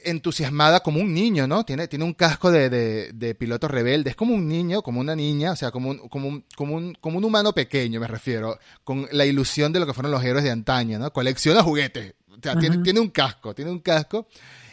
entusiasmada 0.04 0.82
como 0.82 1.00
un 1.00 1.14
niño, 1.14 1.48
¿no? 1.48 1.64
Tiene, 1.64 1.88
tiene 1.88 2.06
un 2.06 2.14
casco 2.14 2.52
de, 2.52 2.70
de, 3.14 3.36
piloto 3.36 3.68
rebelde. 3.68 4.10
Es 4.10 4.16
como 4.16 4.34
un 4.34 4.48
niño, 4.48 4.82
como 4.82 5.00
una 5.00 5.16
niña, 5.16 5.52
o 5.52 5.56
sea, 5.56 5.72
como 5.72 5.90
un, 5.90 6.10
como, 6.10 6.28
un, 6.28 6.46
como, 6.56 6.76
un, 6.76 6.94
como 6.96 7.18
un 7.18 7.24
humano 7.24 7.54
pequeño, 7.54 8.00
me 8.00 8.08
refiero, 8.08 8.60
con 8.84 9.08
la 9.12 9.26
ilusión 9.26 9.72
de 9.72 9.80
lo 9.80 9.86
que 9.86 9.94
fueron 9.94 10.12
los 10.12 10.24
héroes 10.24 10.44
de 10.44 10.52
antaño, 10.52 11.00
¿no? 11.00 11.12
Colecciona 11.12 11.64
juguetes. 11.64 12.14
O 12.30 12.40
sea, 12.42 12.58
tiene, 12.58 12.80
tiene 12.80 13.00
un 13.00 13.10
casco, 13.10 13.56
tiene 13.56 13.72
un 13.72 13.80
casco. 13.80 14.28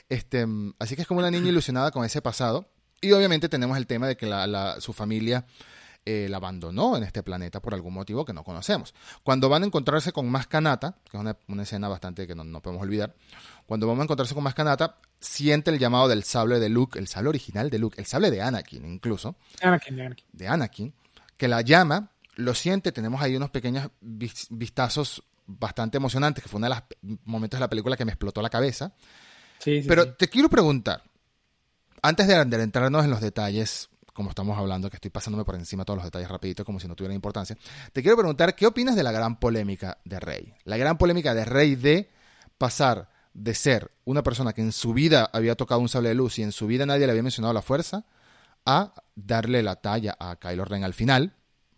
Este, 0.08 0.46
así 0.78 0.96
que 0.96 1.02
es 1.02 1.08
como 1.08 1.20
una 1.20 1.30
niña 1.30 1.48
ilusionada 1.48 1.90
con 1.90 2.04
ese 2.04 2.20
pasado. 2.20 2.68
Y 3.00 3.12
obviamente 3.12 3.48
tenemos 3.48 3.76
el 3.76 3.86
tema 3.86 4.08
de 4.08 4.16
que 4.16 4.26
la, 4.26 4.46
la, 4.46 4.80
su 4.80 4.92
familia 4.92 5.46
eh, 6.06 6.26
la 6.28 6.36
abandonó 6.36 6.96
en 6.96 7.02
este 7.02 7.22
planeta 7.22 7.60
por 7.60 7.72
algún 7.74 7.94
motivo 7.94 8.24
que 8.24 8.32
no 8.32 8.44
conocemos. 8.44 8.94
Cuando 9.22 9.48
van 9.48 9.62
a 9.62 9.66
encontrarse 9.66 10.12
con 10.12 10.28
Mascanata, 10.28 10.98
que 11.10 11.16
es 11.16 11.20
una, 11.20 11.36
una 11.48 11.62
escena 11.62 11.88
bastante 11.88 12.26
que 12.26 12.34
no, 12.34 12.44
no, 12.44 12.60
podemos 12.60 12.82
olvidar, 12.82 13.14
cuando 13.66 13.86
vamos 13.86 14.02
a 14.02 14.04
encontrarse 14.04 14.34
con 14.34 14.44
Mascanata, 14.44 14.98
siente 15.18 15.70
el 15.70 15.78
llamado 15.78 16.08
del 16.08 16.22
sable 16.24 16.60
de 16.60 16.68
Luke, 16.68 16.98
el 16.98 17.08
sable 17.08 17.30
original 17.30 17.70
de 17.70 17.78
Luke, 17.78 17.98
el 17.98 18.06
sable 18.06 18.30
de 18.30 18.42
Anakin 18.42 18.84
incluso. 18.84 19.36
Anakin, 19.62 19.96
de 19.96 20.02
Anakin. 20.04 20.26
De 20.32 20.48
Anakin, 20.48 20.94
que 21.36 21.48
la 21.48 21.62
llama, 21.62 22.10
lo 22.36 22.54
siente, 22.54 22.92
tenemos 22.92 23.22
ahí 23.22 23.36
unos 23.36 23.50
pequeños 23.50 23.88
vistazos 24.00 25.22
bastante 25.46 25.96
emocionantes, 25.96 26.42
que 26.42 26.48
fue 26.50 26.58
uno 26.58 26.68
de 26.68 26.74
los 26.74 27.18
momentos 27.24 27.58
de 27.58 27.62
la 27.62 27.70
película 27.70 27.96
que 27.96 28.04
me 28.04 28.12
explotó 28.12 28.42
la 28.42 28.50
cabeza. 28.50 28.92
Sí, 29.58 29.82
sí, 29.82 29.88
Pero 29.88 30.04
sí. 30.04 30.10
te 30.18 30.28
quiero 30.28 30.48
preguntar, 30.50 31.02
antes 32.02 32.26
de, 32.26 32.44
de 32.44 32.62
entrarnos 32.62 33.04
en 33.04 33.10
los 33.10 33.20
detalles, 33.20 33.88
como 34.14 34.30
estamos 34.30 34.56
hablando, 34.56 34.88
que 34.88 34.96
estoy 34.96 35.10
pasándome 35.10 35.44
por 35.44 35.56
encima 35.56 35.84
todos 35.84 35.98
los 35.98 36.04
detalles 36.04 36.28
rapidito, 36.28 36.64
como 36.64 36.80
si 36.80 36.88
no 36.88 36.94
tuvieran 36.94 37.16
importancia, 37.16 37.58
te 37.92 38.00
quiero 38.00 38.16
preguntar, 38.16 38.54
¿qué 38.54 38.66
opinas 38.66 38.96
de 38.96 39.02
la 39.02 39.12
gran 39.12 39.38
polémica 39.38 39.98
de 40.04 40.20
Rey? 40.20 40.54
La 40.64 40.76
gran 40.76 40.96
polémica 40.96 41.34
de 41.34 41.44
Rey 41.44 41.74
de 41.74 42.10
pasar 42.56 43.10
de 43.34 43.54
ser 43.54 43.90
una 44.04 44.22
persona 44.22 44.52
que 44.52 44.62
en 44.62 44.72
su 44.72 44.94
vida 44.94 45.28
había 45.32 45.56
tocado 45.56 45.80
un 45.80 45.88
sable 45.88 46.10
de 46.10 46.14
luz 46.14 46.38
y 46.38 46.44
en 46.44 46.52
su 46.52 46.68
vida 46.68 46.86
nadie 46.86 47.06
le 47.06 47.10
había 47.10 47.24
mencionado 47.24 47.52
la 47.52 47.62
fuerza, 47.62 48.06
a 48.64 48.94
darle 49.14 49.62
la 49.62 49.76
talla 49.76 50.16
a 50.18 50.36
Kylo 50.36 50.64
Ren 50.64 50.84
al 50.84 50.94
final, 50.94 51.34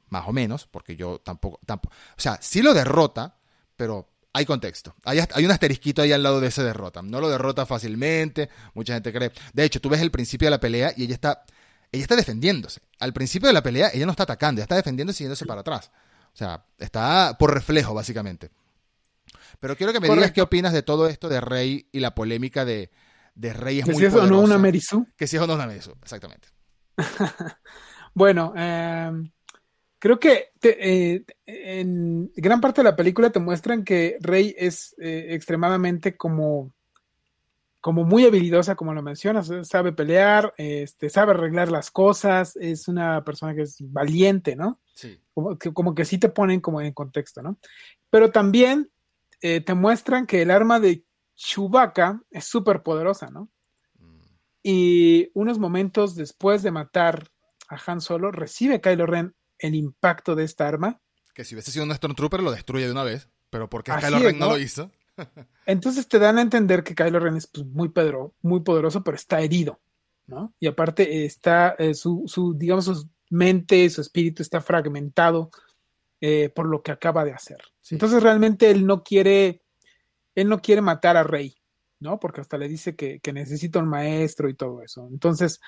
más 0.09 0.29
o 0.29 0.33
menos, 0.33 0.67
porque 0.67 0.95
yo 0.95 1.19
tampoco, 1.19 1.59
tampoco 1.67 1.95
o 2.17 2.21
sea, 2.21 2.39
sí 2.41 2.63
lo 2.63 2.75
derrota, 2.75 3.39
pero 3.77 4.11
hay 4.33 4.45
contexto. 4.45 4.95
Hay, 5.05 5.19
hay, 5.19 5.45
un 5.47 5.51
asterisquito 5.51 6.03
ahí 6.03 6.13
al 6.13 6.23
lado 6.23 6.41
de 6.43 6.49
ese 6.49 6.63
derrota. 6.63 7.01
No 7.01 7.23
lo 7.23 7.31
derrota 7.31 7.65
fácilmente, 7.65 8.51
mucha 8.75 8.93
gente 8.93 9.11
cree. 9.11 9.33
De 9.55 9.65
hecho, 9.65 9.81
tú 9.81 9.89
ves 9.89 10.03
el 10.03 10.11
principio 10.11 10.47
de 10.47 10.51
la 10.51 10.61
pelea 10.61 10.93
y 10.95 11.05
ella 11.05 11.15
está, 11.15 11.45
ella 11.93 12.03
está 12.03 12.17
defendiéndose. 12.17 12.81
Al 12.99 13.13
principio 13.13 13.49
de 13.49 13.55
la 13.55 13.63
pelea 13.63 13.91
ella 13.93 14.07
no 14.07 14.13
está 14.13 14.25
atacando, 14.25 14.59
ella 14.59 14.65
está 14.65 14.77
defendiéndose 14.77 15.23
y 15.23 15.25
yéndose 15.25 15.47
para 15.47 15.61
atrás. 15.61 15.91
O 16.33 16.37
sea, 16.37 16.67
está 16.79 17.37
por 17.39 17.55
reflejo, 17.55 17.95
básicamente. 17.95 18.51
Pero 19.59 19.77
quiero 19.77 19.93
que 19.93 20.01
me 20.01 20.07
Correcto. 20.07 20.23
digas 20.23 20.35
qué 20.35 20.43
opinas 20.43 20.73
de 20.73 20.83
todo 20.83 21.09
esto 21.09 21.29
de 21.29 21.41
Rey 21.41 21.89
y 21.93 22.01
la 22.01 22.15
polémica 22.15 22.65
de, 22.65 22.91
de 23.35 23.53
Rey 23.53 23.79
es 23.79 23.85
que 23.85 23.93
muy 23.93 24.01
si 24.01 24.07
es 24.07 24.15
o 24.15 24.27
no 24.27 24.41
una 24.41 24.59
Merisu. 24.59 25.07
Que 25.17 25.27
si 25.27 25.37
es 25.37 25.43
o 25.43 25.47
no 25.47 25.55
una 25.55 25.67
Merisu, 25.67 25.95
exactamente. 26.03 26.49
bueno, 28.15 28.53
eh, 28.57 29.13
creo 29.99 30.21
que 30.21 30.51
te, 30.61 31.15
eh, 31.15 31.25
en 31.47 32.31
gran 32.37 32.61
parte 32.61 32.83
de 32.83 32.91
la 32.91 32.97
película 32.97 33.31
te 33.31 33.41
muestran 33.41 33.85
que 33.85 34.19
Rey 34.21 34.55
es 34.59 34.95
eh, 34.99 35.29
extremadamente 35.31 36.17
como, 36.17 36.73
como 37.87 38.03
muy 38.03 38.25
habilidosa, 38.25 38.75
como 38.75 38.93
lo 38.93 39.01
mencionas, 39.01 39.49
sabe 39.63 39.93
pelear, 39.93 40.53
este, 40.57 41.09
sabe 41.09 41.35
arreglar 41.35 41.71
las 41.71 41.93
cosas, 41.93 42.57
es 42.57 42.89
una 42.89 43.23
persona 43.23 43.55
que 43.55 43.63
es 43.63 43.77
valiente, 43.79 44.57
¿no? 44.57 44.81
Sí. 44.93 45.21
Como 45.33 45.57
que, 45.57 45.73
como 45.73 45.95
que 45.95 46.05
sí 46.05 46.19
te 46.19 46.29
ponen 46.29 46.61
como 46.61 46.81
en 46.81 46.93
contexto, 46.93 47.43
¿no? 47.43 47.61
Pero 48.11 48.33
también 48.33 48.91
eh, 49.41 49.61
te 49.61 49.75
muestran 49.75 50.27
que 50.27 50.43
el 50.43 50.51
arma 50.51 50.81
de 50.81 51.05
Chewbacca 51.37 52.21
es 52.33 52.47
súper 52.47 52.83
poderosa, 52.83 53.31
¿no? 53.31 53.51
Mm. 54.01 54.19
Y 54.65 55.31
unos 55.35 55.61
momentos 55.61 56.17
después 56.17 56.65
de 56.65 56.73
matar 56.73 57.31
a 57.69 57.79
Han 57.87 58.01
Solo, 58.01 58.33
recibe 58.33 58.81
Kylo 58.81 59.07
Ren 59.07 59.37
el 59.61 59.77
impacto 59.77 60.35
de 60.35 60.43
esta 60.43 60.67
arma. 60.67 61.01
Que 61.35 61.45
si 61.45 61.55
hubiese 61.55 61.71
sido 61.71 61.85
un 61.85 61.95
Stormtrooper 61.95 62.43
lo 62.43 62.51
destruye 62.51 62.87
de 62.87 62.91
una 62.91 63.05
vez, 63.05 63.29
pero 63.49 63.71
porque 63.71 63.93
Kylo 63.93 64.19
Ren 64.19 64.41
no? 64.41 64.47
no 64.47 64.53
lo 64.55 64.59
hizo. 64.59 64.91
Entonces 65.67 66.09
te 66.09 66.19
dan 66.19 66.39
a 66.39 66.43
entender 66.43 66.83
que 66.83 66.95
Kylo 66.95 67.19
Ren 67.19 67.37
es 67.37 67.47
pues, 67.47 67.67
muy, 67.67 67.89
pedro, 67.89 68.35
muy 68.43 68.61
poderoso, 68.61 69.03
pero 69.03 69.17
está 69.17 69.41
herido, 69.41 69.81
¿no? 70.27 70.55
Y 70.61 70.67
aparte 70.67 71.25
está 71.25 71.75
eh, 71.79 71.95
su, 71.95 72.25
su, 72.27 72.55
digamos, 72.55 72.85
su 72.85 73.09
mente, 73.31 73.89
su 73.91 74.01
espíritu 74.01 74.43
está 74.43 74.61
fragmentado 74.61 75.51
eh, 76.21 76.51
por 76.55 76.67
lo 76.67 76.83
que 76.83 76.93
acaba 76.93 77.25
de 77.25 77.33
hacer. 77.33 77.59
Sí. 77.81 77.95
Entonces 77.95 78.23
realmente 78.23 78.71
él 78.71 78.87
no 78.87 79.03
quiere, 79.03 79.63
él 80.35 80.49
no 80.49 80.61
quiere 80.61 80.83
matar 80.83 81.17
a 81.17 81.25
Rey, 81.25 81.57
¿no? 82.01 82.19
Porque 82.21 82.41
hasta 82.41 82.59
le 82.59 82.69
dice 82.69 82.95
que, 82.97 83.21
que, 83.21 83.33
necesita 83.33 83.79
un 83.79 83.89
maestro 83.89 84.49
y 84.49 84.55
todo 84.55 84.83
eso. 84.83 85.09
Entonces, 85.11 85.61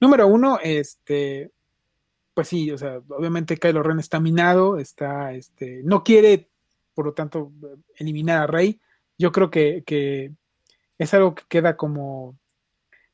número 0.00 0.26
uno, 0.26 0.58
este, 0.62 1.52
pues 2.34 2.48
sí, 2.48 2.70
o 2.70 2.78
sea, 2.78 3.00
obviamente 3.08 3.56
Kylo 3.56 3.82
Ren 3.82 4.00
está 4.00 4.18
minado, 4.18 4.78
está, 4.78 5.32
este, 5.32 5.82
no 5.84 6.02
quiere, 6.02 6.50
por 6.92 7.06
lo 7.06 7.14
tanto, 7.14 7.52
eliminar 7.96 8.42
a 8.42 8.46
Rey. 8.46 8.80
Yo 9.18 9.32
creo 9.32 9.50
que, 9.50 9.82
que 9.84 10.32
es 10.98 11.14
algo 11.14 11.34
que 11.34 11.44
queda 11.48 11.76
como 11.76 12.38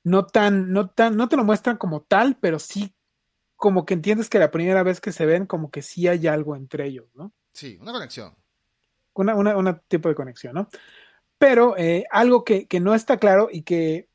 no 0.02 0.26
tan, 0.26 0.72
no 0.72 0.88
tan, 0.88 1.16
no 1.16 1.28
te 1.28 1.36
lo 1.36 1.44
muestran 1.44 1.76
como 1.76 2.02
tal, 2.02 2.36
pero 2.40 2.58
sí 2.58 2.94
como 3.56 3.84
que 3.84 3.92
entiendes 3.94 4.30
que 4.30 4.38
la 4.38 4.50
primera 4.50 4.82
vez 4.82 5.00
que 5.00 5.12
se 5.12 5.26
ven, 5.26 5.44
como 5.44 5.70
que 5.70 5.82
sí 5.82 6.08
hay 6.08 6.26
algo 6.26 6.56
entre 6.56 6.86
ellos, 6.86 7.06
¿no? 7.14 7.32
Sí, 7.52 7.76
una 7.80 7.92
conexión. 7.92 8.34
Una, 9.12 9.34
una, 9.34 9.56
una 9.56 9.78
tipo 9.80 10.08
de 10.08 10.14
conexión, 10.14 10.54
¿no? 10.54 10.68
Pero 11.36 11.76
eh, 11.76 12.06
algo 12.10 12.42
que, 12.42 12.66
que, 12.66 12.80
no 12.80 12.94
está 12.94 13.18
claro 13.18 13.48
y 13.52 13.62
que 13.62 14.08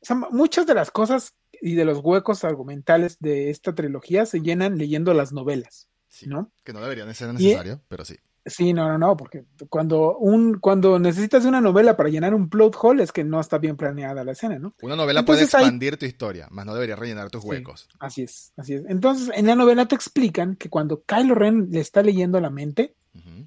o 0.00 0.04
sea, 0.04 0.16
muchas 0.16 0.66
de 0.66 0.74
las 0.74 0.90
cosas 0.90 1.34
y 1.60 1.74
de 1.74 1.84
los 1.84 1.98
huecos 1.98 2.44
argumentales 2.44 3.18
de 3.18 3.50
esta 3.50 3.74
trilogía 3.74 4.26
se 4.26 4.40
llenan 4.40 4.78
leyendo 4.78 5.12
las 5.12 5.32
novelas, 5.32 5.88
sí, 6.08 6.28
¿no? 6.28 6.52
Que 6.62 6.72
no 6.72 6.80
deberían 6.80 7.12
ser 7.14 7.32
necesario, 7.32 7.74
y, 7.74 7.86
pero 7.88 8.04
sí. 8.04 8.16
Sí, 8.48 8.72
no, 8.72 8.88
no, 8.88 8.98
no, 8.98 9.16
porque 9.16 9.44
cuando 9.68 10.16
un 10.18 10.58
cuando 10.58 10.98
necesitas 10.98 11.44
una 11.44 11.60
novela 11.60 11.96
para 11.96 12.08
llenar 12.08 12.34
un 12.34 12.48
plot 12.48 12.76
hole 12.80 13.02
es 13.02 13.12
que 13.12 13.24
no 13.24 13.40
está 13.40 13.58
bien 13.58 13.76
planeada 13.76 14.24
la 14.24 14.32
escena, 14.32 14.58
¿no? 14.58 14.74
Una 14.82 14.96
novela 14.96 15.20
Entonces, 15.20 15.50
puede 15.50 15.62
expandir 15.62 15.94
hay... 15.94 15.98
tu 15.98 16.06
historia, 16.06 16.48
más 16.50 16.66
no 16.66 16.74
debería 16.74 16.96
rellenar 16.96 17.30
tus 17.30 17.42
sí, 17.42 17.48
huecos. 17.48 17.88
Así 17.98 18.22
es, 18.22 18.52
así 18.56 18.74
es. 18.74 18.82
Entonces, 18.88 19.30
en 19.34 19.46
la 19.46 19.54
novela 19.54 19.86
te 19.86 19.94
explican 19.94 20.56
que 20.56 20.68
cuando 20.68 21.02
Kylo 21.04 21.34
Ren 21.34 21.68
le 21.70 21.80
está 21.80 22.02
leyendo 22.02 22.40
la 22.40 22.50
mente, 22.50 22.94
uh 23.14 23.18
-huh. 23.18 23.46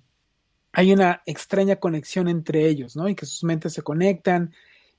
hay 0.73 0.93
una 0.93 1.21
extraña 1.25 1.75
conexión 1.77 2.27
entre 2.27 2.67
ellos, 2.67 2.95
¿no? 2.95 3.09
Y 3.09 3.15
que 3.15 3.25
sus 3.25 3.43
mentes 3.43 3.73
se 3.73 3.81
conectan 3.81 4.53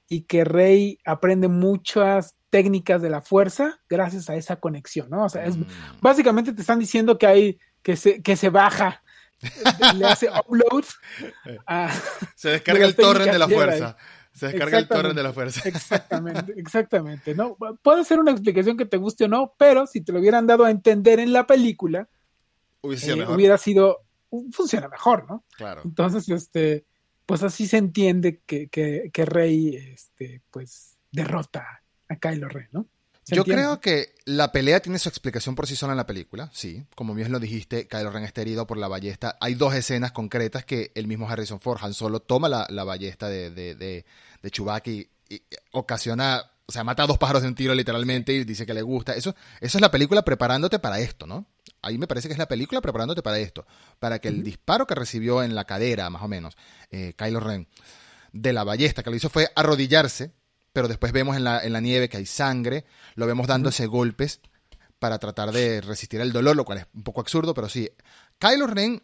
y 0.08 0.22
que 0.22 0.44
Rey 0.44 0.98
aprende 1.04 1.48
muchas 1.48 2.34
técnicas 2.50 3.00
de 3.00 3.08
la 3.08 3.22
fuerza 3.22 3.80
gracias 3.88 4.28
a 4.28 4.36
esa 4.36 4.56
conexión, 4.56 5.08
¿no? 5.08 5.24
O 5.24 5.28
sea, 5.30 5.46
es, 5.46 5.56
Mm. 5.56 5.64
básicamente 6.02 6.52
te 6.52 6.60
están 6.60 6.78
diciendo 6.78 7.16
que 7.16 7.26
hay 7.26 7.58
que 7.82 7.96
se, 7.96 8.22
que 8.22 8.36
se 8.36 8.50
baja 8.50 9.02
le 9.96 10.06
hace 10.06 10.28
upload 10.28 10.84
a, 11.66 11.90
se 12.36 12.50
descarga 12.50 12.86
el 12.86 12.94
torrent 12.94 13.32
de 13.32 13.38
la 13.38 13.48
fuerza. 13.48 13.96
Se 14.32 14.46
descarga 14.46 14.78
el 14.78 14.88
torrent 14.88 15.14
de 15.14 15.22
la 15.22 15.32
fuerza. 15.32 15.68
exactamente 15.68 16.54
exactamente 16.56 17.34
no 17.34 17.56
puede 17.82 18.04
ser 18.04 18.18
una 18.18 18.30
explicación 18.30 18.76
que 18.76 18.86
te 18.86 18.96
guste 18.96 19.24
o 19.24 19.28
no 19.28 19.54
pero 19.58 19.86
si 19.86 20.00
te 20.00 20.12
lo 20.12 20.20
hubieran 20.20 20.46
dado 20.46 20.64
a 20.64 20.70
entender 20.70 21.20
en 21.20 21.32
la 21.32 21.46
película 21.46 22.08
eh, 22.82 23.26
hubiera 23.28 23.58
sido 23.58 24.04
funciona 24.52 24.88
mejor 24.88 25.28
no 25.28 25.44
claro. 25.56 25.82
Entonces 25.84 26.28
este 26.28 26.86
pues 27.26 27.42
así 27.42 27.66
se 27.66 27.76
entiende 27.76 28.40
que, 28.46 28.68
que, 28.68 29.10
que 29.12 29.24
Rey 29.24 29.76
este 29.76 30.40
pues 30.50 30.96
derrota 31.10 31.82
a 32.08 32.16
Kylo 32.16 32.48
Ren 32.48 32.68
no 32.72 32.86
yo 33.26 33.38
entiende? 33.42 33.62
creo 33.62 33.80
que 33.80 34.14
la 34.24 34.50
pelea 34.52 34.80
tiene 34.80 34.98
su 34.98 35.08
explicación 35.08 35.54
por 35.54 35.66
sí 35.66 35.76
sola 35.76 35.92
en 35.92 35.96
la 35.96 36.06
película, 36.06 36.50
sí. 36.52 36.84
Como 36.94 37.14
bien 37.14 37.30
lo 37.30 37.38
dijiste, 37.38 37.86
Kylo 37.86 38.10
Ren 38.10 38.24
está 38.24 38.40
herido 38.40 38.66
por 38.66 38.78
la 38.78 38.88
ballesta. 38.88 39.36
Hay 39.40 39.54
dos 39.54 39.74
escenas 39.74 40.12
concretas 40.12 40.64
que 40.64 40.90
el 40.94 41.06
mismo 41.06 41.28
Harrison 41.28 41.60
Ford, 41.60 41.78
Han 41.82 41.94
Solo, 41.94 42.20
toma 42.20 42.48
la, 42.48 42.66
la 42.68 42.84
ballesta 42.84 43.28
de, 43.28 43.50
de, 43.50 43.74
de, 43.74 44.04
de 44.42 44.50
Chewbacca 44.50 44.90
y, 44.90 45.08
y, 45.28 45.42
ocasiona, 45.72 46.50
o 46.66 46.72
sea, 46.72 46.82
mata 46.84 47.04
a 47.04 47.06
dos 47.06 47.18
pájaros 47.18 47.42
de 47.42 47.48
un 47.48 47.54
tiro 47.54 47.74
literalmente 47.74 48.32
y 48.32 48.44
dice 48.44 48.66
que 48.66 48.74
le 48.74 48.82
gusta. 48.82 49.14
Eso, 49.14 49.34
eso 49.60 49.78
es 49.78 49.82
la 49.82 49.90
película 49.90 50.22
preparándote 50.22 50.78
para 50.78 50.98
esto, 50.98 51.26
¿no? 51.26 51.46
Ahí 51.80 51.98
me 51.98 52.06
parece 52.06 52.28
que 52.28 52.32
es 52.32 52.38
la 52.38 52.48
película 52.48 52.80
preparándote 52.80 53.22
para 53.22 53.38
esto. 53.38 53.66
Para 53.98 54.18
que 54.18 54.28
el 54.28 54.36
uh 54.36 54.38
-huh. 54.38 54.44
disparo 54.44 54.86
que 54.86 54.94
recibió 54.94 55.42
en 55.42 55.54
la 55.54 55.64
cadera, 55.64 56.10
más 56.10 56.22
o 56.22 56.28
menos, 56.28 56.56
eh, 56.90 57.14
Kylo 57.16 57.40
Ren, 57.40 57.68
de 58.32 58.52
la 58.52 58.64
ballesta 58.64 59.02
que 59.02 59.10
lo 59.10 59.16
hizo 59.16 59.30
fue 59.30 59.50
arrodillarse 59.54 60.32
pero 60.72 60.88
después 60.88 61.12
vemos 61.12 61.36
en 61.36 61.44
la, 61.44 61.62
en 61.64 61.72
la 61.72 61.80
nieve 61.80 62.08
que 62.08 62.16
hay 62.16 62.26
sangre, 62.26 62.84
lo 63.14 63.26
vemos 63.26 63.46
dándose 63.46 63.86
golpes 63.86 64.40
para 64.98 65.18
tratar 65.18 65.52
de 65.52 65.80
resistir 65.80 66.20
el 66.20 66.32
dolor, 66.32 66.56
lo 66.56 66.64
cual 66.64 66.78
es 66.78 66.86
un 66.94 67.02
poco 67.02 67.20
absurdo, 67.20 67.54
pero 67.54 67.68
sí. 67.68 67.90
Kylo 68.38 68.66
Ren 68.66 69.02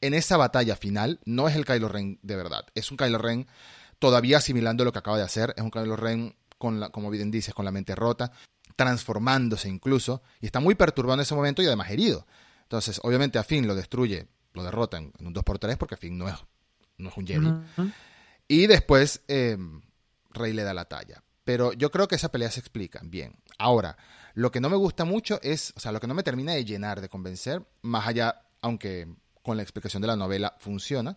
en 0.00 0.14
esa 0.14 0.36
batalla 0.36 0.76
final 0.76 1.20
no 1.24 1.48
es 1.48 1.56
el 1.56 1.64
Kylo 1.64 1.88
Ren 1.88 2.18
de 2.22 2.36
verdad, 2.36 2.66
es 2.74 2.90
un 2.90 2.96
Kylo 2.96 3.18
Ren 3.18 3.46
todavía 3.98 4.38
asimilando 4.38 4.84
lo 4.84 4.92
que 4.92 4.98
acaba 4.98 5.16
de 5.16 5.22
hacer, 5.22 5.54
es 5.56 5.62
un 5.62 5.70
Kylo 5.70 5.96
Ren, 5.96 6.36
con 6.58 6.80
la, 6.80 6.90
como 6.90 7.10
bien 7.10 7.30
dices, 7.30 7.54
con 7.54 7.64
la 7.64 7.72
mente 7.72 7.94
rota, 7.94 8.32
transformándose 8.76 9.68
incluso, 9.68 10.22
y 10.40 10.46
está 10.46 10.60
muy 10.60 10.74
perturbado 10.74 11.14
en 11.14 11.20
ese 11.20 11.34
momento 11.34 11.62
y 11.62 11.66
además 11.66 11.90
herido. 11.90 12.26
Entonces, 12.62 13.00
obviamente 13.02 13.38
a 13.38 13.44
Finn 13.44 13.66
lo 13.66 13.74
destruye, 13.74 14.28
lo 14.54 14.62
derrota 14.62 14.98
en, 14.98 15.12
en 15.18 15.26
un 15.26 15.34
2x3 15.34 15.76
porque 15.76 15.96
Finn 15.96 16.18
no 16.18 16.28
es, 16.28 16.34
no 16.98 17.08
es 17.10 17.16
un 17.16 17.26
Jedi. 17.26 17.46
Uh 17.46 17.62
-huh. 17.76 17.92
Y 18.48 18.66
después... 18.66 19.22
Eh, 19.28 19.56
Rey 20.34 20.52
le 20.52 20.62
da 20.62 20.74
la 20.74 20.84
talla. 20.86 21.22
Pero 21.44 21.72
yo 21.72 21.90
creo 21.90 22.06
que 22.08 22.14
esa 22.14 22.30
pelea 22.30 22.50
se 22.50 22.60
explica 22.60 23.00
bien. 23.02 23.34
Ahora, 23.58 23.96
lo 24.34 24.50
que 24.50 24.60
no 24.60 24.70
me 24.70 24.76
gusta 24.76 25.04
mucho 25.04 25.40
es, 25.42 25.72
o 25.76 25.80
sea, 25.80 25.92
lo 25.92 26.00
que 26.00 26.06
no 26.06 26.14
me 26.14 26.22
termina 26.22 26.52
de 26.52 26.64
llenar, 26.64 27.00
de 27.00 27.08
convencer, 27.08 27.66
más 27.82 28.06
allá, 28.06 28.42
aunque 28.60 29.08
con 29.42 29.56
la 29.56 29.62
explicación 29.62 30.02
de 30.02 30.08
la 30.08 30.16
novela 30.16 30.54
funciona, 30.58 31.16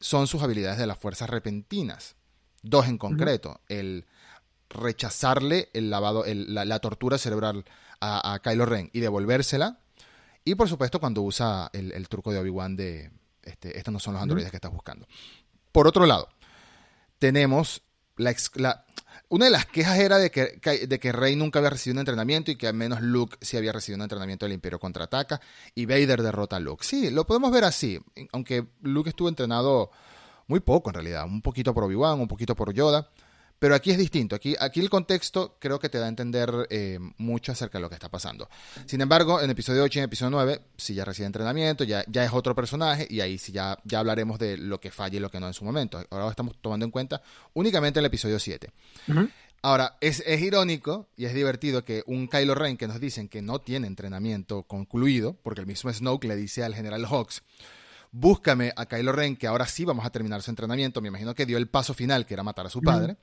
son 0.00 0.26
sus 0.26 0.42
habilidades 0.42 0.78
de 0.78 0.86
las 0.86 0.98
fuerzas 0.98 1.28
repentinas. 1.28 2.16
Dos 2.62 2.86
en 2.86 2.98
concreto. 2.98 3.50
Uh 3.50 3.52
-huh. 3.52 3.60
El 3.68 4.06
rechazarle 4.68 5.68
el 5.74 5.90
lavado, 5.90 6.24
el, 6.24 6.52
la, 6.54 6.64
la, 6.64 6.80
tortura 6.80 7.18
cerebral 7.18 7.64
a, 8.00 8.32
a, 8.32 8.40
Kylo 8.40 8.66
Ren 8.66 8.90
y 8.92 9.00
devolvérsela. 9.00 9.78
Y 10.44 10.54
por 10.54 10.68
supuesto, 10.68 11.00
cuando 11.00 11.22
usa 11.22 11.70
el, 11.72 11.92
el 11.92 12.08
truco 12.08 12.32
de 12.32 12.38
Obi-Wan 12.38 12.76
de 12.76 13.10
este, 13.42 13.78
estos 13.78 13.92
no 13.92 14.00
son 14.00 14.14
los 14.14 14.22
androides 14.22 14.46
uh 14.46 14.48
-huh. 14.48 14.50
que 14.50 14.56
estás 14.56 14.72
buscando. 14.72 15.06
Por 15.70 15.86
otro 15.86 16.06
lado, 16.06 16.28
tenemos 17.18 17.82
la, 18.16 18.34
la, 18.54 18.84
Una 19.28 19.46
de 19.46 19.50
las 19.50 19.66
quejas 19.66 19.98
era 19.98 20.18
de 20.18 20.30
que, 20.30 20.58
de 20.86 20.98
que 20.98 21.12
Rey 21.12 21.36
nunca 21.36 21.58
había 21.58 21.70
recibido 21.70 21.96
un 21.96 22.00
entrenamiento 22.00 22.50
y 22.50 22.56
que 22.56 22.68
al 22.68 22.74
menos 22.74 23.00
Luke 23.00 23.36
sí 23.40 23.56
había 23.56 23.72
recibido 23.72 23.96
un 23.96 24.02
entrenamiento 24.02 24.46
del 24.46 24.54
Imperio 24.54 24.78
contraataca 24.78 25.40
y 25.74 25.86
Vader 25.86 26.22
derrota 26.22 26.56
a 26.56 26.60
Luke. 26.60 26.84
Sí, 26.84 27.10
lo 27.10 27.26
podemos 27.26 27.50
ver 27.52 27.64
así, 27.64 28.00
aunque 28.32 28.66
Luke 28.82 29.10
estuvo 29.10 29.28
entrenado 29.28 29.90
muy 30.48 30.60
poco 30.60 30.90
en 30.90 30.94
realidad, 30.94 31.24
un 31.24 31.42
poquito 31.42 31.74
por 31.74 31.84
Obi-Wan, 31.84 32.20
un 32.20 32.28
poquito 32.28 32.54
por 32.54 32.72
Yoda. 32.72 33.10
Pero 33.58 33.74
aquí 33.74 33.90
es 33.90 33.98
distinto. 33.98 34.36
Aquí, 34.36 34.54
aquí 34.58 34.80
el 34.80 34.90
contexto 34.90 35.56
creo 35.58 35.78
que 35.78 35.88
te 35.88 35.98
da 35.98 36.06
a 36.06 36.08
entender 36.08 36.66
eh, 36.70 36.98
mucho 37.16 37.52
acerca 37.52 37.78
de 37.78 37.82
lo 37.82 37.88
que 37.88 37.94
está 37.94 38.10
pasando. 38.10 38.48
Sin 38.86 39.00
embargo, 39.00 39.40
en 39.40 39.50
episodio 39.50 39.82
8 39.82 39.98
y 39.98 40.00
en 40.00 40.04
episodio 40.04 40.30
9, 40.30 40.60
si 40.76 40.94
ya 40.94 41.04
recibe 41.04 41.26
entrenamiento, 41.26 41.84
ya, 41.84 42.04
ya 42.06 42.24
es 42.24 42.32
otro 42.32 42.54
personaje 42.54 43.06
y 43.08 43.20
ahí 43.20 43.38
sí 43.38 43.52
ya, 43.52 43.78
ya 43.84 44.00
hablaremos 44.00 44.38
de 44.38 44.58
lo 44.58 44.78
que 44.80 44.90
falla 44.90 45.16
y 45.16 45.20
lo 45.20 45.30
que 45.30 45.40
no 45.40 45.46
en 45.46 45.54
su 45.54 45.64
momento. 45.64 46.04
Ahora 46.10 46.28
estamos 46.28 46.56
tomando 46.60 46.84
en 46.84 46.90
cuenta 46.90 47.22
únicamente 47.54 48.00
el 48.00 48.06
episodio 48.06 48.38
7. 48.38 48.70
Ahora, 49.62 49.96
es, 50.00 50.22
es, 50.26 50.42
irónico 50.42 51.08
y 51.16 51.24
es 51.24 51.34
divertido 51.34 51.84
que 51.84 52.04
un 52.06 52.28
Kylo 52.28 52.54
Ren 52.54 52.76
que 52.76 52.86
nos 52.86 53.00
dicen 53.00 53.28
que 53.28 53.42
no 53.42 53.60
tiene 53.60 53.86
entrenamiento 53.86 54.62
concluido, 54.64 55.34
porque 55.42 55.60
el 55.60 55.66
mismo 55.66 55.92
Snoke 55.92 56.28
le 56.28 56.36
dice 56.36 56.62
al 56.62 56.74
general 56.74 57.06
Hawks, 57.06 57.42
búscame 58.18 58.72
a 58.74 58.86
Kylo 58.86 59.12
Ren, 59.12 59.36
que 59.36 59.46
ahora 59.46 59.66
sí 59.66 59.84
vamos 59.84 60.06
a 60.06 60.10
terminar 60.10 60.42
su 60.42 60.50
entrenamiento. 60.50 61.00
Me 61.00 61.08
imagino 61.08 61.34
que 61.34 61.46
dio 61.46 61.58
el 61.58 61.68
paso 61.68 61.92
final, 61.94 62.26
que 62.26 62.34
era 62.34 62.42
matar 62.42 62.66
a 62.66 62.70
su 62.70 62.80
padre. 62.80 63.16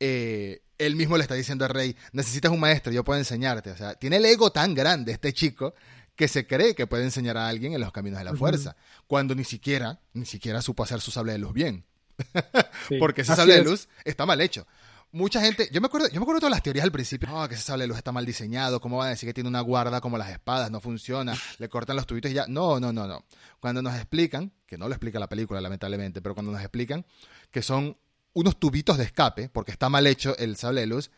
Eh, 0.00 0.62
él 0.76 0.96
mismo 0.96 1.16
le 1.16 1.22
está 1.22 1.34
diciendo 1.34 1.64
al 1.64 1.70
rey, 1.70 1.96
necesitas 2.12 2.50
un 2.50 2.58
maestro, 2.58 2.92
yo 2.92 3.04
puedo 3.04 3.18
enseñarte. 3.18 3.70
O 3.70 3.76
sea, 3.76 3.94
tiene 3.94 4.16
el 4.16 4.24
ego 4.24 4.50
tan 4.50 4.74
grande 4.74 5.12
este 5.12 5.32
chico 5.32 5.74
que 6.16 6.26
se 6.26 6.46
cree 6.46 6.74
que 6.74 6.86
puede 6.86 7.04
enseñar 7.04 7.36
a 7.36 7.48
alguien 7.48 7.74
en 7.74 7.80
los 7.80 7.92
caminos 7.92 8.18
de 8.18 8.24
la 8.24 8.34
fuerza, 8.34 8.76
cuando 9.06 9.34
ni 9.34 9.44
siquiera, 9.44 10.00
ni 10.12 10.26
siquiera 10.26 10.62
supo 10.62 10.82
hacer 10.82 11.00
su 11.00 11.10
sable 11.10 11.32
de 11.32 11.38
luz 11.38 11.52
bien. 11.52 11.84
Porque 12.98 13.22
ese 13.22 13.36
sable 13.36 13.54
de 13.54 13.64
luz 13.64 13.88
está 14.04 14.26
mal 14.26 14.40
hecho 14.40 14.66
mucha 15.14 15.40
gente, 15.40 15.68
yo 15.72 15.80
me 15.80 15.86
acuerdo, 15.86 16.08
yo 16.08 16.14
me 16.14 16.24
acuerdo 16.24 16.34
de 16.34 16.40
todas 16.40 16.50
las 16.50 16.62
teorías 16.62 16.84
al 16.84 16.92
principio, 16.92 17.28
oh, 17.32 17.48
que 17.48 17.54
ese 17.54 17.62
sable 17.62 17.84
de 17.84 17.88
luz 17.88 17.96
está 17.96 18.12
mal 18.12 18.26
diseñado, 18.26 18.80
cómo 18.80 18.98
van 18.98 19.06
a 19.06 19.10
decir 19.10 19.28
que 19.28 19.32
tiene 19.32 19.48
una 19.48 19.60
guarda 19.60 20.00
como 20.00 20.18
las 20.18 20.30
espadas, 20.30 20.70
no 20.70 20.80
funciona, 20.80 21.34
le 21.58 21.68
cortan 21.68 21.96
los 21.96 22.06
tubitos 22.06 22.30
y 22.30 22.34
ya. 22.34 22.46
No, 22.48 22.80
no, 22.80 22.92
no, 22.92 23.06
no. 23.06 23.24
Cuando 23.60 23.80
nos 23.80 23.94
explican, 23.94 24.52
que 24.66 24.76
no 24.76 24.88
lo 24.88 24.94
explica 24.94 25.18
la 25.18 25.28
película 25.28 25.60
lamentablemente, 25.60 26.20
pero 26.20 26.34
cuando 26.34 26.52
nos 26.52 26.60
explican 26.60 27.06
que 27.50 27.62
son 27.62 27.96
unos 28.34 28.58
tubitos 28.58 28.98
de 28.98 29.04
escape, 29.04 29.48
porque 29.48 29.70
está 29.70 29.88
mal 29.88 30.06
hecho 30.08 30.36
el 30.36 30.56
sable 30.56 30.80
de 30.80 30.88
luz, 30.88 31.10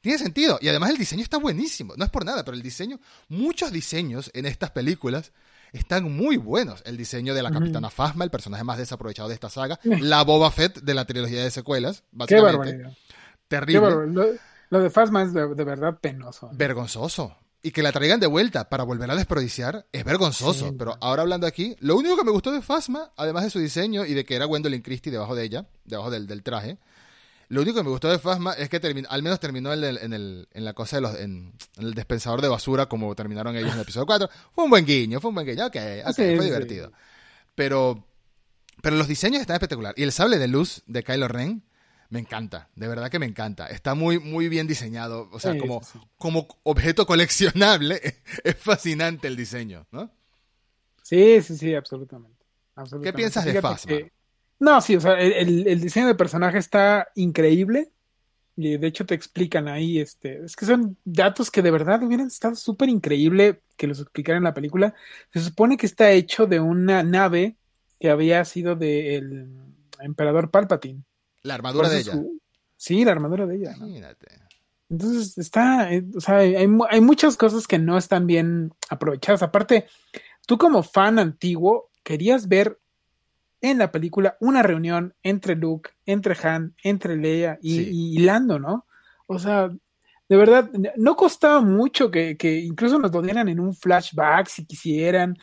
tiene 0.00 0.18
sentido. 0.18 0.58
Y 0.60 0.68
además 0.68 0.90
el 0.90 0.98
diseño 0.98 1.22
está 1.22 1.38
buenísimo. 1.38 1.94
No 1.96 2.04
es 2.04 2.10
por 2.10 2.24
nada, 2.24 2.44
pero 2.44 2.56
el 2.56 2.62
diseño, 2.62 2.98
muchos 3.28 3.70
diseños 3.70 4.32
en 4.34 4.46
estas 4.46 4.72
películas 4.72 5.30
están 5.72 6.12
muy 6.12 6.36
buenos. 6.36 6.82
El 6.84 6.96
diseño 6.96 7.34
de 7.34 7.42
la 7.42 7.52
Capitana 7.52 7.90
Phasma, 7.90 8.24
el 8.24 8.30
personaje 8.30 8.64
más 8.64 8.78
desaprovechado 8.78 9.28
de 9.28 9.34
esta 9.34 9.48
saga, 9.48 9.78
la 9.84 10.22
Boba 10.24 10.50
Fett 10.50 10.80
de 10.80 10.94
la 10.94 11.04
trilogía 11.04 11.44
de 11.44 11.50
secuelas, 11.52 12.02
básicamente. 12.10 12.96
Terrible. 13.48 14.38
lo, 14.70 14.80
de 14.80 14.90
Phasma 14.90 15.22
es 15.22 15.32
de, 15.32 15.46
verdad 15.46 15.98
penoso. 16.00 16.50
Vergonzoso. 16.52 17.36
Y 17.62 17.72
que 17.72 17.82
la 17.82 17.90
traigan 17.90 18.20
de 18.20 18.26
vuelta 18.26 18.68
para 18.68 18.84
volver 18.84 19.10
a 19.10 19.16
desperdiciar 19.16 19.86
es 19.92 20.04
vergonzoso. 20.04 20.76
pero 20.78 20.96
ahora 21.00 21.22
hablando 21.22 21.46
aquí, 21.46 21.76
lo 21.80 21.96
único 21.96 22.16
que 22.16 22.24
me 22.24 22.30
gustó 22.30 22.52
de 22.52 22.62
Phasma, 22.62 23.12
además 23.16 23.44
de 23.44 23.50
su 23.50 23.58
diseño 23.58 24.04
y 24.04 24.14
de 24.14 24.24
que 24.24 24.36
era 24.36 24.44
Gwendolyn 24.44 24.82
Christie 24.82 25.10
debajo 25.10 25.34
de 25.34 25.44
ella, 25.44 25.66
debajo 25.84 26.10
del, 26.10 26.42
traje, 26.44 26.78
lo 27.48 27.62
único 27.62 27.78
que 27.78 27.82
me 27.82 27.90
gustó 27.90 28.08
de 28.08 28.18
Phasma 28.18 28.52
es 28.52 28.68
que 28.68 28.80
al 29.08 29.22
menos 29.22 29.40
terminó 29.40 29.72
en, 29.72 29.82
el, 29.82 30.48
en, 30.52 30.64
la 30.64 30.72
cosa 30.74 30.96
de 30.96 31.02
los, 31.02 31.18
en, 31.18 31.54
el 31.78 31.94
dispensador 31.94 32.40
de 32.40 32.48
basura 32.48 32.86
como 32.86 33.14
terminaron 33.16 33.56
ellos 33.56 33.70
en 33.70 33.76
el 33.76 33.82
episodio 33.82 34.06
4. 34.06 34.28
Fue 34.54 34.64
un 34.64 34.70
buen 34.70 34.84
guiño, 34.84 35.20
fue 35.20 35.30
un 35.30 35.34
buen 35.34 35.46
guiño. 35.46 35.66
Ok, 35.66 35.76
fue 36.14 36.44
divertido. 36.44 36.92
Pero, 37.56 38.04
pero 38.82 38.96
los 38.96 39.08
diseños 39.08 39.40
están 39.40 39.54
espectaculares. 39.54 39.98
Y 39.98 40.04
el 40.04 40.12
sable 40.12 40.38
de 40.38 40.46
luz 40.46 40.82
de 40.86 41.02
Kylo 41.02 41.26
Ren 41.26 41.64
me 42.10 42.20
encanta, 42.20 42.68
de 42.74 42.88
verdad 42.88 43.10
que 43.10 43.18
me 43.18 43.26
encanta. 43.26 43.66
Está 43.68 43.94
muy, 43.94 44.18
muy 44.18 44.48
bien 44.48 44.66
diseñado. 44.66 45.28
O 45.32 45.40
sea, 45.40 45.56
como, 45.58 45.82
como 46.18 46.46
objeto 46.62 47.06
coleccionable, 47.06 48.00
es 48.44 48.56
fascinante 48.56 49.28
el 49.28 49.36
diseño, 49.36 49.86
¿no? 49.90 50.10
Sí, 51.02 51.40
sí, 51.42 51.56
sí, 51.56 51.74
absolutamente. 51.74 52.44
¿Qué 53.02 53.12
piensas 53.12 53.44
de 53.44 53.60
Phasma? 53.60 53.96
No, 54.58 54.80
sí, 54.80 54.96
o 54.96 55.00
sea, 55.00 55.14
el, 55.20 55.66
el, 55.66 55.80
diseño 55.80 56.06
de 56.06 56.14
personaje 56.14 56.58
está 56.58 57.08
increíble. 57.14 57.90
Y 58.56 58.78
de 58.78 58.86
hecho 58.86 59.04
te 59.04 59.14
explican 59.14 59.68
ahí, 59.68 60.00
este, 60.00 60.42
es 60.42 60.56
que 60.56 60.64
son 60.64 60.96
datos 61.04 61.50
que 61.50 61.60
de 61.60 61.70
verdad 61.70 62.02
hubieran 62.02 62.28
estado 62.28 62.54
súper 62.54 62.88
increíble 62.88 63.60
que 63.76 63.86
los 63.86 64.00
explicaran 64.00 64.38
en 64.38 64.44
la 64.44 64.54
película. 64.54 64.94
Se 65.30 65.40
supone 65.40 65.76
que 65.76 65.84
está 65.84 66.10
hecho 66.12 66.46
de 66.46 66.58
una 66.58 67.02
nave 67.02 67.56
que 68.00 68.08
había 68.08 68.42
sido 68.46 68.74
del 68.74 69.50
emperador 70.00 70.50
Palpatine. 70.50 71.02
La 71.46 71.54
armadura 71.54 71.88
de 71.88 72.00
ella. 72.00 72.22
Sí, 72.76 73.04
la 73.04 73.12
armadura 73.12 73.46
de 73.46 73.56
ella. 73.56 73.74
Entonces 74.88 75.38
está, 75.38 75.92
eh, 75.92 76.04
o 76.14 76.20
sea, 76.20 76.38
hay, 76.38 76.54
hay, 76.54 77.00
muchas 77.00 77.36
cosas 77.36 77.66
que 77.66 77.78
no 77.78 77.96
están 77.96 78.26
bien 78.26 78.72
aprovechadas. 78.88 79.42
Aparte, 79.42 79.86
tú 80.46 80.58
como 80.58 80.82
fan 80.82 81.18
antiguo 81.18 81.90
querías 82.04 82.48
ver 82.48 82.78
en 83.60 83.78
la 83.78 83.90
película 83.90 84.36
una 84.40 84.62
reunión 84.62 85.14
entre 85.22 85.56
Luke, 85.56 85.90
entre 86.04 86.36
Han, 86.46 86.74
entre 86.82 87.16
Leia 87.16 87.58
y, 87.62 88.18
Lando, 88.18 88.58
¿no? 88.58 88.86
O 89.26 89.38
sea, 89.38 89.70
de 90.28 90.36
verdad, 90.36 90.70
no 90.96 91.16
costaba 91.16 91.60
mucho 91.60 92.10
que, 92.10 92.36
que 92.36 92.58
incluso 92.60 92.98
nos 92.98 93.12
lo 93.12 93.22
dieran 93.22 93.48
en 93.48 93.58
un 93.58 93.74
flashback 93.74 94.48
si 94.48 94.66
quisieran, 94.66 95.36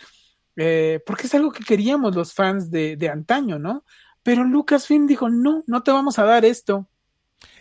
eh, 0.56 1.02
porque 1.06 1.28
es 1.28 1.34
algo 1.34 1.52
que 1.52 1.64
queríamos 1.64 2.16
los 2.16 2.34
fans 2.34 2.70
de, 2.70 2.96
de 2.96 3.10
antaño, 3.10 3.60
¿no? 3.60 3.84
Pero 4.24 4.46
Lucasfilm 4.46 5.06
dijo, 5.06 5.30
no, 5.30 5.64
no 5.68 5.84
te 5.84 5.92
vamos 5.92 6.18
a 6.18 6.24
dar 6.24 6.46
esto. 6.46 6.88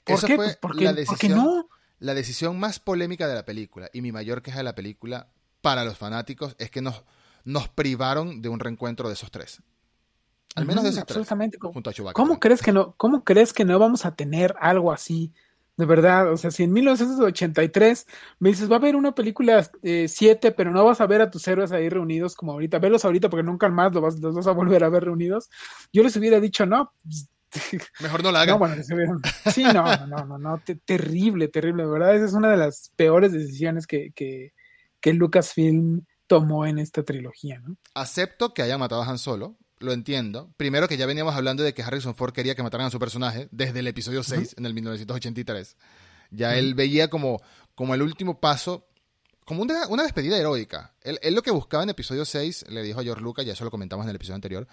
¿Por 0.04 0.24
qué? 0.24 0.36
Pues 0.36 0.56
porque, 0.56 0.84
la 0.84 0.92
decisión, 0.92 1.36
no. 1.36 1.68
La 1.98 2.14
decisión 2.14 2.58
más 2.58 2.78
polémica 2.78 3.28
de 3.28 3.34
la 3.34 3.44
película 3.44 3.90
y 3.92 4.00
mi 4.00 4.10
mayor 4.12 4.42
queja 4.42 4.58
de 4.58 4.64
la 4.64 4.74
película 4.74 5.28
para 5.60 5.84
los 5.84 5.98
fanáticos 5.98 6.56
es 6.58 6.70
que 6.70 6.82
nos, 6.82 7.04
nos 7.44 7.68
privaron 7.68 8.42
de 8.42 8.48
un 8.48 8.60
reencuentro 8.60 9.08
de 9.08 9.14
esos 9.14 9.30
tres. 9.30 9.62
Al 10.54 10.66
menos 10.66 10.82
de 10.82 10.90
esos 10.90 11.02
absolutamente. 11.02 11.58
tres. 11.58 11.72
Junto 11.72 11.90
a 11.90 12.12
¿Cómo 12.12 12.38
crees 12.40 12.62
que 12.62 12.72
no, 12.72 12.94
cómo 12.96 13.24
crees 13.24 13.52
que 13.52 13.64
no 13.64 13.78
vamos 13.78 14.04
a 14.04 14.14
tener 14.14 14.54
algo 14.60 14.92
así? 14.92 15.32
De 15.76 15.86
verdad, 15.86 16.30
o 16.30 16.36
sea, 16.36 16.50
si 16.50 16.64
en 16.64 16.72
1983 16.72 18.06
me 18.38 18.50
dices, 18.50 18.70
va 18.70 18.76
a 18.76 18.78
haber 18.78 18.94
una 18.94 19.14
película 19.14 19.68
7, 19.82 20.48
eh, 20.48 20.52
pero 20.52 20.70
no 20.70 20.84
vas 20.84 21.00
a 21.00 21.06
ver 21.06 21.22
a 21.22 21.30
tus 21.30 21.48
héroes 21.48 21.72
ahí 21.72 21.88
reunidos 21.88 22.34
como 22.34 22.52
ahorita, 22.52 22.78
velos 22.78 23.04
ahorita 23.04 23.30
porque 23.30 23.42
nunca 23.42 23.68
más 23.70 23.92
los 23.92 24.02
vas, 24.02 24.20
los 24.20 24.34
vas 24.34 24.46
a 24.46 24.52
volver 24.52 24.84
a 24.84 24.90
ver 24.90 25.04
reunidos, 25.04 25.48
yo 25.92 26.02
les 26.02 26.16
hubiera 26.16 26.40
dicho, 26.40 26.66
no. 26.66 26.92
Mejor 28.00 28.22
no 28.22 28.32
la 28.32 28.42
hagan. 28.42 28.58
sí, 29.52 29.64
no, 29.64 30.06
no, 30.06 30.26
no, 30.26 30.38
no, 30.38 30.62
terrible, 30.84 31.48
terrible, 31.48 31.84
de 31.84 31.90
verdad, 31.90 32.16
esa 32.16 32.26
es 32.26 32.32
una 32.34 32.50
de 32.50 32.58
las 32.58 32.92
peores 32.96 33.32
decisiones 33.32 33.86
que, 33.86 34.12
que, 34.14 34.52
que 35.00 35.12
Lucasfilm 35.14 36.04
tomó 36.26 36.66
en 36.66 36.78
esta 36.78 37.02
trilogía, 37.02 37.60
¿no? 37.60 37.76
Acepto 37.94 38.54
que 38.54 38.62
haya 38.62 38.78
matado 38.78 39.02
a 39.02 39.08
Han 39.08 39.18
Solo, 39.18 39.56
lo 39.82 39.92
entiendo. 39.92 40.52
Primero 40.56 40.88
que 40.88 40.96
ya 40.96 41.06
veníamos 41.06 41.34
hablando 41.34 41.62
de 41.62 41.74
que 41.74 41.82
Harrison 41.82 42.14
Ford 42.14 42.32
quería 42.32 42.54
que 42.54 42.62
mataran 42.62 42.86
a 42.86 42.90
su 42.90 42.98
personaje 42.98 43.48
desde 43.50 43.80
el 43.80 43.86
episodio 43.86 44.22
6 44.22 44.54
en 44.58 44.66
el 44.66 44.74
1983. 44.74 45.76
Ya 46.30 46.56
él 46.56 46.74
veía 46.74 47.08
como, 47.08 47.42
como 47.74 47.94
el 47.94 48.02
último 48.02 48.40
paso, 48.40 48.86
como 49.44 49.62
una, 49.62 49.86
una 49.88 50.04
despedida 50.04 50.38
heroica. 50.38 50.94
Él, 51.02 51.18
lo 51.34 51.42
que 51.42 51.50
buscaba 51.50 51.82
en 51.82 51.90
episodio 51.90 52.24
6, 52.24 52.66
le 52.68 52.82
dijo 52.82 53.00
a 53.00 53.02
George 53.02 53.22
Lucas, 53.22 53.44
ya 53.44 53.52
eso 53.52 53.64
lo 53.64 53.70
comentamos 53.70 54.04
en 54.04 54.10
el 54.10 54.16
episodio 54.16 54.36
anterior, 54.36 54.66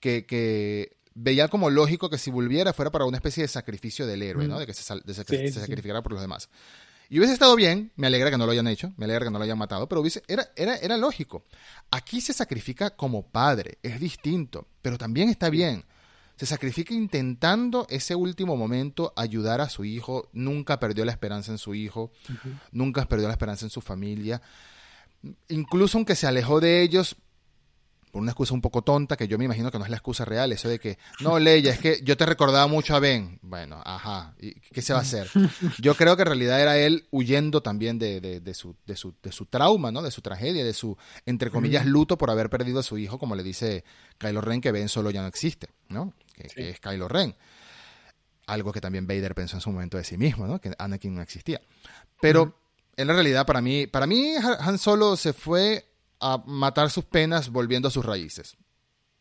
que, 0.00 0.24
que 0.24 0.96
veía 1.14 1.48
como 1.48 1.70
lógico 1.70 2.08
que 2.08 2.18
si 2.18 2.30
volviera 2.30 2.72
fuera 2.72 2.90
para 2.90 3.04
una 3.04 3.18
especie 3.18 3.42
de 3.42 3.48
sacrificio 3.48 4.06
del 4.06 4.22
héroe, 4.22 4.48
¿no? 4.48 4.58
De 4.58 4.66
que 4.66 4.74
se, 4.74 4.82
sacrificara 4.82 6.02
por 6.02 6.12
los 6.12 6.20
demás. 6.20 6.48
Y 7.12 7.18
hubiese 7.18 7.34
estado 7.34 7.54
bien, 7.56 7.92
me 7.94 8.06
alegra 8.06 8.30
que 8.30 8.38
no 8.38 8.46
lo 8.46 8.52
hayan 8.52 8.66
hecho, 8.68 8.94
me 8.96 9.04
alegra 9.04 9.26
que 9.26 9.30
no 9.30 9.36
lo 9.36 9.44
hayan 9.44 9.58
matado, 9.58 9.86
pero 9.86 10.00
hubiese, 10.00 10.22
era, 10.28 10.48
era, 10.56 10.76
era 10.76 10.96
lógico. 10.96 11.44
Aquí 11.90 12.22
se 12.22 12.32
sacrifica 12.32 12.96
como 12.96 13.26
padre, 13.26 13.76
es 13.82 14.00
distinto, 14.00 14.66
pero 14.80 14.96
también 14.96 15.28
está 15.28 15.50
bien. 15.50 15.84
Se 16.36 16.46
sacrifica 16.46 16.94
intentando 16.94 17.86
ese 17.90 18.14
último 18.14 18.56
momento 18.56 19.12
ayudar 19.14 19.60
a 19.60 19.68
su 19.68 19.84
hijo, 19.84 20.30
nunca 20.32 20.80
perdió 20.80 21.04
la 21.04 21.12
esperanza 21.12 21.52
en 21.52 21.58
su 21.58 21.74
hijo, 21.74 22.12
nunca 22.70 23.04
perdió 23.04 23.28
la 23.28 23.34
esperanza 23.34 23.66
en 23.66 23.70
su 23.70 23.82
familia. 23.82 24.40
Incluso 25.50 25.98
aunque 25.98 26.16
se 26.16 26.26
alejó 26.26 26.60
de 26.60 26.80
ellos, 26.80 27.16
por 28.12 28.20
una 28.20 28.32
excusa 28.32 28.52
un 28.52 28.60
poco 28.60 28.82
tonta, 28.82 29.16
que 29.16 29.26
yo 29.26 29.38
me 29.38 29.46
imagino 29.46 29.70
que 29.70 29.78
no 29.78 29.84
es 29.84 29.90
la 29.90 29.96
excusa 29.96 30.26
real, 30.26 30.52
eso 30.52 30.68
de 30.68 30.78
que, 30.78 30.98
no, 31.20 31.38
Leia, 31.38 31.72
es 31.72 31.78
que 31.78 32.00
yo 32.04 32.14
te 32.14 32.26
recordaba 32.26 32.66
mucho 32.66 32.94
a 32.94 33.00
Ben. 33.00 33.38
Bueno, 33.40 33.80
ajá, 33.82 34.34
¿y 34.38 34.52
qué 34.52 34.82
se 34.82 34.92
va 34.92 34.98
a 34.98 35.02
hacer? 35.02 35.30
Yo 35.80 35.94
creo 35.94 36.14
que 36.14 36.22
en 36.22 36.26
realidad 36.26 36.60
era 36.60 36.76
él 36.76 37.06
huyendo 37.10 37.62
también 37.62 37.98
de, 37.98 38.20
de, 38.20 38.54
su, 38.54 38.76
de, 38.84 38.96
su, 38.96 39.14
de 39.22 39.32
su 39.32 39.46
trauma, 39.46 39.90
¿no? 39.90 40.02
De 40.02 40.10
su 40.10 40.20
tragedia, 40.20 40.62
de 40.62 40.74
su, 40.74 40.96
entre 41.24 41.50
comillas, 41.50 41.86
luto 41.86 42.18
por 42.18 42.30
haber 42.30 42.50
perdido 42.50 42.80
a 42.80 42.82
su 42.82 42.98
hijo, 42.98 43.18
como 43.18 43.34
le 43.34 43.42
dice 43.42 43.82
Kylo 44.18 44.42
Ren, 44.42 44.60
que 44.60 44.72
Ben 44.72 44.90
solo 44.90 45.10
ya 45.10 45.22
no 45.22 45.28
existe, 45.28 45.68
¿no? 45.88 46.12
Que, 46.34 46.70
es 46.70 46.80
Kylo 46.80 47.08
Ren. 47.08 47.34
Algo 48.46 48.72
que 48.72 48.82
también 48.82 49.06
Vader 49.06 49.34
pensó 49.34 49.56
en 49.56 49.62
su 49.62 49.70
momento 49.70 49.96
de 49.96 50.04
sí 50.04 50.18
mismo, 50.18 50.46
¿no? 50.46 50.60
Que 50.60 50.72
Anakin 50.78 51.14
no 51.14 51.22
existía. 51.22 51.62
Pero, 52.20 52.58
en 52.94 53.06
la 53.06 53.14
realidad, 53.14 53.46
para 53.46 53.62
mí, 53.62 53.86
para 53.86 54.06
mí, 54.06 54.34
Han 54.36 54.76
Solo 54.76 55.16
se 55.16 55.32
fue 55.32 55.91
a 56.22 56.42
matar 56.46 56.88
sus 56.90 57.04
penas 57.04 57.50
volviendo 57.50 57.88
a 57.88 57.90
sus 57.90 58.04
raíces. 58.04 58.56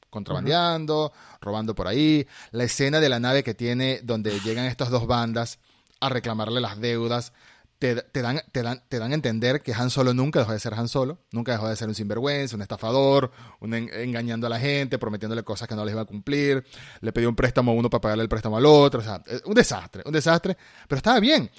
Contrabandeando, 0.09 1.11
robando 1.41 1.73
por 1.73 1.87
ahí. 1.87 2.27
La 2.51 2.65
escena 2.65 2.99
de 2.99 3.09
la 3.09 3.19
nave 3.19 3.43
que 3.43 3.55
tiene 3.55 4.01
donde 4.03 4.39
llegan 4.41 4.65
estas 4.65 4.89
dos 4.89 5.07
bandas 5.07 5.59
a 5.99 6.09
reclamarle 6.09 6.61
las 6.61 6.79
deudas. 6.79 7.33
Te, 7.79 7.95
dan, 7.95 8.41
te, 8.51 8.61
dan, 8.61 8.83
te 8.89 8.99
dan 8.99 9.11
a 9.11 9.15
entender 9.15 9.63
que 9.63 9.73
Han 9.73 9.89
Solo 9.89 10.13
nunca 10.13 10.37
dejó 10.37 10.51
de 10.51 10.59
ser 10.59 10.75
Han 10.75 10.87
Solo, 10.87 11.17
nunca 11.31 11.53
dejó 11.53 11.67
de 11.67 11.75
ser 11.75 11.87
un 11.87 11.95
sinvergüenza, 11.95 12.55
un 12.55 12.61
estafador, 12.61 13.31
engañando 13.59 14.45
a 14.45 14.51
la 14.51 14.59
gente, 14.59 14.99
prometiéndole 14.99 15.41
cosas 15.41 15.67
que 15.67 15.73
no 15.73 15.83
les 15.83 15.93
iba 15.93 16.01
a 16.01 16.05
cumplir, 16.05 16.63
le 16.99 17.11
pidió 17.11 17.27
un 17.27 17.35
préstamo 17.35 17.71
a 17.71 17.73
uno 17.73 17.89
para 17.89 18.01
pagarle 18.01 18.21
el 18.21 18.29
préstamo 18.29 18.57
al 18.57 18.67
otro, 18.67 18.99
o 18.99 19.03
sea, 19.03 19.23
un 19.45 19.55
desastre, 19.55 20.03
un 20.05 20.11
desastre, 20.11 20.55
pero 20.87 20.97
estaba 20.97 21.19
bien. 21.19 21.49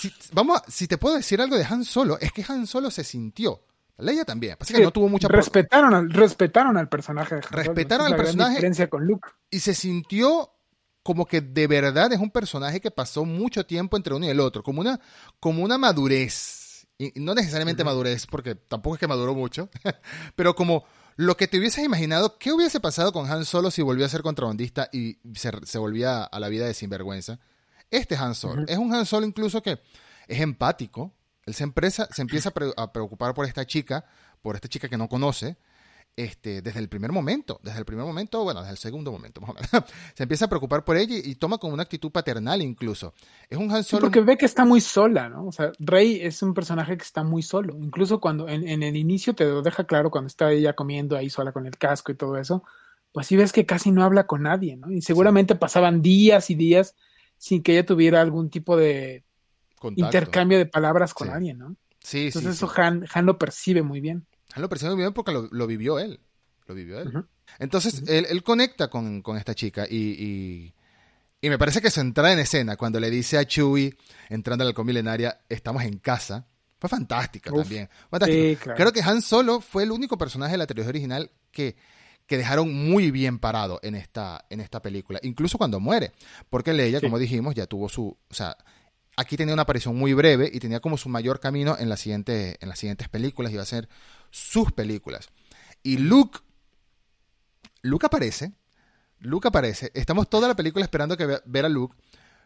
Si, 0.00 0.12
vamos 0.30 0.62
si 0.68 0.86
te 0.86 0.98
puedo 0.98 1.16
decir 1.16 1.40
algo 1.40 1.56
de 1.56 1.64
Han 1.64 1.84
Solo, 1.84 2.16
es 2.20 2.30
que 2.30 2.44
Han 2.46 2.68
Solo 2.68 2.88
se 2.88 3.02
sintió 3.02 3.64
Leia 4.02 4.24
también. 4.24 4.56
Pasa 4.58 4.74
que 4.74 4.82
no 4.82 4.90
tuvo 4.90 5.08
mucha 5.08 5.28
respetaron 5.28 5.94
al, 5.94 6.10
respetaron 6.10 6.76
al 6.76 6.88
personaje. 6.88 7.40
respetaron 7.50 8.06
al 8.06 8.16
personaje. 8.16 8.88
con 8.88 9.06
Luke. 9.06 9.28
Y 9.50 9.60
se 9.60 9.74
sintió 9.74 10.50
como 11.02 11.26
que 11.26 11.40
de 11.40 11.66
verdad 11.66 12.12
es 12.12 12.20
un 12.20 12.30
personaje 12.30 12.80
que 12.80 12.90
pasó 12.90 13.24
mucho 13.24 13.66
tiempo 13.66 13.96
entre 13.96 14.14
uno 14.14 14.26
y 14.26 14.28
el 14.28 14.40
otro, 14.40 14.62
como 14.62 14.80
una, 14.80 15.00
como 15.40 15.62
una 15.62 15.78
madurez. 15.78 16.86
Y 16.98 17.12
no 17.16 17.34
necesariamente 17.34 17.84
madurez, 17.84 18.26
porque 18.26 18.54
tampoco 18.54 18.94
es 18.94 19.00
que 19.00 19.08
maduró 19.08 19.34
mucho, 19.34 19.68
pero 20.36 20.54
como 20.54 20.84
lo 21.16 21.36
que 21.36 21.48
te 21.48 21.58
hubieses 21.58 21.84
imaginado, 21.84 22.38
¿qué 22.38 22.52
hubiese 22.52 22.80
pasado 22.80 23.12
con 23.12 23.30
Han 23.30 23.44
Solo 23.44 23.70
si 23.70 23.82
volvió 23.82 24.06
a 24.06 24.08
ser 24.08 24.22
contrabandista 24.22 24.88
y 24.92 25.18
se, 25.34 25.78
volvía 25.78 26.24
a 26.24 26.40
la 26.40 26.48
vida 26.48 26.66
de 26.66 26.74
sinvergüenza? 26.74 27.40
Este 27.90 28.16
Han 28.16 28.34
Solo. 28.34 28.64
Es 28.68 28.78
un 28.78 28.94
Han 28.94 29.06
Solo 29.06 29.26
incluso 29.26 29.62
que 29.62 29.80
es 30.28 30.40
empático, 30.40 31.12
él 31.46 31.54
se, 31.54 31.64
empresa, 31.64 32.08
se 32.12 32.22
empieza 32.22 32.52
a 32.76 32.92
preocupar 32.92 33.34
por 33.34 33.46
esta 33.46 33.66
chica, 33.66 34.04
por 34.40 34.54
esta 34.54 34.68
chica 34.68 34.88
que 34.88 34.96
no 34.96 35.08
conoce, 35.08 35.56
este, 36.14 36.60
desde 36.60 36.78
el 36.78 36.88
primer 36.88 37.10
momento, 37.10 37.58
desde 37.62 37.78
el 37.78 37.84
primer 37.86 38.04
momento, 38.04 38.44
bueno, 38.44 38.60
desde 38.60 38.72
el 38.72 38.78
segundo 38.78 39.10
momento, 39.10 39.40
más 39.40 39.50
o 39.50 39.54
menos. 39.54 39.70
se 40.14 40.22
empieza 40.24 40.44
a 40.44 40.48
preocupar 40.48 40.84
por 40.84 40.96
ella 40.96 41.16
y, 41.16 41.34
toma 41.36 41.58
como 41.58 41.72
una 41.72 41.84
actitud 41.84 42.10
paternal 42.10 42.60
incluso. 42.60 43.14
Es 43.48 43.56
un 43.56 43.70
Han 43.70 43.82
Solo. 43.82 44.02
porque 44.02 44.20
ve 44.20 44.36
que 44.36 44.44
está 44.44 44.64
muy 44.64 44.80
sola, 44.80 45.28
¿no? 45.28 45.46
O 45.46 45.52
sea, 45.52 45.72
Rey 45.78 46.20
es 46.22 46.42
un 46.42 46.52
personaje 46.52 46.96
que 46.96 47.02
está 47.02 47.24
muy 47.24 47.42
solo. 47.42 47.76
Incluso 47.78 48.20
cuando 48.20 48.48
en, 48.48 48.68
en, 48.68 48.82
el 48.82 48.96
inicio 48.96 49.34
te 49.34 49.44
lo 49.44 49.62
deja 49.62 49.84
claro, 49.84 50.10
cuando 50.10 50.26
está 50.26 50.52
ella 50.52 50.74
comiendo 50.74 51.16
ahí 51.16 51.30
sola 51.30 51.52
con 51.52 51.66
el 51.66 51.78
casco 51.78 52.12
y 52.12 52.14
todo 52.14 52.36
eso, 52.36 52.62
pues 53.12 53.26
sí 53.26 53.36
ves 53.36 53.52
que 53.52 53.64
casi 53.64 53.90
no 53.90 54.04
habla 54.04 54.26
con 54.26 54.42
nadie, 54.42 54.76
¿no? 54.76 54.90
Y 54.90 55.00
seguramente 55.00 55.54
pasaban 55.54 56.02
días 56.02 56.50
y 56.50 56.54
días 56.54 56.94
sin 57.38 57.62
que 57.62 57.72
ella 57.72 57.86
tuviera 57.86 58.20
algún 58.20 58.50
tipo 58.50 58.76
de 58.76 59.24
intercambio 59.90 60.58
de 60.58 60.66
palabras 60.66 61.14
con 61.14 61.30
alguien, 61.30 61.58
¿no? 61.58 61.76
Sí, 62.00 62.26
Entonces 62.26 62.56
eso 62.56 62.72
Han, 62.76 63.06
Han, 63.12 63.26
lo 63.26 63.38
percibe 63.38 63.82
muy 63.82 64.00
bien. 64.00 64.26
Han 64.54 64.62
lo 64.62 64.68
percibe 64.68 64.92
muy 64.92 65.02
bien 65.02 65.12
porque 65.12 65.32
lo, 65.32 65.66
vivió 65.66 65.98
él. 65.98 66.20
Lo 66.66 66.74
vivió 66.74 67.00
él. 67.00 67.12
Entonces 67.58 68.02
él, 68.08 68.42
conecta 68.42 68.88
con, 68.88 69.22
esta 69.36 69.54
chica 69.54 69.86
y, 69.88 70.72
y, 71.40 71.48
me 71.48 71.58
parece 71.58 71.80
que 71.80 71.90
su 71.90 72.00
entrada 72.00 72.32
en 72.32 72.38
escena, 72.38 72.76
cuando 72.76 73.00
le 73.00 73.10
dice 73.10 73.38
a 73.38 73.44
Chewie, 73.44 73.96
entrando 74.28 74.64
a 74.64 74.72
la 74.72 74.84
milenaria, 74.84 75.40
estamos 75.48 75.82
en 75.82 75.98
casa, 75.98 76.46
fue 76.78 76.88
fantástica 76.88 77.52
también. 77.52 77.88
Creo 78.76 78.92
que 78.92 79.02
Han 79.02 79.22
Solo 79.22 79.60
fue 79.60 79.84
el 79.84 79.92
único 79.92 80.18
personaje 80.18 80.52
de 80.52 80.58
la 80.58 80.66
trilogía 80.66 80.90
original 80.90 81.30
que, 81.50 81.76
que 82.26 82.38
dejaron 82.38 82.72
muy 82.72 83.10
bien 83.10 83.38
parado 83.38 83.78
en 83.82 83.94
esta, 83.94 84.46
en 84.50 84.60
esta 84.60 84.82
película, 84.82 85.20
incluso 85.22 85.58
cuando 85.58 85.80
muere, 85.80 86.12
porque 86.50 86.72
Leia, 86.72 87.00
como 87.00 87.18
dijimos, 87.18 87.54
ya 87.54 87.66
tuvo 87.66 87.88
su, 87.88 88.16
o 88.28 88.34
sea, 88.34 88.56
aquí 89.16 89.36
tenía 89.36 89.54
una 89.54 89.62
aparición 89.62 89.96
muy 89.96 90.14
breve 90.14 90.50
y 90.52 90.60
tenía 90.60 90.80
como 90.80 90.96
su 90.96 91.08
mayor 91.08 91.40
camino 91.40 91.76
en, 91.78 91.88
la 91.88 91.96
siguiente, 91.96 92.56
en 92.60 92.68
las 92.68 92.78
siguientes 92.78 93.08
películas, 93.08 93.52
iba 93.52 93.62
a 93.62 93.66
ser 93.66 93.88
sus 94.30 94.72
películas. 94.72 95.28
Y 95.82 95.98
Luke, 95.98 96.40
Luke 97.82 98.06
aparece, 98.06 98.52
Luke 99.18 99.48
aparece, 99.48 99.90
estamos 99.94 100.28
toda 100.28 100.48
la 100.48 100.56
película 100.56 100.84
esperando 100.84 101.16
que 101.16 101.40
ver 101.44 101.64
a 101.64 101.68
Luke. 101.68 101.96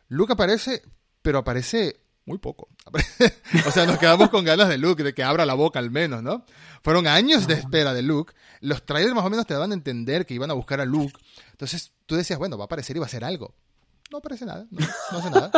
Luke 0.09 0.33
aparece, 0.33 0.83
pero 1.23 1.39
aparece 1.39 2.01
muy 2.25 2.39
poco. 2.39 2.69
o 3.67 3.71
sea, 3.71 3.87
nos 3.87 3.99
quedamos 3.99 4.31
con 4.31 4.45
ganas 4.45 4.69
de 4.69 4.79
Luke, 4.79 5.03
de 5.03 5.15
que 5.15 5.23
abra 5.23 5.47
la 5.47 5.55
boca 5.55 5.79
al 5.79 5.91
menos, 5.91 6.23
¿no? 6.23 6.45
Fueron 6.83 7.07
años 7.07 7.47
de 7.47 7.55
espera 7.55 7.95
de 7.95 8.03
Luke. 8.03 8.35
Los 8.61 8.85
trailers 8.85 9.15
más 9.15 9.25
o 9.25 9.31
menos 9.31 9.47
te 9.47 9.55
daban 9.55 9.71
a 9.71 9.75
entender 9.75 10.27
que 10.27 10.35
iban 10.35 10.51
a 10.51 10.55
buscar 10.55 10.81
a 10.81 10.85
Luke. 10.85 11.15
Entonces 11.53 11.93
tú 12.07 12.17
decías, 12.17 12.39
bueno, 12.39 12.59
va 12.59 12.65
a 12.65 12.67
aparecer 12.67 12.97
y 12.97 12.99
va 12.99 13.07
a 13.07 13.09
hacer 13.09 13.25
algo 13.25 13.55
no 14.11 14.19
aparece 14.19 14.47
nada, 14.47 14.67
no, 14.71 15.19
hace 15.19 15.31
nada. 15.31 15.51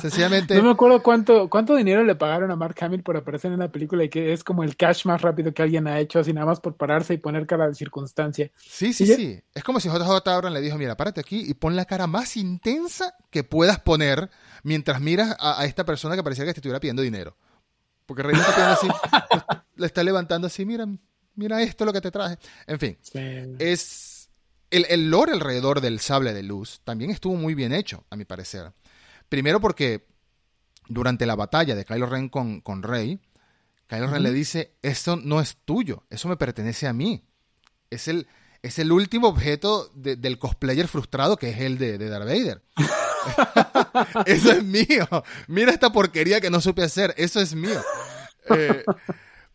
Sencillamente. 0.00 0.54
No 0.56 0.62
me 0.62 0.70
acuerdo 0.70 1.02
cuánto, 1.02 1.48
cuánto 1.48 1.76
dinero 1.76 2.02
le 2.04 2.14
pagaron 2.14 2.50
a 2.50 2.56
Mark 2.56 2.76
Hamill 2.80 3.02
por 3.02 3.16
aparecer 3.16 3.52
en 3.52 3.60
la 3.60 3.70
película 3.70 4.04
y 4.04 4.08
que 4.08 4.32
es 4.32 4.42
como 4.42 4.64
el 4.64 4.76
cash 4.76 5.06
más 5.06 5.22
rápido 5.22 5.54
que 5.54 5.62
alguien 5.62 5.86
ha 5.86 5.98
hecho, 6.00 6.18
así 6.18 6.32
nada 6.32 6.46
más 6.46 6.60
por 6.60 6.76
pararse 6.76 7.14
y 7.14 7.18
poner 7.18 7.46
cara 7.46 7.68
de 7.68 7.74
circunstancia. 7.74 8.50
Sí, 8.56 8.92
sí, 8.92 9.06
sí. 9.06 9.40
Es 9.54 9.62
como 9.62 9.80
si 9.80 9.88
JJ 9.88 10.28
Abrams 10.28 10.54
le 10.54 10.60
dijo: 10.60 10.78
Mira, 10.78 10.96
párate 10.96 11.20
aquí 11.20 11.44
y 11.46 11.54
pon 11.54 11.76
la 11.76 11.84
cara 11.84 12.06
más 12.06 12.36
intensa 12.36 13.14
que 13.30 13.44
puedas 13.44 13.78
poner 13.78 14.30
mientras 14.62 15.00
miras 15.00 15.36
a, 15.38 15.64
esta 15.64 15.84
persona 15.84 16.16
que 16.16 16.22
parecía 16.22 16.44
que 16.44 16.52
te 16.52 16.60
estuviera 16.60 16.80
pidiendo 16.80 17.02
dinero. 17.02 17.36
Porque 18.06 18.22
Rey 18.22 18.34
está 18.36 18.72
así, 18.72 18.88
le 19.76 19.86
está 19.86 20.02
levantando 20.02 20.48
así: 20.48 20.66
Mira, 20.66 20.86
mira 21.36 21.62
esto 21.62 21.84
lo 21.84 21.92
que 21.92 22.00
te 22.00 22.10
traje. 22.10 22.38
En 22.66 22.78
fin, 22.78 22.98
es 23.58 24.09
el, 24.70 24.86
el, 24.88 25.10
lore 25.10 25.32
alrededor 25.32 25.80
del 25.80 26.00
sable 26.00 26.32
de 26.32 26.42
luz 26.42 26.80
también 26.84 27.10
estuvo 27.10 27.34
muy 27.34 27.54
bien 27.54 27.72
hecho, 27.72 28.04
a 28.10 28.16
mi 28.16 28.24
parecer. 28.24 28.72
Primero 29.28 29.60
porque 29.60 30.06
durante 30.88 31.26
la 31.26 31.36
batalla 31.36 31.74
de 31.74 31.84
Kylo 31.84 32.06
Ren 32.06 32.28
con, 32.28 32.60
con 32.60 32.82
Rey, 32.82 33.20
Kylo 33.86 34.08
Ren 34.08 34.22
le 34.22 34.32
dice, 34.32 34.76
eso 34.82 35.16
no 35.16 35.40
es 35.40 35.58
tuyo, 35.64 36.04
eso 36.10 36.28
me 36.28 36.36
pertenece 36.36 36.86
a 36.86 36.92
mí. 36.92 37.24
Es 37.90 38.08
el, 38.08 38.28
es 38.62 38.78
el 38.78 38.92
último 38.92 39.28
objeto 39.28 39.90
del 39.94 40.38
cosplayer 40.38 40.88
frustrado 40.88 41.36
que 41.36 41.50
es 41.50 41.60
el 41.60 41.78
de, 41.78 41.98
de 41.98 42.08
Darth 42.08 42.26
Vader. 42.26 42.62
eso 44.26 44.52
es 44.52 44.64
mío. 44.64 45.06
Mira 45.48 45.72
esta 45.72 45.90
porquería 45.92 46.40
que 46.40 46.50
no 46.50 46.60
supe 46.60 46.82
hacer, 46.82 47.14
eso 47.16 47.40
es 47.40 47.54
mío. 47.54 47.80
Eh, 48.50 48.84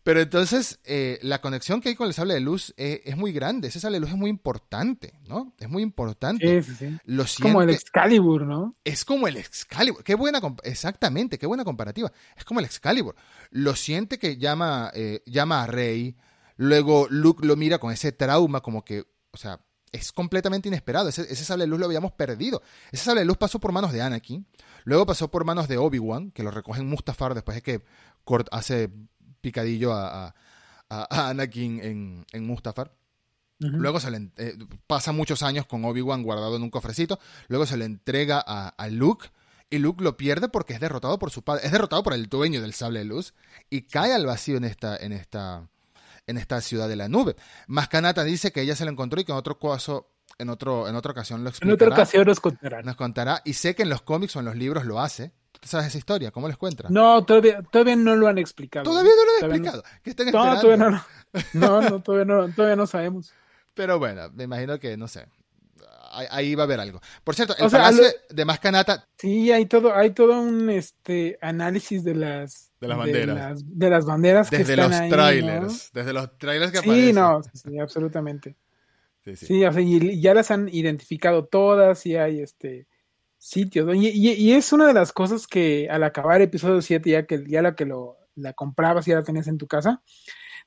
pero 0.06 0.22
entonces, 0.22 0.80
eh, 0.84 1.18
la 1.24 1.42
conexión 1.42 1.82
que 1.82 1.90
hay 1.90 1.96
con 1.96 2.06
el 2.06 2.14
sable 2.14 2.36
de 2.36 2.40
luz 2.40 2.76
eh, 2.78 3.02
es 3.06 3.18
muy 3.18 3.32
grande. 3.32 3.70
Ese 3.70 3.80
sable 3.80 3.96
de 3.96 4.02
luz 4.02 4.12
es 4.12 4.16
muy 4.16 4.30
importante, 4.30 5.20
¿no? 5.28 5.56
Es 5.58 5.68
muy 5.68 5.82
importante. 5.82 6.62
Sí, 6.62 6.76
sí, 6.76 7.00
es 7.08 7.36
como 7.40 7.64
el 7.64 7.72
Excalibur, 7.72 8.46
¿no? 8.46 8.76
Es 8.84 9.04
como 9.04 9.28
el 9.28 9.36
Excalibur. 9.36 10.04
Qué 10.04 10.14
buena, 10.14 10.40
exactamente, 10.62 11.40
qué 11.40 11.48
buena 11.48 11.64
comparativa. 11.64 12.12
Es 12.38 12.46
como 12.46 12.60
el 12.60 12.68
Excalibur. 12.68 13.16
Lo 13.50 13.76
siente 13.76 14.20
que 14.20 14.38
llama, 14.38 14.92
eh, 14.94 15.24
llama 15.26 15.64
a 15.64 15.66
Rey. 15.66 16.16
Luego 16.56 17.08
Luke 17.10 17.44
lo 17.44 17.56
mira 17.56 17.80
con 17.80 17.92
ese 17.92 18.12
trauma, 18.12 18.62
como 18.62 18.86
que, 18.86 19.06
o 19.32 19.38
sea, 19.38 19.60
es 19.92 20.12
completamente 20.12 20.68
inesperado. 20.68 21.10
Ese, 21.10 21.24
ese 21.24 21.44
sable 21.44 21.64
de 21.64 21.70
luz 21.70 21.80
lo 21.80 21.88
habíamos 21.88 22.12
perdido. 22.12 22.62
Ese 22.92 23.06
sable 23.06 23.22
de 23.22 23.26
luz 23.26 23.38
pasó 23.38 23.60
por 23.60 23.72
manos 23.72 23.92
de 23.92 24.04
Anakin. 24.04 24.46
Luego 24.84 25.08
pasó 25.08 25.32
por 25.32 25.46
manos 25.46 25.68
de 25.68 25.80
Obi-Wan, 25.80 26.30
que 26.30 26.44
lo 26.44 26.52
recoge 26.52 26.82
en 26.82 26.90
Mustafar 26.90 27.34
después 27.34 27.56
de 27.56 27.64
que 27.64 27.82
Kurt 28.24 28.48
hace 28.52 28.92
picadillo 29.46 29.94
a, 29.94 30.34
Anakin 30.90 31.80
en, 31.84 32.26
en 32.32 32.48
Mustafar. 32.48 32.92
Luego 33.60 34.00
se 34.00 34.12
le 34.12 34.32
eh, 34.38 34.58
pasa 34.86 35.12
muchos 35.12 35.44
años 35.44 35.66
con 35.66 35.86
Obi-Wan 35.86 36.24
guardado 36.24 36.56
en 36.56 36.64
un 36.64 36.72
cofrecito. 36.72 37.20
Luego 37.48 37.66
se 37.66 37.78
le 37.78 37.86
entrega 37.86 38.40
a, 38.40 38.88
Luke. 38.90 39.30
Y 39.70 39.78
Luke 39.78 40.04
lo 40.04 40.18
pierde 40.18 40.50
porque 40.50 40.74
es 40.74 40.80
derrotado 40.80 41.18
por 41.20 41.32
su 41.32 41.44
padre. 41.44 41.66
Es 41.66 41.72
derrotado 41.72 42.04
por 42.04 42.14
el 42.14 42.28
dueño 42.28 42.62
del 42.62 42.74
sable 42.74 43.00
de 43.00 43.06
luz. 43.06 43.34
Y 43.70 43.84
cae 43.84 44.14
al 44.14 44.26
vacío 44.26 44.58
en 44.58 44.66
esta, 44.66 44.98
en 44.98 45.14
esta, 45.14 45.70
en 46.28 46.38
esta 46.38 46.60
ciudad 46.62 46.90
de 46.90 46.96
la 46.96 47.08
nube. 47.08 47.36
Mascanata 47.68 48.24
dice 48.24 48.52
que 48.52 48.62
ella 48.62 48.76
se 48.76 48.84
lo 48.84 48.92
encontró 48.92 49.22
y 49.22 49.26
que 49.26 49.32
en 49.32 49.38
otro 49.38 49.58
caso, 49.58 50.12
en, 50.38 50.50
otro, 50.50 50.88
en 50.88 50.96
otra 50.96 51.12
ocasión 51.12 51.44
lo 51.44 51.50
explicará. 51.50 51.72
En 51.72 51.92
otra 51.92 51.96
ocasión 51.96 52.26
nos 52.26 52.40
contará. 52.40 52.82
Nos 52.82 52.96
contará. 52.96 53.42
Y 53.46 53.54
sé 53.54 53.74
que 53.74 53.84
en 53.84 53.90
los 53.90 54.02
cómics 54.02 54.36
o 54.36 54.40
en 54.40 54.46
los 54.46 54.56
libros 54.56 54.86
lo 54.86 55.00
hace 55.00 55.32
sabes 55.66 55.88
esa 55.88 55.98
historia? 55.98 56.32
¿Cómo 56.32 56.48
les 56.48 56.58
cuentas? 56.58 56.90
No, 56.90 57.26
todavía, 57.26 57.62
todavía 57.64 57.96
no 57.96 58.16
lo 58.16 58.28
han 58.28 58.38
explicado. 58.38 58.84
Todavía 58.84 59.12
no 59.16 59.26
lo 59.26 59.32
han 59.32 59.52
explicado. 59.52 59.84
¿Qué 60.04 60.10
están 60.12 60.28
no, 60.28 60.60
todavía 60.62 60.78
no, 60.78 61.06
no, 61.54 61.82
no, 61.82 62.02
todavía 62.02 62.26
no, 62.26 62.50
todavía 62.54 62.76
no 62.76 62.88
sabemos. 62.88 63.34
Pero 63.74 64.00
bueno, 64.00 64.30
me 64.34 64.46
imagino 64.46 64.80
que, 64.80 64.96
no 64.96 65.08
sé, 65.08 65.28
ahí 66.30 66.56
va 66.56 66.64
a 66.64 66.66
haber 66.66 66.80
algo. 66.80 67.02
Por 67.24 67.36
cierto, 67.36 67.56
el 67.58 67.70
palacio 67.70 68.06
de 68.30 68.46
Mascanata. 68.46 69.08
Sí, 69.18 69.52
hay 69.52 69.66
todo, 69.66 69.94
hay 69.94 70.12
todo 70.12 70.40
un 70.40 70.70
este 70.70 71.38
análisis 71.42 72.04
de 72.04 72.16
las 72.16 72.72
de 72.80 72.88
las 72.88 72.98
banderas. 72.98 73.64
De 73.66 73.90
las, 73.90 74.06
banderas 74.06 74.50
desde 74.50 74.66
que 74.66 74.72
están 74.72 74.90
los 74.90 75.10
trailers, 75.10 75.90
desde 75.94 76.14
los 76.14 76.38
trailers 76.38 76.72
que 76.72 76.78
aparecen. 76.80 77.06
Sí, 77.08 77.14
no, 77.14 77.42
sí, 77.54 77.80
absolutamente. 77.80 78.56
Sí, 79.24 79.36
sí. 79.36 79.46
sí 79.48 79.66
o 79.66 79.74
sea, 79.74 79.82
y 79.82 80.22
ya 80.22 80.34
las 80.34 80.52
han 80.52 80.70
identificado 80.70 81.46
todas 81.46 82.06
y 82.06 82.16
hay 82.16 82.42
este 82.42 82.88
sitios. 83.46 83.96
Y, 83.96 84.10
y, 84.10 84.54
es 84.54 84.74
una 84.74 84.88
de 84.88 84.94
las 84.94 85.12
cosas 85.14 85.48
que 85.48 85.88
al 85.90 86.04
acabar 86.04 86.42
episodio 86.42 86.82
7, 86.82 87.10
ya 87.10 87.26
que 87.26 87.44
ya 87.48 87.62
la 87.62 87.76
que 87.76 87.86
lo 87.86 88.18
la 88.36 88.54
comprabas 88.54 89.08
y 89.08 89.12
ya 89.12 89.18
la 89.18 89.24
tenías 89.24 89.48
en 89.48 89.58
tu 89.58 89.68
casa, 89.68 90.02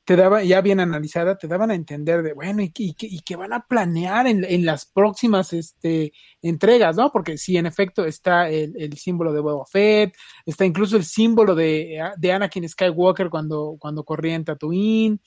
te 0.05 0.17
daba, 0.17 0.43
ya 0.43 0.63
bien 0.63 0.81
analizada, 0.81 1.37
te 1.37 1.49
daban 1.49 1.71
a 1.71 1.75
entender 1.75 2.23
de, 2.23 2.33
bueno, 2.33 2.63
y, 2.63 2.73
y, 2.75 3.21
que 3.21 3.37
van 3.37 3.53
a 3.53 3.67
planear 3.67 4.27
en, 4.27 4.43
en, 4.43 4.65
las 4.65 4.87
próximas 4.87 5.53
este, 5.53 6.13
entregas, 6.41 6.97
¿no? 6.97 7.13
Porque 7.13 7.37
sí, 7.37 7.59
en 7.59 7.67
efecto, 7.67 8.07
está 8.07 8.49
el, 8.49 8.73
el, 8.79 8.97
símbolo 8.97 9.35
de 9.35 9.41
Boba 9.41 9.67
Fett, 9.67 10.15
está 10.47 10.65
incluso 10.65 10.97
el 10.97 11.05
símbolo 11.05 11.55
de, 11.55 12.01
de 12.17 12.33
Anakin 12.33 12.67
Skywalker 12.67 13.29
cuando, 13.29 13.77
cuando 13.79 14.03
corría 14.03 14.37
en 14.37 14.47
Tatooine, 14.47 15.21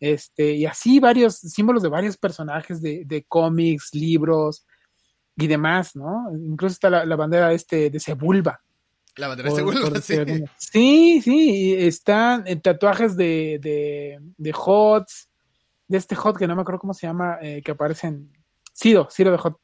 este, 0.00 0.52
y 0.52 0.64
así 0.64 0.98
varios 0.98 1.36
símbolos 1.36 1.82
de 1.82 1.90
varios 1.90 2.16
personajes 2.16 2.80
de, 2.80 3.02
de 3.04 3.22
cómics, 3.24 3.90
libros, 3.92 4.64
y 5.36 5.46
demás, 5.46 5.94
¿no? 5.94 6.30
Incluso 6.32 6.72
está 6.72 6.90
la, 6.90 7.16
bandera 7.16 7.52
este 7.52 7.90
de 7.90 8.00
Sebulba, 8.00 8.60
La 9.16 9.28
bandera 9.28 9.50
se 9.50 9.62
vuelve 9.62 10.00
sí. 10.02 10.44
Sí, 10.56 11.20
sí, 11.22 11.74
están 11.78 12.44
tatuajes 12.62 13.16
de, 13.16 13.58
de, 13.60 14.18
de 14.36 14.54
HOTS, 14.54 15.28
de 15.88 15.98
este 15.98 16.16
HOT 16.16 16.38
que 16.38 16.46
no 16.46 16.56
me 16.56 16.62
acuerdo 16.62 16.80
cómo 16.80 16.94
se 16.94 17.06
llama, 17.06 17.38
eh, 17.42 17.62
que 17.62 17.72
aparece 17.72 18.08
en 18.08 18.32
Ciro, 18.74 19.08
Ciro 19.10 19.30
de 19.30 19.38
HOT, 19.42 19.58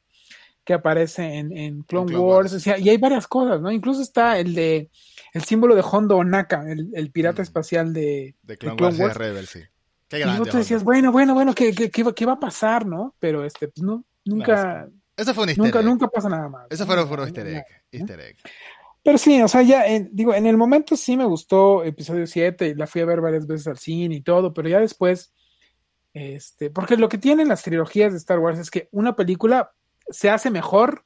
que 0.63 0.73
aparece 0.73 1.23
en, 1.23 1.57
en 1.57 1.81
Clone, 1.83 2.17
Wars, 2.17 2.53
O 2.53 2.59
sea, 2.59 2.77
y 2.77 2.89
hay 2.89 2.97
varias 2.97 3.27
cosas, 3.27 3.59
¿no? 3.59 3.71
Incluso 3.71 4.01
está 4.01 4.37
el 4.39 4.53
de 4.53 4.89
el 5.33 5.43
símbolo 5.43 5.75
de 5.75 5.83
Hondo 5.83 6.17
Onaka, 6.17 6.63
el, 6.71 6.89
el 6.93 7.11
pirata 7.11 7.41
mm. 7.41 7.43
espacial 7.43 7.93
de, 7.93 8.35
de 8.43 8.57
Clone, 8.57 8.81
Wars, 8.81 8.99
Wars. 8.99 9.17
Rebel, 9.17 9.47
sí. 9.47 9.61
Qué 10.07 10.19
grande, 10.19 10.47
y 10.47 10.51
tú 10.51 10.57
decías, 10.57 10.83
bueno, 10.83 11.11
bueno, 11.11 11.33
bueno, 11.33 11.55
¿qué, 11.55 11.73
qué, 11.73 11.89
qué, 11.89 12.25
va 12.25 12.33
a 12.33 12.39
pasar, 12.39 12.85
no? 12.85 13.15
Pero 13.19 13.43
este, 13.43 13.67
pues 13.67 13.83
no, 13.83 14.05
nunca. 14.25 14.87
Eso 15.23 15.33
fue 15.33 15.43
un 15.43 15.49
easter 15.49 15.65
nunca, 15.65 15.79
egg. 15.79 15.85
Nunca 15.85 16.07
pasa 16.07 16.29
nada 16.29 16.49
más. 16.49 16.67
Eso 16.69 16.85
fue, 16.85 17.01
un 17.01 17.19
easter 17.19 17.47
egg. 17.47 17.65
Easter 17.91 18.19
egg. 18.19 18.37
Pero 19.03 19.17
sí, 19.17 19.41
o 19.41 19.47
sea, 19.47 19.61
ya, 19.61 19.83
digo, 20.11 20.33
en 20.33 20.45
el 20.45 20.55
momento 20.55 20.95
sí 20.95 21.17
me 21.17 21.25
gustó 21.25 21.83
episodio 21.83 22.25
7, 22.25 22.75
la 22.75 22.87
fui 22.87 23.01
a 23.01 23.05
ver 23.05 23.19
varias 23.19 23.47
veces 23.47 23.67
al 23.67 23.77
cine 23.77 24.15
y 24.15 24.21
todo, 24.21 24.53
pero 24.53 24.69
ya 24.69 24.79
después, 24.79 25.33
este, 26.13 26.69
porque 26.69 26.95
lo 26.95 27.09
que 27.09 27.17
tienen 27.17 27.49
las 27.49 27.63
trilogías 27.63 28.13
de 28.13 28.17
Star 28.17 28.39
Wars 28.39 28.59
es 28.59 28.71
que 28.71 28.87
una 28.91 29.15
película 29.15 29.73
se 30.09 30.29
hace 30.29 30.49
mejor 30.51 31.05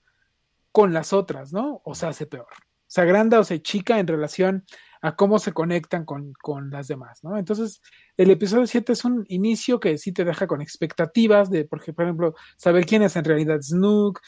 con 0.71 0.93
las 0.93 1.11
otras, 1.11 1.53
¿no? 1.53 1.81
O 1.85 1.95
se 1.95 2.05
hace 2.05 2.27
peor. 2.27 2.47
Se 2.85 3.01
agranda 3.01 3.39
o 3.39 3.43
se 3.43 3.61
chica 3.61 3.99
en 3.99 4.07
relación 4.07 4.65
a 5.01 5.15
cómo 5.15 5.39
se 5.39 5.53
conectan 5.53 6.05
con, 6.05 6.33
con 6.41 6.69
las 6.69 6.87
demás, 6.87 7.23
¿no? 7.23 7.37
Entonces, 7.37 7.81
el 8.15 8.31
episodio 8.31 8.67
7 8.67 8.93
es 8.93 9.05
un 9.05 9.25
inicio 9.29 9.79
que 9.79 9.97
sí 9.97 10.11
te 10.11 10.25
deja 10.25 10.47
con 10.47 10.61
expectativas 10.61 11.49
de, 11.49 11.65
por 11.65 11.81
ejemplo, 11.81 12.35
saber 12.57 12.85
quién 12.85 13.03
es 13.03 13.15
en 13.15 13.25
realidad 13.25 13.61
Snook, 13.61 14.21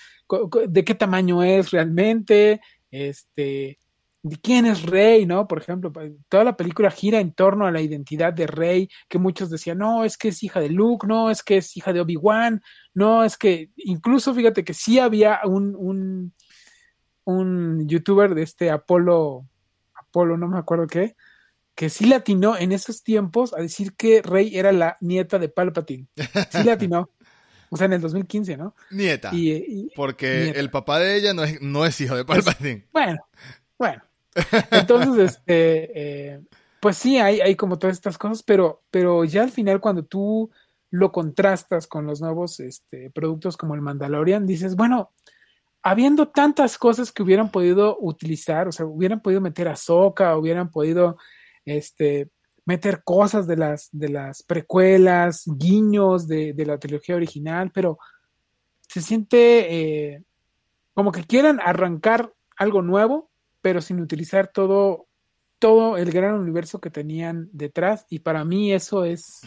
de 0.67 0.83
qué 0.83 0.95
tamaño 0.95 1.43
es 1.43 1.71
realmente, 1.71 2.61
este, 2.91 3.79
de 4.21 4.35
quién 4.37 4.65
es 4.65 4.83
Rey, 4.83 5.25
¿no? 5.25 5.47
Por 5.47 5.59
ejemplo, 5.59 5.91
toda 6.27 6.43
la 6.43 6.57
película 6.57 6.91
gira 6.91 7.19
en 7.19 7.33
torno 7.33 7.65
a 7.65 7.71
la 7.71 7.81
identidad 7.81 8.33
de 8.33 8.47
Rey, 8.47 8.89
que 9.07 9.17
muchos 9.17 9.49
decían, 9.49 9.77
no, 9.77 10.03
es 10.03 10.17
que 10.17 10.29
es 10.29 10.43
hija 10.43 10.59
de 10.59 10.69
Luke, 10.69 11.07
no, 11.07 11.29
es 11.29 11.41
que 11.41 11.57
es 11.57 11.75
hija 11.77 11.93
de 11.93 12.01
Obi-Wan, 12.01 12.61
no, 12.93 13.23
es 13.23 13.37
que 13.37 13.69
incluso 13.77 14.33
fíjate 14.33 14.63
que 14.63 14.73
sí 14.73 14.99
había 14.99 15.39
un, 15.45 15.75
un, 15.75 16.33
un 17.23 17.87
youtuber 17.87 18.35
de 18.35 18.43
este 18.43 18.69
Apolo, 18.69 19.47
Apolo, 20.09 20.37
no 20.37 20.47
me 20.47 20.59
acuerdo 20.59 20.87
qué, 20.87 21.15
que 21.75 21.89
sí 21.89 22.05
latinó 22.05 22.57
en 22.57 22.71
esos 22.71 23.03
tiempos 23.03 23.53
a 23.53 23.61
decir 23.61 23.93
que 23.93 24.21
Rey 24.21 24.57
era 24.57 24.71
la 24.71 24.97
nieta 24.99 25.39
de 25.39 25.49
Palpatine. 25.49 26.07
Sí 26.51 26.63
latinó. 26.65 27.09
O 27.69 27.77
sea, 27.77 27.85
en 27.85 27.93
el 27.93 28.01
2015, 28.01 28.57
¿no? 28.57 28.75
Nieta. 28.91 29.29
Y, 29.31 29.91
porque 29.95 30.49
el 30.49 30.71
papá 30.71 30.99
de 30.99 31.15
ella 31.15 31.33
no 31.33 31.43
es, 31.43 31.61
no 31.61 31.85
es 31.85 32.01
hijo 32.01 32.15
de 32.15 32.25
Palpatine. 32.25 32.87
bueno, 32.91 33.25
bueno. 33.77 34.01
Entonces, 34.71 35.17
este, 35.37 35.91
eh, 36.33 36.41
pues 36.79 36.97
sí, 36.97 37.17
hay, 37.17 37.41
hay 37.41 37.55
como 37.55 37.77
todas 37.77 37.95
estas 37.95 38.17
cosas, 38.17 38.43
pero, 38.43 38.83
pero 38.91 39.23
ya 39.23 39.43
al 39.43 39.51
final 39.51 39.79
cuando 39.79 40.03
tú 40.03 40.49
lo 40.91 41.11
contrastas 41.11 41.87
con 41.87 42.05
los 42.05 42.21
nuevos 42.21 42.59
este, 42.59 43.11
productos 43.11 43.57
como 43.57 43.75
el 43.75 43.81
Mandalorian, 43.81 44.47
dices, 44.47 44.75
bueno, 44.75 45.11
habiendo 45.89 46.27
tantas 46.27 46.77
cosas 46.77 47.11
que 47.11 47.23
hubieran 47.23 47.49
podido 47.49 47.97
utilizar, 47.99 48.67
o 48.67 48.71
sea, 48.71 48.85
hubieran 48.85 49.21
podido 49.21 49.41
meter 49.41 49.67
a 49.67 49.75
Soca, 49.75 50.37
hubieran 50.37 50.69
podido 50.69 51.17
este, 51.65 52.29
meter 52.63 53.01
cosas 53.03 53.47
de 53.47 53.57
las, 53.57 53.89
de 53.91 54.09
las 54.09 54.43
precuelas, 54.43 55.45
guiños 55.47 56.27
de, 56.27 56.53
la 56.57 56.77
trilogía 56.77 57.15
original, 57.15 57.71
pero 57.73 57.97
se 58.87 59.01
siente 59.01 60.13
eh, 60.13 60.23
como 60.93 61.11
que 61.11 61.23
quieran 61.23 61.59
arrancar 61.59 62.31
algo 62.55 62.83
nuevo, 62.83 63.31
pero 63.61 63.81
sin 63.81 63.99
utilizar 63.99 64.51
todo, 64.53 65.07
todo 65.57 65.97
el 65.97 66.11
gran 66.11 66.35
universo 66.35 66.79
que 66.79 66.91
tenían 66.91 67.49
detrás. 67.51 68.05
Y 68.09 68.19
para 68.19 68.45
mí 68.45 68.71
eso 68.73 69.05
es 69.05 69.41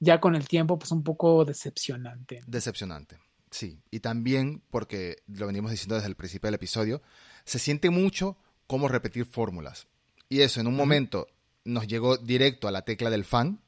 ya 0.00 0.20
con 0.20 0.34
el 0.34 0.46
tiempo, 0.46 0.78
pues 0.78 0.92
un 0.92 1.02
poco 1.02 1.46
decepcionante. 1.46 2.42
Decepcionante, 2.46 3.18
sí. 3.56 3.80
Y 3.90 4.00
también, 4.00 4.62
porque 4.70 5.22
lo 5.26 5.46
venimos 5.46 5.70
diciendo 5.70 5.94
desde 5.94 6.08
el 6.08 6.16
principio 6.16 6.48
del 6.48 6.54
episodio, 6.54 7.02
se 7.44 7.58
siente 7.58 7.90
mucho 7.90 8.36
como 8.66 8.88
repetir 8.88 9.26
fórmulas. 9.26 9.86
Y 10.28 10.40
eso 10.40 10.60
en 10.60 10.66
un 10.66 10.76
momento 10.76 11.28
nos 11.64 11.86
llegó 11.86 12.16
directo 12.16 12.68
a 12.68 12.70
la 12.70 12.82
tecla 12.82 13.10
del 13.10 13.24
fan, 13.24 13.60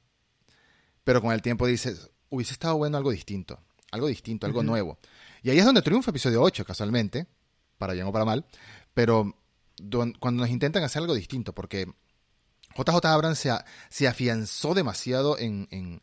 pero 1.05 1.21
con 1.21 1.33
el 1.33 1.43
tiempo 1.43 1.67
dices, 1.67 2.11
hubiese 2.31 2.53
estado 2.53 2.77
bueno 2.77 2.97
algo 2.97 3.11
distinto, 3.11 3.61
algo 3.91 4.09
distinto, 4.09 4.47
algo 4.47 4.63
nuevo. 4.63 4.99
Y 5.43 5.51
ahí 5.51 5.59
es 5.59 5.65
donde 5.65 5.83
triunfa 5.83 6.11
episodio 6.11 6.43
8, 6.43 6.65
casualmente, 6.65 7.27
para 7.79 7.93
bien 7.93 8.07
o 8.07 8.13
para 8.13 8.25
mal, 8.25 8.45
pero 8.95 9.37
cuando 10.19 10.43
nos 10.43 10.51
intentan 10.51 10.83
hacer 10.83 11.03
algo 11.03 11.15
distinto, 11.15 11.55
porque 11.55 11.87
JJ 12.77 13.07
Abrams 13.07 13.39
se, 13.39 13.51
se 13.89 14.09
afianzó 14.09 14.75
demasiado 14.75 15.39
en, 15.39 16.03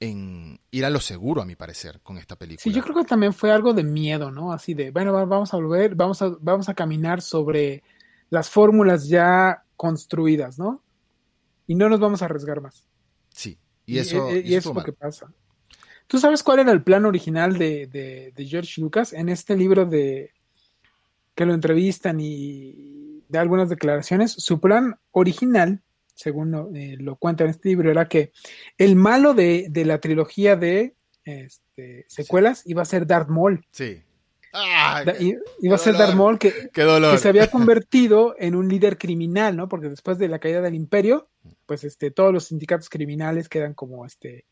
en, 0.00 0.58
ir 0.70 0.84
a 0.84 0.90
lo 0.90 1.00
seguro, 1.00 1.42
a 1.42 1.44
mi 1.44 1.54
parecer, 1.54 2.00
con 2.02 2.18
esta 2.18 2.36
película. 2.36 2.62
Sí, 2.62 2.72
yo 2.72 2.82
creo 2.82 2.96
que 2.96 3.04
también 3.04 3.32
fue 3.32 3.52
algo 3.52 3.72
de 3.74 3.84
miedo, 3.84 4.30
¿no? 4.30 4.52
Así 4.52 4.74
de, 4.74 4.90
bueno, 4.90 5.12
vamos 5.12 5.54
a 5.54 5.56
volver, 5.56 5.94
vamos 5.94 6.20
a, 6.22 6.34
vamos 6.40 6.68
a 6.68 6.74
caminar 6.74 7.22
sobre 7.22 7.82
las 8.30 8.50
fórmulas 8.50 9.08
ya 9.08 9.62
construidas, 9.76 10.58
¿no? 10.58 10.82
y 11.70 11.76
no 11.76 11.88
nos 11.88 12.00
vamos 12.00 12.20
a 12.20 12.24
arriesgar 12.24 12.60
más. 12.60 12.84
Sí, 13.28 13.56
y 13.86 13.98
eso, 13.98 14.28
y, 14.34 14.56
es 14.56 14.66
lo 14.66 14.82
que 14.82 14.92
pasa. 14.92 15.32
¿Tú 16.08 16.18
sabes 16.18 16.42
cuál 16.42 16.58
era 16.58 16.72
el 16.72 16.82
plan 16.82 17.04
original 17.04 17.56
de, 17.58 18.32
George 18.36 18.80
Lucas 18.80 19.12
en 19.12 19.28
este 19.28 19.56
libro 19.56 19.86
de 19.86 20.32
que 21.36 21.46
lo 21.46 21.54
entrevistan 21.54 22.18
y 22.18 23.22
de 23.28 23.38
algunas 23.38 23.68
declaraciones? 23.68 24.32
Su 24.32 24.60
plan 24.60 24.98
original, 25.12 25.80
según 26.20 26.50
lo, 26.50 26.70
eh, 26.74 26.98
cuenta 27.18 27.44
en 27.44 27.50
este 27.50 27.70
libro, 27.70 27.90
era 27.90 28.06
que 28.06 28.32
el 28.76 28.94
malo 28.94 29.32
de, 29.32 29.70
la 29.86 29.98
trilogía 29.98 30.54
de 30.54 30.94
este, 31.24 32.04
secuelas 32.08 32.62
iba 32.66 32.82
a 32.82 32.84
ser 32.84 33.06
Darth 33.06 33.28
Maul. 33.28 33.64
Sí. 33.70 34.02
Ah, 34.52 35.04
iba 35.60 35.76
a 35.76 35.78
ser 35.78 35.96
Darth 35.96 36.14
Maul 36.14 36.38
que, 36.38 36.68
que, 36.72 37.18
se 37.18 37.28
había 37.28 37.50
convertido 37.50 38.34
en 38.38 38.54
un 38.54 38.68
líder 38.68 38.98
criminal, 38.98 39.56
¿no? 39.56 39.68
Porque 39.68 39.88
después 39.88 40.18
de 40.18 40.28
la 40.28 40.40
caída 40.40 40.60
del 40.60 40.74
imperio, 40.74 41.28
pues 41.64 41.84
este, 41.84 42.10
todos 42.10 42.32
los 42.34 42.44
sindicatos 42.44 42.90
criminales 42.90 43.48
quedan 43.48 43.72
como 43.72 44.04
este, 44.04 44.44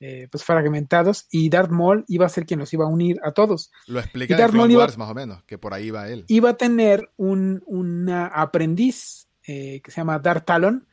eh, 0.00 0.26
pues 0.28 0.42
fragmentados 0.42 1.28
y 1.30 1.50
Darth 1.50 1.70
Maul 1.70 2.04
iba 2.08 2.26
a 2.26 2.30
ser 2.30 2.46
quien 2.46 2.58
los 2.58 2.72
iba 2.72 2.84
a 2.84 2.88
unir 2.88 3.20
a 3.22 3.30
todos. 3.30 3.70
Lo 3.86 4.00
explica 4.00 4.36
en 4.36 4.50
Clone 4.50 4.76
Wars 4.76 4.98
más 4.98 5.10
o 5.10 5.14
menos, 5.14 5.44
que 5.44 5.58
por 5.58 5.72
ahí 5.72 5.92
va 5.92 6.08
él. 6.08 6.24
Iba 6.26 6.50
a 6.50 6.56
tener 6.56 7.12
un 7.16 7.62
una 7.66 8.26
aprendiz 8.26 9.28
eh, 9.46 9.80
que 9.82 9.90
se 9.90 10.00
llama 10.00 10.20
Darth 10.20 10.44
Talon, 10.44 10.86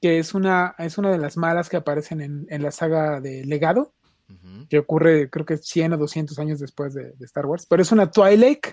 que 0.00 0.18
es 0.18 0.34
una, 0.34 0.74
es 0.78 0.98
una 0.98 1.10
de 1.10 1.18
las 1.18 1.36
malas 1.36 1.68
que 1.68 1.76
aparecen 1.76 2.20
en, 2.20 2.46
en 2.48 2.62
la 2.62 2.70
saga 2.70 3.20
de 3.20 3.44
Legado, 3.44 3.92
que 4.68 4.78
ocurre 4.78 5.28
creo 5.28 5.44
que 5.44 5.56
100 5.56 5.94
o 5.94 5.96
200 5.96 6.38
años 6.38 6.60
después 6.60 6.94
de, 6.94 7.12
de, 7.12 7.26
Star 7.26 7.46
Wars, 7.46 7.66
pero 7.68 7.82
es 7.82 7.90
una 7.90 8.10
Twilight 8.10 8.64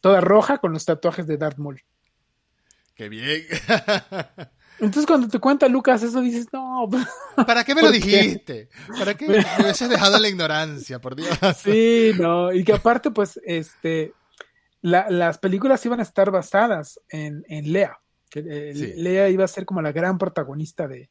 toda 0.00 0.20
roja 0.20 0.58
con 0.58 0.72
los 0.72 0.84
tatuajes 0.84 1.26
de 1.26 1.36
Darth 1.36 1.58
Maul. 1.58 1.82
¡Qué 2.94 3.08
bien! 3.08 3.42
Entonces 4.78 5.06
cuando 5.06 5.28
te 5.28 5.40
cuenta 5.40 5.68
Lucas 5.68 6.02
eso 6.02 6.20
dices, 6.20 6.46
no. 6.52 6.88
¿Para 7.44 7.64
qué 7.64 7.74
me 7.74 7.82
lo 7.82 7.90
dijiste? 7.90 8.68
¿Para 8.98 9.14
qué 9.14 9.28
me 9.28 9.38
hubieses 9.60 9.88
dejado 9.88 10.18
la 10.18 10.28
ignorancia, 10.28 11.00
por 11.00 11.16
Dios? 11.16 11.36
Sí, 11.56 12.12
no, 12.18 12.52
y 12.52 12.62
que 12.62 12.74
aparte 12.74 13.10
pues 13.10 13.40
este 13.44 14.12
las 14.80 15.38
películas 15.38 15.84
iban 15.86 16.00
a 16.00 16.02
estar 16.02 16.30
basadas 16.30 17.00
en, 17.08 17.42
en 17.48 17.72
Lea. 17.72 17.98
Que, 18.34 18.42
eh, 18.44 18.94
Lea 18.96 19.28
iba 19.28 19.44
a 19.44 19.48
ser 19.48 19.64
como 19.64 19.80
la 19.80 19.92
gran 19.92 20.18
protagonista 20.18 20.88
de, 20.88 21.08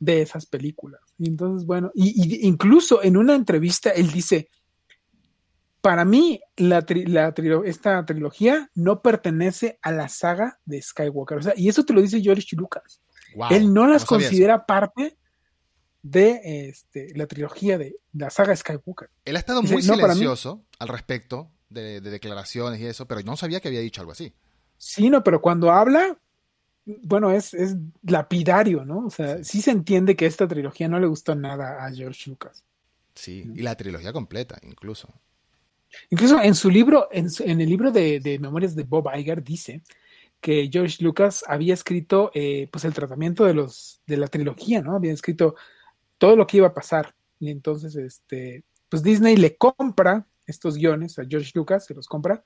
de 0.00 0.22
esas 0.22 0.44
películas. 0.44 1.00
Y 1.16 1.28
entonces, 1.28 1.64
bueno, 1.64 1.92
y, 1.94 2.44
incluso 2.44 3.00
en 3.00 3.16
una 3.16 3.36
entrevista 3.36 3.90
él 3.90 4.10
dice, 4.10 4.48
para 5.80 6.04
mí, 6.04 6.40
la, 6.56 6.84
esta 7.64 8.04
trilogía 8.04 8.68
no 8.74 9.02
pertenece 9.02 9.78
a 9.82 9.92
la 9.92 10.08
saga 10.08 10.58
de 10.64 10.82
Skywalker. 10.82 11.38
O 11.38 11.42
sea, 11.42 11.54
y 11.56 11.68
eso 11.68 11.84
te 11.84 11.92
lo 11.92 12.02
dice 12.02 12.20
George 12.20 12.56
Lucas. 12.56 13.00
Él 13.50 13.72
no 13.72 13.86
las 13.86 14.04
considera 14.04 14.66
parte 14.66 15.16
de 16.02 16.68
este, 16.68 17.12
la 17.14 17.26
trilogía 17.26 17.78
de 17.78 17.96
la 18.14 18.30
saga 18.30 18.56
Skywalker. 18.56 19.10
Él 19.24 19.36
ha 19.36 19.38
estado 19.38 19.62
muy 19.62 19.80
silencioso 19.80 20.64
al 20.80 20.88
respecto 20.88 21.52
de, 21.68 22.00
declaraciones 22.00 22.80
y 22.80 22.86
eso, 22.86 23.06
pero 23.06 23.22
no 23.22 23.36
sabía 23.36 23.60
que 23.60 23.68
había 23.68 23.80
dicho 23.80 24.00
algo 24.00 24.12
así. 24.12 24.34
Sí, 24.76 25.10
no, 25.10 25.22
pero 25.22 25.40
cuando 25.40 25.70
habla, 25.70 26.18
bueno, 27.02 27.30
es, 27.30 27.52
es 27.54 27.76
lapidario, 28.02 28.84
¿no? 28.84 29.06
O 29.06 29.10
sea, 29.10 29.44
sí. 29.44 29.60
se 29.60 29.70
entiende 29.70 30.16
que 30.16 30.26
esta 30.26 30.48
trilogía 30.48 30.88
no 30.88 30.98
le 30.98 31.06
gustó 31.06 31.34
nada 31.34 31.84
a 31.84 31.92
George 31.92 32.30
Lucas. 32.30 32.64
Sí, 33.14 33.50
y 33.54 33.62
la 33.62 33.76
trilogía 33.76 34.12
completa, 34.12 34.58
incluso. 34.62 35.12
Incluso 36.10 36.40
en 36.40 36.54
su 36.54 36.70
libro, 36.70 37.08
en, 37.10 37.28
el 37.60 37.68
libro 37.68 37.90
de, 37.90 38.38
memorias 38.40 38.74
de 38.74 38.84
Bob 38.84 39.10
Iger, 39.14 39.42
dice 39.42 39.82
que 40.40 40.68
George 40.72 41.02
Lucas 41.02 41.44
había 41.46 41.74
escrito 41.74 42.30
eh, 42.32 42.68
pues 42.70 42.84
el 42.84 42.94
tratamiento 42.94 43.44
de 43.44 43.54
los 43.54 44.00
de 44.06 44.16
la 44.16 44.28
trilogía, 44.28 44.80
¿no? 44.80 44.94
Había 44.94 45.12
escrito 45.12 45.56
todo 46.16 46.36
lo 46.36 46.46
que 46.46 46.58
iba 46.58 46.68
a 46.68 46.74
pasar. 46.74 47.14
Y 47.40 47.50
entonces, 47.50 47.96
este, 47.96 48.64
pues 48.88 49.02
Disney 49.02 49.36
le 49.36 49.56
compra 49.56 50.26
estos 50.46 50.76
guiones 50.76 51.18
a 51.18 51.24
George 51.28 51.52
Lucas, 51.54 51.86
se 51.86 51.94
los 51.94 52.06
compra, 52.06 52.44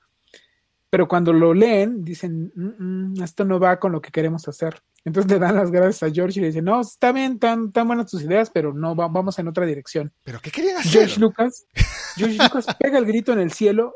pero 0.92 1.08
cuando 1.08 1.32
lo 1.32 1.54
leen 1.54 2.04
dicen, 2.04 2.52
mm, 2.54 3.14
mm, 3.14 3.22
esto 3.22 3.46
no 3.46 3.58
va 3.58 3.80
con 3.80 3.92
lo 3.92 4.02
que 4.02 4.10
queremos 4.10 4.46
hacer. 4.46 4.82
Entonces 5.06 5.32
le 5.32 5.38
dan 5.38 5.56
las 5.56 5.70
gracias 5.70 6.02
a 6.02 6.12
George 6.12 6.38
y 6.38 6.42
le 6.42 6.48
dicen, 6.48 6.66
no, 6.66 6.82
está 6.82 7.12
bien, 7.12 7.38
tan, 7.38 7.72
tan 7.72 7.86
buenas 7.86 8.10
tus 8.10 8.22
ideas, 8.22 8.50
pero 8.50 8.74
no, 8.74 8.94
vamos 8.94 9.38
en 9.38 9.48
otra 9.48 9.64
dirección. 9.64 10.12
¿Pero 10.22 10.38
qué 10.40 10.50
querían 10.50 10.76
hacer? 10.76 10.92
George 10.92 11.18
Lucas, 11.18 11.64
George 12.14 12.36
Lucas 12.36 12.66
pega 12.78 12.98
el 12.98 13.06
grito 13.06 13.32
en 13.32 13.38
el 13.38 13.52
cielo 13.52 13.94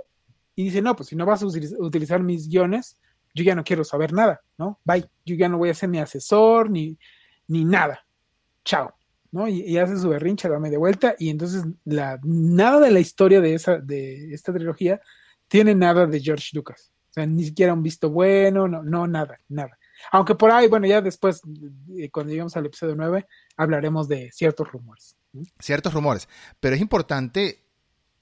y 0.55 0.64
dice, 0.64 0.80
no, 0.80 0.97
pues 0.97 1.11
si 1.11 1.16
no 1.16 1.26
vas 1.26 1.42
a 1.42 1.47
utilizar 1.47 2.22
mis 2.22 2.49
guiones, 2.49 2.97
yo 3.34 3.44
ya 3.44 3.55
no 3.55 3.62
quiero 3.62 3.84
saber 3.84 4.14
nada, 4.14 4.40
¿no? 4.57 4.80
Bye, 4.82 5.07
yo 5.26 5.36
ya 5.36 5.51
no 5.51 5.59
voy 5.59 5.68
a 5.68 5.74
ser 5.74 5.90
ni 5.90 5.99
asesor, 5.99 6.70
ni, 6.70 6.97
ni 7.47 7.66
nada. 7.66 8.07
Chao. 8.64 8.94
¿no? 9.32 9.47
Y, 9.49 9.76
hace 9.76 9.99
su 9.99 10.09
berrinche, 10.09 10.49
da 10.49 10.59
media 10.59 10.78
vuelta, 10.78 11.14
y 11.18 11.28
entonces 11.28 11.62
la, 11.84 12.18
nada 12.22 12.80
de 12.80 12.90
la 12.90 13.01
historia 13.01 13.42
de, 13.42 13.53
esa, 13.53 13.76
de 13.76 14.32
esta 14.32 14.51
trilogía 14.51 15.03
tiene 15.49 15.74
nada 15.74 16.07
de 16.07 16.20
George 16.20 16.51
Lucas. 16.53 16.92
O 17.11 17.12
sea, 17.12 17.26
ni 17.26 17.44
siquiera 17.44 17.72
un 17.72 17.82
visto 17.82 18.11
bueno, 18.11 18.68
no, 18.68 18.82
no, 18.82 19.07
nada, 19.07 19.38
nada. 19.49 19.78
Aunque 20.12 20.34
por 20.34 20.51
ahí, 20.51 20.68
bueno, 20.68 20.86
ya 20.86 21.01
después, 21.01 21.40
eh, 21.99 22.11
cuando 22.11 22.30
lleguemos 22.30 22.57
al 22.57 22.66
episodio 22.66 22.94
9, 22.97 23.26
hablaremos 23.57 24.09
de 24.09 24.30
ciertos 24.32 24.70
rumores. 24.70 25.16
Ciertos 25.59 25.94
rumores. 25.94 26.28
Pero 26.61 26.74
es 26.74 26.80
importante 26.80 27.66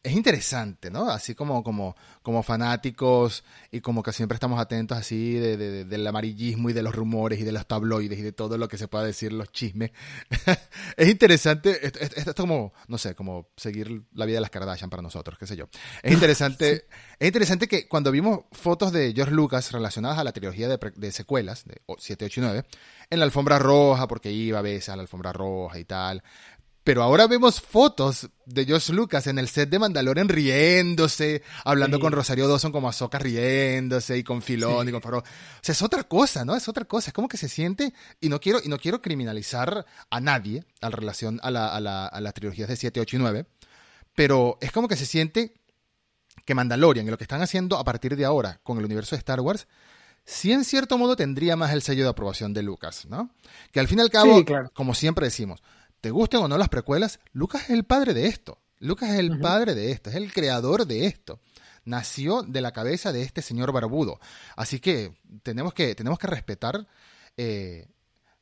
es 0.05 0.13
interesante, 0.13 0.91
¿no? 0.91 1.09
Así 1.09 1.35
como, 1.35 1.65
como, 1.65 1.97
como 2.23 2.43
fanáticos 2.43 3.43
y 3.73 3.81
como 3.81 4.03
que 4.03 4.13
siempre 4.13 4.35
estamos 4.37 4.61
atentos 4.61 4.99
así 4.99 5.33
de, 5.33 5.85
del 5.87 6.07
amarillismo 6.07 6.69
y 6.69 6.75
de 6.75 6.83
los 6.83 6.95
rumores 6.95 7.41
y 7.41 7.43
de 7.43 7.53
los 7.53 7.67
tabloides 7.67 8.19
y 8.19 8.23
de 8.23 8.33
todo 8.33 8.59
lo 8.59 8.69
que 8.69 8.77
se 8.77 8.87
pueda 8.87 9.03
decir, 9.03 9.33
los 9.33 9.51
chismes. 9.51 9.93
es 10.99 11.09
interesante, 11.09 11.87
esto, 11.87 12.01
es 12.01 12.35
como, 12.35 12.75
no 12.87 12.99
sé, 12.99 13.15
como 13.15 13.49
seguir 13.57 14.03
la 14.13 14.27
vida 14.27 14.37
de 14.37 14.41
las 14.43 14.51
Kardashian 14.51 14.91
para 14.91 15.03
nosotros, 15.03 15.39
qué 15.39 15.47
sé 15.47 15.57
yo. 15.57 15.69
Es 16.03 16.13
interesante, 16.15 16.85
es 17.19 17.27
interesante 17.27 17.67
que 17.67 17.89
cuando 17.89 18.11
vimos 18.11 18.41
fotos 18.53 18.93
de 18.93 19.11
George 19.15 19.33
Lucas 19.33 19.73
relacionadas 19.73 20.19
a 20.19 20.25
la 20.25 20.33
trilogía 20.33 20.69
de, 20.69 20.79
de 20.95 21.13
secuelas, 21.13 21.65
de 21.65 21.81
7, 21.97 22.27
8 22.27 22.41
y 22.41 22.45
9, 22.45 22.67
en 23.09 23.19
la 23.19 23.25
alfombra 23.25 23.59
roja, 23.59 24.07
porque 24.07 24.31
iba 24.31 24.59
a 24.59 24.63
veces 24.63 24.91
a 24.91 24.97
la 24.97 25.03
alfombra 25.03 25.33
roja 25.33 25.79
y 25.79 25.85
tal, 25.87 26.23
pero 26.85 27.03
ahora 27.03 27.26
vemos 27.26 27.62
fotos 27.62 28.28
de 28.45 28.66
Josh 28.66 28.91
Lucas 28.91 29.26
en 29.26 29.39
el 29.39 29.49
set 29.49 29.70
de 29.70 29.78
Mandalorian 29.78 30.28
riéndose, 30.28 31.43
hablando 31.64 31.99
con 31.99 32.12
Rosario 32.12 32.47
Dawson 32.47 32.72
como 32.72 32.91
Azoka 32.91 33.18
riéndose 33.18 34.18
y 34.18 34.22
con 34.22 34.43
Filón 34.43 34.87
y 34.87 34.93
con 34.93 35.01
Faro. 35.01 35.18
O 35.18 35.22
sea, 35.62 35.72
es 35.72 35.80
otra 35.80 36.05
cosa, 36.05 36.45
¿no? 36.45 36.55
Es 36.55 36.68
otra 36.68 36.85
cosa. 36.85 37.09
Es 37.09 37.14
como 37.14 37.26
que 37.26 37.39
se 37.39 37.49
siente, 37.49 37.95
y 38.20 38.28
no 38.28 38.39
quiero, 38.39 38.61
y 38.62 38.68
no 38.68 38.78
quiero 38.78 39.01
criminalizar 39.01 39.87
a 40.11 40.20
nadie 40.20 40.66
en 40.82 40.93
relación 40.93 41.41
a, 41.43 41.51
la, 41.51 41.74
a, 41.74 41.80
la, 41.80 42.07
a 42.07 42.20
las 42.20 42.35
trilogías 42.35 42.68
de 42.68 42.76
7, 42.76 43.01
8 43.01 43.16
y 43.16 43.18
9, 43.18 43.47
pero 44.14 44.59
es 44.61 44.70
como 44.70 44.87
que 44.87 44.97
se 44.97 45.07
siente 45.07 45.55
que 46.45 46.55
Mandalorian 46.55 47.07
y 47.07 47.11
lo 47.11 47.16
que 47.16 47.24
están 47.24 47.41
haciendo 47.41 47.78
a 47.78 47.85
partir 47.85 48.14
de 48.14 48.26
ahora 48.26 48.61
con 48.62 48.76
el 48.76 48.85
universo 48.85 49.16
de 49.16 49.20
Star 49.20 49.41
Wars 49.41 49.66
sí 50.24 50.53
en 50.53 50.64
cierto 50.64 50.99
modo 50.99 51.16
tendría 51.16 51.57
más 51.57 51.72
el 51.72 51.82
sello 51.82 52.05
de 52.05 52.11
aprobación 52.11 52.55
de 52.55 52.62
Lucas, 52.62 53.07
¿no? 53.07 53.30
Que 53.72 53.80
al 53.80 53.89
fin 53.89 53.99
y 53.99 54.03
al 54.03 54.11
cabo, 54.11 54.43
como 54.72 54.95
siempre 54.95 55.26
decimos, 55.26 55.62
te 56.05 56.11
gusten 56.11 56.41
o 56.41 56.49
no 56.49 56.59
las 56.59 56.69
precuelas, 56.69 57.19
Lucas 57.33 57.63
es 57.63 57.71
el 57.71 57.85
padre 57.85 58.13
de 58.13 58.27
esto. 58.27 58.59
Lucas 58.79 59.09
es 59.09 59.19
el 59.21 59.41
padre 59.41 59.75
de 59.75 59.91
esto, 59.91 60.11
es 60.11 60.17
el 60.17 60.35
creador 60.35 60.87
de 60.87 61.07
esto. 61.07 61.41
Nació 61.87 62.43
de 62.43 62.61
la 62.61 62.73
cabeza 62.73 63.11
de 63.11 63.23
este 63.23 63.41
señor 63.41 63.73
barbudo. 63.73 64.21
Así 64.55 64.81
que 64.81 65.15
tenemos 65.43 65.73
que, 65.73 65.95
tenemos 65.95 66.19
que 66.19 66.27
respetar 66.27 66.87
eh, 67.39 67.89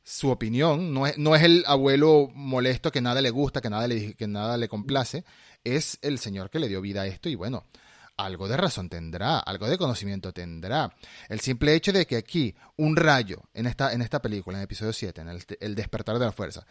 su 0.03 0.29
opinión. 0.29 0.93
No 0.93 1.07
es, 1.07 1.17
no 1.17 1.37
es, 1.37 1.43
el 1.43 1.63
abuelo 1.65 2.29
molesto 2.33 2.91
que 2.91 2.99
nada 2.99 3.21
le 3.21 3.29
gusta, 3.29 3.61
que 3.61 3.69
nada 3.69 3.87
le, 3.87 4.13
que 4.13 4.27
nada 4.27 4.57
le 4.57 4.67
complace. 4.67 5.23
Es 5.63 5.99
el 6.01 6.19
señor 6.19 6.49
que 6.49 6.59
le 6.59 6.67
dio 6.67 6.81
vida 6.81 7.03
a 7.03 7.07
esto 7.07 7.29
y 7.29 7.35
bueno, 7.35 7.63
algo 8.17 8.49
de 8.49 8.57
razón 8.57 8.89
tendrá, 8.89 9.39
algo 9.39 9.67
de 9.67 9.77
conocimiento 9.77 10.33
tendrá. 10.33 10.93
El 11.29 11.39
simple 11.39 11.75
hecho 11.75 11.93
de 11.93 12.05
que 12.05 12.17
aquí 12.17 12.55
un 12.75 12.97
rayo 12.97 13.43
en 13.53 13.67
esta, 13.67 13.93
en 13.93 14.01
esta 14.01 14.21
película, 14.21 14.57
en 14.57 14.61
el 14.61 14.65
episodio 14.65 14.93
7, 14.93 15.21
en 15.21 15.29
el, 15.29 15.43
el 15.61 15.75
despertar 15.75 16.19
de 16.19 16.25
la 16.25 16.31
fuerza, 16.31 16.65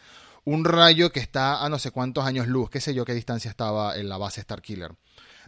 un 0.45 0.65
rayo 0.65 1.11
que 1.11 1.19
está 1.19 1.63
a 1.63 1.69
no 1.69 1.79
sé 1.79 1.91
cuántos 1.91 2.25
años 2.25 2.47
luz, 2.47 2.69
qué 2.69 2.81
sé 2.81 2.93
yo 2.93 3.05
qué 3.05 3.13
distancia 3.13 3.49
estaba 3.49 3.97
en 3.97 4.09
la 4.09 4.17
base 4.17 4.41
Starkiller, 4.41 4.91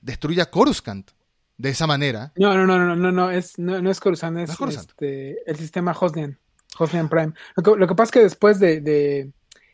destruye 0.02 0.42
a 0.42 0.50
Coruscant 0.50 1.12
de 1.58 1.70
esa 1.70 1.88
manera. 1.88 2.32
No, 2.36 2.54
no, 2.56 2.66
no, 2.66 2.78
no, 2.80 2.96
no, 2.96 3.12
no, 3.12 3.32
es, 3.32 3.58
no, 3.60 3.90
es 3.90 4.00
Coruscant, 4.00 4.38
es, 4.38 4.52
Este, 4.60 5.50
el 5.50 5.56
sistema 5.58 5.96
Hosnian, 6.00 6.38
Hosnian 6.78 7.10
Prime. 7.10 7.34
Lo 7.56 7.88
que, 7.88 7.96
pasa 7.96 8.04
es 8.04 8.12
que 8.12 8.24
después 8.24 8.60
de, 8.60 9.32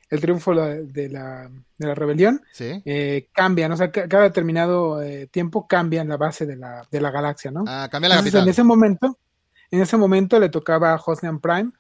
el 0.09 0.21
triunfo 0.21 0.53
de 0.53 1.09
la, 1.09 1.49
de 1.77 1.87
la 1.87 1.95
rebelión, 1.95 2.41
eh, 2.59 3.27
cambian, 3.33 3.71
o 3.71 3.77
sea, 3.77 3.91
cada 3.91 4.23
determinado 4.23 5.01
eh, 5.01 5.27
tiempo 5.27 5.67
cambian 5.67 6.09
la 6.09 6.17
base 6.17 6.45
de 6.45 6.55
la, 6.55 6.85
de 6.89 7.01
la 7.01 7.11
galaxia, 7.11 7.51
¿no? 7.51 7.63
Ah, 7.67 7.87
cambia 7.91 8.09
la 8.09 8.17
capital. 8.17 8.43
En 8.43 8.49
ese 8.49 8.63
momento, 8.63 9.17
en 9.69 9.81
ese 9.81 9.97
momento 9.97 10.39
le 10.39 10.49
tocaba 10.49 10.93
a 10.93 11.01
Hosnian 11.03 11.39
Prime 11.39 11.71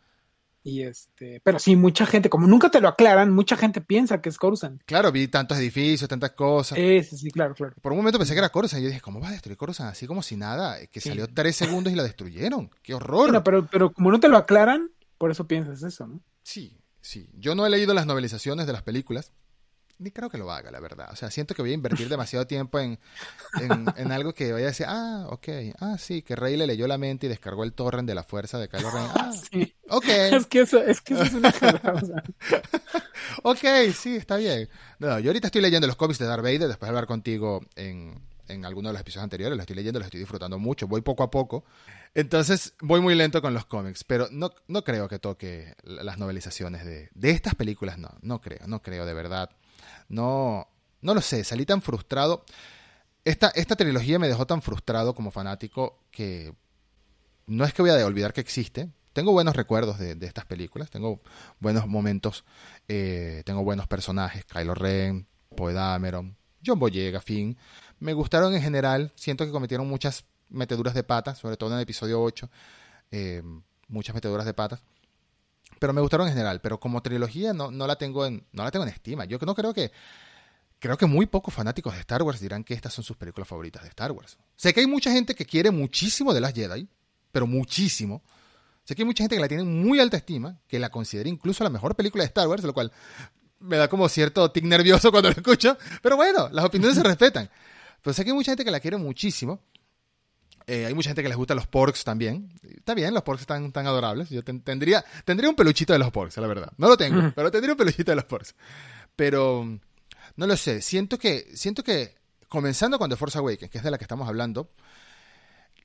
y 0.63 0.83
este, 0.83 1.41
pero 1.43 1.57
sí, 1.57 1.75
mucha 1.75 2.05
gente, 2.05 2.29
como 2.29 2.45
nunca 2.47 2.69
te 2.69 2.81
lo 2.81 2.87
aclaran, 2.87 3.33
mucha 3.33 3.57
gente 3.57 3.81
piensa 3.81 4.21
que 4.21 4.29
es 4.29 4.37
Coruscant. 4.37 4.81
Claro, 4.85 5.11
vi 5.11 5.27
tantos 5.27 5.57
edificios, 5.57 6.07
tantas 6.07 6.31
cosas. 6.31 6.77
Sí, 6.77 7.03
sí, 7.03 7.17
sí, 7.17 7.31
claro, 7.31 7.55
claro. 7.55 7.73
Por 7.81 7.91
un 7.91 7.97
momento 7.97 8.19
pensé 8.19 8.33
que 8.33 8.39
era 8.39 8.49
Coruscant. 8.49 8.81
Y 8.81 8.83
yo 8.83 8.89
dije, 8.89 9.01
¿cómo 9.01 9.19
va 9.19 9.29
a 9.29 9.31
destruir 9.31 9.57
Coruscant? 9.57 9.91
Así 9.91 10.05
como 10.05 10.21
si 10.21 10.35
nada, 10.35 10.77
que 10.87 11.01
salió 11.01 11.27
tres 11.27 11.55
segundos 11.57 11.91
y 11.91 11.95
la 11.95 12.03
destruyeron. 12.03 12.69
¡Qué 12.83 12.93
horror! 12.93 13.41
pero, 13.43 13.67
pero 13.67 13.91
como 13.91 14.11
no 14.11 14.19
te 14.19 14.27
lo 14.27 14.37
aclaran, 14.37 14.91
por 15.17 15.31
eso 15.31 15.47
piensas 15.47 15.81
eso, 15.81 16.05
¿no? 16.05 16.21
Sí, 16.43 16.77
sí. 17.01 17.29
Yo 17.33 17.55
no 17.55 17.65
he 17.65 17.69
leído 17.69 17.93
las 17.93 18.05
novelizaciones 18.05 18.67
de 18.67 18.73
las 18.73 18.83
películas, 18.83 19.31
ni 20.01 20.09
creo 20.11 20.29
que 20.29 20.37
lo 20.37 20.51
haga, 20.51 20.71
la 20.71 20.79
verdad. 20.79 21.09
O 21.11 21.15
sea, 21.15 21.29
siento 21.29 21.53
que 21.53 21.61
voy 21.61 21.71
a 21.71 21.75
invertir 21.75 22.09
demasiado 22.09 22.47
tiempo 22.47 22.79
en, 22.79 22.97
en, 23.59 24.11
algo 24.11 24.33
que 24.33 24.51
vaya 24.51 24.65
a 24.65 24.69
decir, 24.69 24.87
ah, 24.89 25.27
ok, 25.29 25.47
ah, 25.79 25.97
sí, 25.99 26.23
que 26.23 26.35
Rey 26.35 26.57
le 26.57 26.65
leyó 26.65 26.87
la 26.87 26.97
mente 26.97 27.27
y 27.27 27.29
descargó 27.29 27.63
el 27.63 27.73
torrent 27.73 28.07
de 28.07 28.15
la 28.15 28.23
fuerza 28.23 28.57
de 28.57 28.67
Kylo 28.67 28.89
Ren. 28.89 29.05
Ah, 29.13 29.31
sí. 29.51 29.73
ok. 29.89 30.07
Es 30.07 30.47
que 30.47 30.61
eso, 30.61 30.81
es, 30.81 31.01
que 31.01 31.13
eso 31.13 31.23
es 31.23 31.33
una 31.33 31.51
ok, 33.43 33.59
sí, 33.95 34.15
está 34.15 34.37
bien. 34.37 34.67
No, 34.97 35.19
yo 35.19 35.29
ahorita 35.29 35.47
estoy 35.47 35.61
leyendo 35.61 35.85
los 35.85 35.95
cómics 35.95 36.17
de 36.17 36.25
Darth 36.25 36.43
Vader, 36.43 36.67
después 36.67 36.87
de 36.87 36.89
hablar 36.89 37.05
contigo 37.05 37.61
en, 37.75 38.19
en 38.47 38.65
alguno 38.65 38.89
de 38.89 38.93
los 38.93 39.01
episodios 39.01 39.25
anteriores, 39.25 39.55
los 39.55 39.63
estoy 39.63 39.75
leyendo, 39.75 39.99
los 39.99 40.07
estoy 40.07 40.19
disfrutando 40.19 40.57
mucho, 40.57 40.87
voy 40.87 41.01
poco 41.01 41.21
a 41.23 41.29
poco. 41.29 41.63
Entonces, 42.15 42.73
voy 42.81 43.01
muy 43.01 43.15
lento 43.15 43.41
con 43.41 43.53
los 43.53 43.65
cómics, 43.65 44.03
pero 44.03 44.27
no, 44.31 44.51
no 44.67 44.83
creo 44.83 45.07
que 45.07 45.19
toque 45.19 45.75
las 45.83 46.17
novelizaciones 46.17 46.85
de, 46.85 47.09
de 47.13 47.29
estas 47.29 47.55
películas, 47.55 47.99
no, 47.99 48.09
no 48.21 48.41
creo, 48.41 48.65
no 48.67 48.81
creo 48.81 49.05
de 49.05 49.13
verdad. 49.13 49.51
No, 50.09 50.67
no 51.01 51.13
lo 51.13 51.21
sé, 51.21 51.43
salí 51.43 51.65
tan 51.65 51.81
frustrado. 51.81 52.43
Esta, 53.23 53.49
esta 53.49 53.75
trilogía 53.75 54.19
me 54.19 54.27
dejó 54.27 54.47
tan 54.47 54.61
frustrado 54.61 55.13
como 55.13 55.31
fanático 55.31 55.99
que 56.11 56.53
no 57.47 57.65
es 57.65 57.73
que 57.73 57.81
voy 57.81 57.91
a 57.91 58.05
olvidar 58.05 58.33
que 58.33 58.41
existe. 58.41 58.89
Tengo 59.13 59.33
buenos 59.33 59.55
recuerdos 59.55 59.99
de, 59.99 60.17
estas 60.21 60.45
películas, 60.45 60.89
tengo 60.89 61.21
buenos 61.59 61.85
momentos, 61.85 62.45
eh, 62.87 63.43
tengo 63.45 63.63
buenos 63.63 63.87
personajes, 63.87 64.45
Kylo 64.45 64.73
Ren, 64.73 65.27
Poe 65.53 65.73
Dameron, 65.73 66.37
John 66.65 66.79
Boyega, 66.79 67.19
Finn. 67.19 67.57
Me 67.99 68.13
gustaron 68.13 68.53
en 68.53 68.61
general, 68.61 69.11
siento 69.15 69.45
que 69.45 69.51
cometieron 69.51 69.87
muchas 69.87 70.23
meteduras 70.49 70.93
de 70.93 71.03
patas, 71.03 71.39
sobre 71.39 71.57
todo 71.57 71.71
en 71.71 71.75
el 71.75 71.81
episodio 71.81 72.21
8, 72.21 72.49
eh, 73.11 73.43
muchas 73.89 74.15
meteduras 74.15 74.45
de 74.45 74.53
patas 74.53 74.81
pero 75.81 75.93
me 75.93 76.01
gustaron 76.01 76.27
en 76.27 76.33
general. 76.33 76.61
Pero 76.61 76.79
como 76.79 77.01
trilogía 77.01 77.53
no, 77.53 77.71
no, 77.71 77.87
la 77.87 77.95
tengo 77.95 78.23
en, 78.27 78.45
no 78.51 78.63
la 78.63 78.69
tengo 78.69 78.85
en 78.85 78.91
estima. 78.93 79.25
Yo 79.25 79.39
no 79.41 79.55
creo 79.55 79.73
que. 79.73 79.91
Creo 80.77 80.95
que 80.97 81.07
muy 81.07 81.25
pocos 81.27 81.53
fanáticos 81.53 81.93
de 81.93 81.99
Star 81.99 82.23
Wars 82.23 82.39
dirán 82.39 82.63
que 82.63 82.73
estas 82.73 82.93
son 82.93 83.03
sus 83.03 83.15
películas 83.17 83.47
favoritas 83.47 83.83
de 83.83 83.89
Star 83.89 84.11
Wars. 84.11 84.37
Sé 84.55 84.73
que 84.73 84.79
hay 84.79 84.87
mucha 84.87 85.11
gente 85.11 85.35
que 85.35 85.45
quiere 85.45 85.69
muchísimo 85.69 86.33
de 86.33 86.41
las 86.41 86.53
Jedi, 86.53 86.87
pero 87.31 87.45
muchísimo. 87.47 88.23
Sé 88.83 88.95
que 88.95 89.01
hay 89.01 89.05
mucha 89.05 89.23
gente 89.23 89.35
que 89.35 89.41
la 89.41 89.47
tiene 89.47 89.63
muy 89.63 89.99
alta 89.99 90.17
estima, 90.17 90.59
que 90.67 90.79
la 90.79 90.89
considera 90.89 91.29
incluso 91.29 91.63
la 91.63 91.69
mejor 91.69 91.95
película 91.95 92.23
de 92.23 92.27
Star 92.27 92.47
Wars, 92.47 92.63
lo 92.63 92.73
cual 92.73 92.91
me 93.59 93.77
da 93.77 93.87
como 93.87 94.07
cierto 94.09 94.51
tic 94.51 94.65
nervioso 94.65 95.11
cuando 95.11 95.29
lo 95.29 95.35
escucho. 95.35 95.77
Pero 96.01 96.15
bueno, 96.15 96.49
las 96.51 96.65
opiniones 96.65 96.97
se 96.97 97.03
respetan. 97.11 97.49
Pero 98.01 98.13
sé 98.13 98.23
que 98.23 98.31
hay 98.31 98.35
mucha 98.35 98.51
gente 98.51 98.65
que 98.65 98.71
la 98.71 98.79
quiere 98.79 98.97
muchísimo. 98.97 99.61
Eh, 100.67 100.85
hay 100.85 100.93
mucha 100.93 101.09
gente 101.09 101.23
que 101.23 101.29
les 101.29 101.37
gusta 101.37 101.55
los 101.55 101.67
porks 101.67 102.03
también. 102.03 102.49
Está 102.63 102.93
bien, 102.93 103.13
los 103.13 103.23
porks 103.23 103.41
están 103.41 103.71
tan 103.71 103.87
adorables. 103.87 104.29
Yo 104.29 104.43
tendría, 104.43 105.03
tendría 105.25 105.49
un 105.49 105.55
peluchito 105.55 105.93
de 105.93 105.99
los 105.99 106.11
porks, 106.11 106.37
la 106.37 106.47
verdad. 106.47 106.71
No 106.77 106.87
lo 106.87 106.97
tengo, 106.97 107.31
pero 107.35 107.51
tendría 107.51 107.73
un 107.73 107.77
peluchito 107.77 108.11
de 108.11 108.15
los 108.15 108.25
porks. 108.25 108.55
Pero 109.15 109.79
no 110.35 110.47
lo 110.47 110.57
sé. 110.57 110.81
Siento 110.81 111.17
que, 111.17 111.47
siento 111.55 111.83
que 111.83 112.15
comenzando 112.47 112.99
con 112.99 113.09
The 113.09 113.15
Force 113.15 113.37
Awakens, 113.37 113.71
que 113.71 113.77
es 113.77 113.83
de 113.83 113.91
la 113.91 113.97
que 113.97 114.03
estamos 114.03 114.27
hablando, 114.27 114.69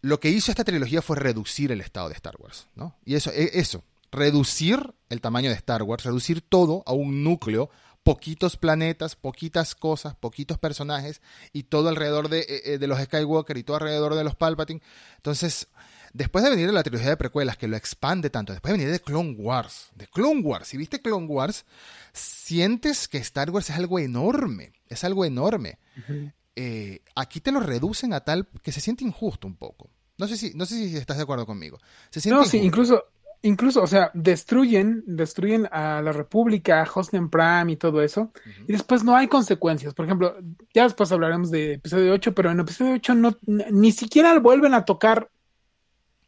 lo 0.00 0.20
que 0.20 0.28
hizo 0.28 0.50
esta 0.50 0.64
trilogía 0.64 1.02
fue 1.02 1.16
reducir 1.16 1.72
el 1.72 1.80
estado 1.80 2.08
de 2.08 2.14
Star 2.14 2.34
Wars, 2.38 2.66
¿no? 2.74 2.96
Y 3.04 3.14
eso, 3.14 3.30
e, 3.32 3.50
eso, 3.54 3.84
reducir 4.12 4.94
el 5.08 5.20
tamaño 5.20 5.50
de 5.50 5.56
Star 5.56 5.82
Wars, 5.82 6.04
reducir 6.04 6.40
todo 6.40 6.82
a 6.86 6.92
un 6.92 7.22
núcleo 7.22 7.70
poquitos 8.06 8.56
planetas, 8.56 9.16
poquitas 9.16 9.74
cosas, 9.74 10.14
poquitos 10.14 10.58
personajes 10.58 11.20
y 11.52 11.64
todo 11.64 11.88
alrededor 11.88 12.28
de, 12.28 12.38
eh, 12.38 12.62
eh, 12.64 12.78
de, 12.78 12.86
los 12.86 13.00
Skywalker 13.00 13.56
y 13.56 13.64
todo 13.64 13.78
alrededor 13.78 14.14
de 14.14 14.22
los 14.22 14.36
Palpatine. 14.36 14.80
Entonces, 15.16 15.66
después 16.12 16.44
de 16.44 16.50
venir 16.50 16.68
de 16.68 16.72
la 16.72 16.84
trilogía 16.84 17.08
de 17.08 17.16
precuelas 17.16 17.56
que 17.56 17.66
lo 17.66 17.76
expande 17.76 18.30
tanto, 18.30 18.52
después 18.52 18.70
de 18.70 18.78
venir 18.78 18.92
de 18.92 19.00
Clone 19.00 19.34
Wars, 19.36 19.90
de 19.96 20.06
Clone 20.06 20.42
Wars, 20.42 20.68
si 20.68 20.76
viste 20.76 21.02
Clone 21.02 21.26
Wars, 21.26 21.64
sientes 22.12 23.08
que 23.08 23.18
Star 23.18 23.50
Wars 23.50 23.70
es 23.70 23.76
algo 23.76 23.98
enorme, 23.98 24.72
es 24.88 25.02
algo 25.02 25.24
enorme. 25.24 25.80
Eh, 26.54 27.00
aquí 27.16 27.40
te 27.40 27.50
lo 27.50 27.58
reducen 27.58 28.12
a 28.12 28.20
tal 28.20 28.46
que 28.62 28.70
se 28.70 28.80
siente 28.80 29.02
injusto 29.02 29.48
un 29.48 29.56
poco. 29.56 29.90
No 30.16 30.28
sé 30.28 30.36
si, 30.36 30.54
no 30.54 30.64
sé 30.64 30.76
si 30.76 30.96
estás 30.96 31.16
de 31.16 31.24
acuerdo 31.24 31.44
conmigo. 31.44 31.80
no, 32.26 32.44
sí, 32.44 32.58
incluso, 32.58 33.02
incluso, 33.42 33.82
o 33.82 33.86
sea, 33.86 34.10
destruyen, 34.14 35.02
destruyen 35.06 35.68
a 35.70 36.00
la 36.02 36.12
República, 36.12 36.82
a 36.82 36.90
Hosnian 36.92 37.30
Prime 37.30 37.72
y 37.72 37.76
todo 37.76 38.02
eso, 38.02 38.32
y 38.66 38.72
después 38.72 39.04
no 39.04 39.16
hay 39.16 39.28
consecuencias. 39.28 39.94
Por 39.94 40.06
ejemplo, 40.06 40.36
ya 40.74 40.84
después 40.84 41.10
hablaremos 41.12 41.50
de 41.50 41.74
episodio 41.74 42.12
8, 42.12 42.34
pero 42.34 42.50
en 42.50 42.60
episodio 42.60 42.94
8 42.94 43.14
no, 43.14 43.36
ni 43.46 43.92
siquiera 43.92 44.38
vuelven 44.38 44.74
a 44.74 44.84
tocar 44.84 45.30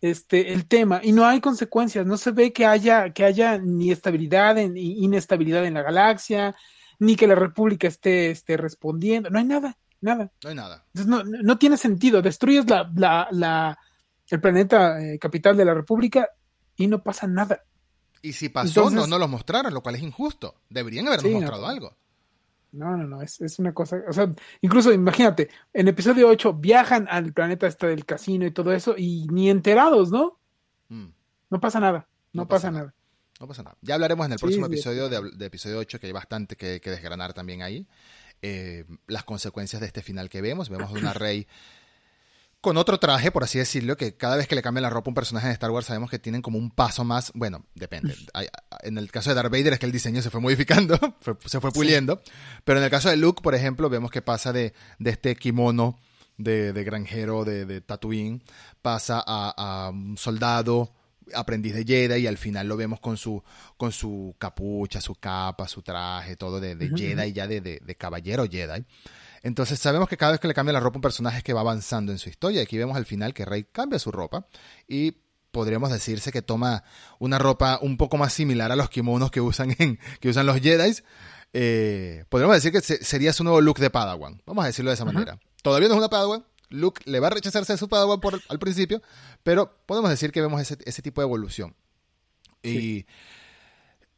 este 0.01 0.53
el 0.53 0.69
tema 0.69 1.01
y 1.03 1.11
no 1.11 1.27
hay 1.27 1.41
consecuencias, 1.41 2.07
no 2.07 2.17
se 2.17 2.31
ve 2.31 2.53
que 2.53 2.65
haya, 2.65 3.13
que 3.13 3.25
haya 3.25 3.59
ni 3.59 3.91
estabilidad 3.91 4.55
ni 4.55 5.05
inestabilidad 5.05 5.67
en 5.67 5.75
la 5.75 5.83
galaxia, 5.83 6.55
ni 7.01 7.17
que 7.17 7.27
la 7.27 7.35
República 7.35 7.89
esté, 7.89 8.31
esté 8.31 8.57
respondiendo, 8.57 9.29
no 9.31 9.39
hay 9.39 9.45
nada, 9.45 9.77
nada. 10.01 10.31
No 10.45 10.51
hay 10.51 10.57
nada. 10.57 10.85
no, 11.07 11.25
no 11.25 11.59
tiene 11.59 11.77
sentido, 11.77 12.23
destruyes 12.23 12.69
la, 12.69 12.91
la, 12.95 13.29
la 13.33 13.79
el 14.31 14.41
planeta 14.41 15.01
eh, 15.01 15.19
capital 15.19 15.57
de 15.57 15.65
la 15.65 15.75
República 15.75 16.29
y 16.79 16.87
no 16.87 17.03
pasa 17.03 17.27
nada. 17.27 17.65
Y 18.23 18.33
si 18.33 18.49
pasó, 18.49 18.89
no 18.89 19.07
nos 19.07 19.21
lo 19.21 19.29
mostraron, 19.29 19.75
lo 19.75 19.83
cual 19.83 19.97
es 19.97 20.03
injusto. 20.03 20.55
Deberían 20.71 21.07
habernos 21.09 21.33
mostrado 21.33 21.67
algo. 21.67 21.95
No, 22.73 22.97
no, 22.97 23.07
no, 23.07 23.23
es, 23.23 23.41
es, 23.41 23.59
una 23.59 23.73
cosa, 23.73 23.97
o 24.07 24.13
sea, 24.13 24.31
incluso 24.61 24.93
imagínate, 24.93 25.49
en 25.73 25.89
episodio 25.89 26.29
8 26.29 26.53
viajan 26.53 27.09
al 27.11 27.33
planeta 27.33 27.67
este 27.67 27.87
del 27.87 28.05
casino 28.05 28.45
y 28.45 28.51
todo 28.51 28.73
eso 28.73 28.95
y 28.97 29.27
ni 29.29 29.49
enterados, 29.49 30.11
¿no? 30.11 30.39
Mm. 30.89 31.07
No 31.49 31.61
pasa 31.61 31.81
nada, 31.81 32.07
no, 32.35 32.47
pasa, 32.47 32.71
nada. 32.71 32.95
No 33.41 33.49
pasa 33.49 33.63
nada. 33.63 33.77
Ya 33.81 33.95
hablaremos 33.95 34.27
en 34.27 34.33
el 34.33 34.39
próximo 34.39 34.67
episodio 34.67 35.09
de, 35.09 35.47
episodio 35.47 35.79
8, 35.79 35.99
que 35.99 36.09
hay 36.09 36.13
bastante 36.13 36.57
que, 36.57 36.79
desgranar 36.79 37.33
también 37.33 37.63
ahí. 37.63 37.87
Eh, 38.43 38.85
las 39.07 39.25
consecuencias 39.25 39.81
de 39.81 39.87
este 39.87 40.03
final 40.03 40.29
que 40.29 40.43
vemos. 40.43 40.69
Vemos 40.69 40.93
una 40.93 41.13
Rey 41.15 41.47
con 42.61 42.77
otro 42.77 42.99
traje, 42.99 43.31
por 43.31 43.45
así 43.45 43.59
decirlo, 43.59 43.97
que 43.97 44.17
cada 44.17 44.37
vez 44.37 44.49
que 44.49 44.55
le 44.55 44.63
cambian 44.63 44.83
la 44.83 44.91
ropa 44.91 45.09
a 45.09 45.13
un 45.13 45.15
personaje 45.15 45.47
de 45.47 45.53
Star 45.53 45.71
Wars 45.71 45.87
sabemos 45.87 46.11
que 46.11 46.19
tienen 46.19 46.43
como 46.43 46.59
un 46.59 46.71
paso 46.71 47.05
más, 47.05 47.31
bueno, 47.35 47.65
depende. 47.75 48.17
en 48.83 48.99
el 48.99 49.11
caso 49.13 49.31
de 49.31 49.37
Darth 49.37 49.53
Vader 49.53 49.75
es 49.75 49.79
que 49.79 49.87
el 49.87 49.93
diseño 49.93 50.23
se 50.23 50.31
fue 50.31 50.41
modificando, 50.41 50.99
se 51.47 51.61
fue 51.61 51.71
puliendo, 51.71 52.21
pero 52.65 52.79
en 52.79 52.85
el 52.85 52.91
caso 52.91 53.11
de 53.11 53.17
Luke, 53.17 53.43
por 53.43 53.55
ejemplo, 53.55 53.89
vemos 53.89 54.11
que 54.11 54.23
pasa 54.23 54.53
de, 54.53 54.75
este 55.05 55.37
kimono 55.37 55.99
de, 56.37 56.73
granjero 56.85 57.45
de, 57.45 57.81
Tatooine, 57.81 58.43
pasa 58.83 59.23
a, 59.25 59.91
un 59.93 60.19
soldado, 60.19 60.93
aprendiz 61.35 61.75
de 61.75 61.85
Jedi 61.85 62.23
y 62.23 62.27
al 62.27 62.39
final 62.39 62.67
lo 62.67 62.77
vemos 62.77 63.01
con 63.01 63.19
su 63.19 63.43
con 63.77 63.93
su 63.93 64.35
capucha, 64.39 65.01
su 65.01 65.15
capa, 65.15 65.69
su 65.69 65.83
traje, 65.83 66.37
todo 66.37 66.59
de, 66.59 66.75
de 66.75 66.89
Jedi 66.89 67.33
ya 67.33 67.47
de, 67.47 67.61
de, 67.61 67.95
caballero 67.97 68.47
Jedi. 68.51 68.85
Entonces 69.43 69.79
sabemos 69.79 70.09
que 70.09 70.17
cada 70.17 70.33
vez 70.33 70.41
que 70.41 70.49
le 70.49 70.55
cambia 70.55 70.73
la 70.73 70.81
ropa 70.81 70.97
a 70.97 70.99
un 70.99 71.03
personaje 71.03 71.39
es 71.39 71.45
que 71.45 71.53
va 71.53 71.61
avanzando 71.61 72.13
en 72.13 72.19
su 72.19 72.29
historia. 72.29 72.63
Aquí 72.63 72.77
vemos 72.77 72.97
al 72.97 73.07
final 73.07 73.35
que 73.35 73.45
Rey 73.45 73.65
cambia 73.65 73.99
su 73.99 74.11
ropa 74.11 74.47
y 74.87 75.17
podríamos 75.51 75.91
decirse 75.91 76.33
que 76.33 76.43
toma 76.43 76.85
una 77.19 77.39
ropa 77.39 77.79
un 77.83 77.97
poco 77.97 78.17
más 78.17 78.33
similar 78.33 78.73
a 78.73 78.77
los 78.77 78.91
kimonos 78.91 79.31
que 79.31 79.41
usan, 79.41 79.75
en, 79.79 79.99
que 80.21 80.29
usan 80.29 80.47
los 80.47 80.61
Jedi. 80.61 80.95
Eh, 81.53 82.25
podríamos 82.29 82.57
decir 82.57 82.73
que 82.73 82.81
sería 82.81 83.33
su 83.33 83.45
nuevo 83.45 83.61
look 83.61 83.79
de 83.79 83.91
Padawan. 83.91 84.43
Vamos 84.47 84.65
a 84.65 84.67
decirlo 84.67 84.91
de 84.91 84.95
esa 84.95 85.05
manera. 85.05 85.39
Todavía 85.63 85.89
no 85.89 85.95
es 85.95 85.99
una 85.99 86.09
Padawan. 86.09 86.45
Luke 86.71 87.01
le 87.07 87.21
va 87.21 87.29
a 87.29 87.31
rechazarse 87.31 87.73
de 87.73 87.79
su 87.79 87.89
Padawan 87.89 88.21
por, 88.21 88.41
al 88.49 88.59
principio, 88.59 89.03
pero 89.43 89.79
podemos 89.87 90.11
decir 90.11 90.33
que 90.33 90.43
vemos 90.43 90.61
ese, 90.61 91.03
tipo 91.03 91.21
de 91.21 91.27
evolución. 91.27 91.75
Y 92.63 93.07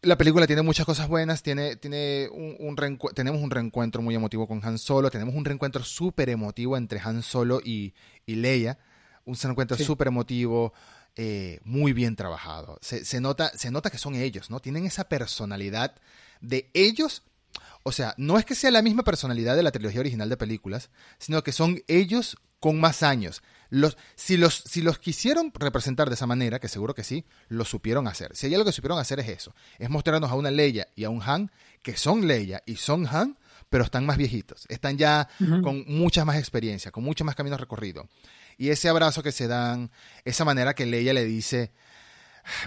la 0.03 0.17
película 0.17 0.47
tiene 0.47 0.63
muchas 0.63 0.87
cosas 0.87 1.09
buenas, 1.09 1.43
tiene, 1.43 1.77
tiene 1.77 2.29
un, 2.31 2.99
tenemos 3.15 3.43
un 3.43 3.51
reencuentro 3.51 4.01
muy 4.01 4.15
emotivo 4.15 4.47
con 4.47 4.65
Han 4.65 4.79
Solo, 4.79 5.11
tenemos 5.11 5.35
un 5.35 5.45
reencuentro 5.45 5.85
súper 5.85 6.31
emotivo 6.31 6.77
entre 6.77 7.01
Han 7.01 7.23
Solo 7.23 7.61
y, 7.63 7.93
Leia, 8.27 8.79
un 9.25 9.35
reencuentro 9.35 9.77
súper 9.77 10.09
emotivo, 10.09 10.73
eh, 11.17 11.61
muy 11.65 11.93
bien 11.93 12.17
trabajado. 12.17 12.79
Se, 12.81 13.21
nota, 13.21 13.51
se 13.57 13.71
nota 13.71 13.91
que 13.91 13.99
son 13.99 14.15
ellos, 14.15 14.51
¿no? 14.51 14.61
Tienen 14.61 14.87
esa 14.87 15.05
personalidad 15.05 15.95
de 16.41 16.71
ellos. 16.73 17.23
O 17.83 17.93
sea, 17.93 18.15
no 18.17 18.39
es 18.39 18.45
que 18.45 18.55
sea 18.55 18.71
la 18.71 18.83
misma 18.83 19.05
personalidad 19.05 19.57
de 19.57 19.63
la 19.63 19.73
trilogía 19.73 20.01
original 20.01 20.29
de 20.29 20.37
películas, 20.37 20.91
sino 21.19 21.43
que 21.43 21.53
son 21.53 21.83
ellos 21.89 22.39
con 22.59 22.81
más 22.81 23.03
años. 23.03 23.43
Los, 23.71 23.97
si, 24.17 24.37
los, 24.37 24.63
si 24.67 24.83
los 24.83 24.99
quisieron 24.99 25.53
representar 25.55 26.09
de 26.09 26.15
esa 26.15 26.27
manera, 26.27 26.59
que 26.59 26.69
seguro 26.69 26.95
que 26.95 27.05
sí, 27.05 27.25
lo 27.49 27.65
supieron 27.65 28.09
hacer. 28.09 28.35
Si 28.35 28.47
hay 28.47 28.55
algo 28.55 28.67
que 28.67 28.73
supieron 28.73 28.99
hacer 28.99 29.21
es 29.21 29.29
eso, 29.29 29.55
es 29.79 29.89
mostrarnos 29.89 30.31
a 30.31 30.35
una 30.35 30.51
Leia 30.51 30.89
y 30.97 31.05
a 31.05 31.11
un 31.11 31.23
Han 31.23 31.51
que 31.83 31.97
son 31.97 32.27
Leia 32.27 32.63
y 32.67 32.77
son 32.77 33.07
Han, 33.07 33.39
pero 33.71 33.85
están 33.85 34.05
más 34.05 34.17
viejitos, 34.17 34.67
están 34.69 34.99
ya 34.99 35.29
con 35.63 35.85
mucha 35.87 36.25
más 36.25 36.37
experiencia, 36.37 36.91
con 36.91 37.05
mucho 37.05 37.25
más 37.25 37.37
caminos 37.37 37.61
recorridos. 37.61 38.07
Y 38.59 38.71
ese 38.71 38.89
abrazo 38.89 39.23
que 39.23 39.33
se 39.33 39.47
dan, 39.47 39.91
esa 40.25 40.45
manera 40.45 40.75
que 40.75 40.85
Leia 40.87 41.15
le 41.15 41.25
dice, 41.25 41.71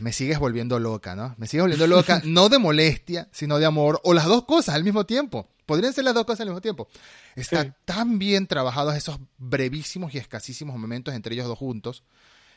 me 0.01 0.13
sigues 0.13 0.39
volviendo 0.39 0.79
loca, 0.79 1.15
¿no? 1.15 1.35
Me 1.37 1.47
sigues 1.47 1.63
volviendo 1.63 1.87
loca, 1.87 2.21
no 2.25 2.49
de 2.49 2.57
molestia, 2.57 3.27
sino 3.31 3.59
de 3.59 3.65
amor, 3.65 3.99
o 4.03 4.13
las 4.13 4.25
dos 4.25 4.45
cosas 4.45 4.75
al 4.75 4.83
mismo 4.83 5.05
tiempo. 5.05 5.49
Podrían 5.65 5.93
ser 5.93 6.03
las 6.03 6.13
dos 6.13 6.25
cosas 6.25 6.41
al 6.41 6.47
mismo 6.47 6.61
tiempo. 6.61 6.87
Está 7.35 7.71
tan 7.85 8.19
bien 8.19 8.47
trabajados 8.47 8.95
esos 8.95 9.19
brevísimos 9.37 10.13
y 10.13 10.17
escasísimos 10.17 10.77
momentos 10.77 11.13
entre 11.13 11.33
ellos 11.33 11.47
dos 11.47 11.57
juntos 11.57 12.03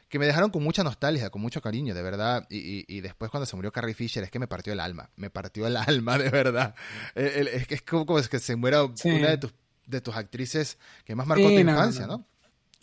que 0.08 0.18
me 0.18 0.26
dejaron 0.26 0.50
con 0.50 0.62
mucha 0.62 0.84
nostalgia, 0.84 1.30
con 1.30 1.42
mucho 1.42 1.60
cariño, 1.60 1.94
de 1.94 2.02
verdad. 2.02 2.46
Y, 2.48 3.00
después 3.00 3.30
cuando 3.30 3.46
se 3.46 3.56
murió 3.56 3.72
Carrie 3.72 3.94
Fisher, 3.94 4.22
es 4.22 4.30
que 4.30 4.38
me 4.38 4.46
partió 4.46 4.72
el 4.72 4.80
alma. 4.80 5.10
Me 5.16 5.30
partió 5.30 5.66
el 5.66 5.76
alma, 5.76 6.18
de 6.18 6.30
verdad. 6.30 6.74
Es 7.14 7.66
que 7.66 7.74
es 7.74 7.82
como, 7.82 8.06
que 8.06 8.38
se 8.38 8.56
muera 8.56 8.84
una 8.84 9.30
de 9.30 9.38
tus, 9.38 9.54
de 9.86 10.00
tus 10.00 10.14
actrices 10.14 10.78
que 11.04 11.14
más 11.14 11.26
marcó 11.26 11.44
tu 11.44 11.50
infancia, 11.50 12.06
no, 12.06 12.24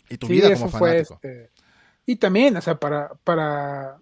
Y 0.08 0.18
tu 0.18 0.28
vida 0.28 0.52
como 0.54 0.68
fanático. 0.68 1.14
Este, 1.14 1.50
y 2.06 2.16
también, 2.16 2.56
o 2.56 2.60
sea, 2.60 2.78
para, 2.78 3.14
para 3.24 3.98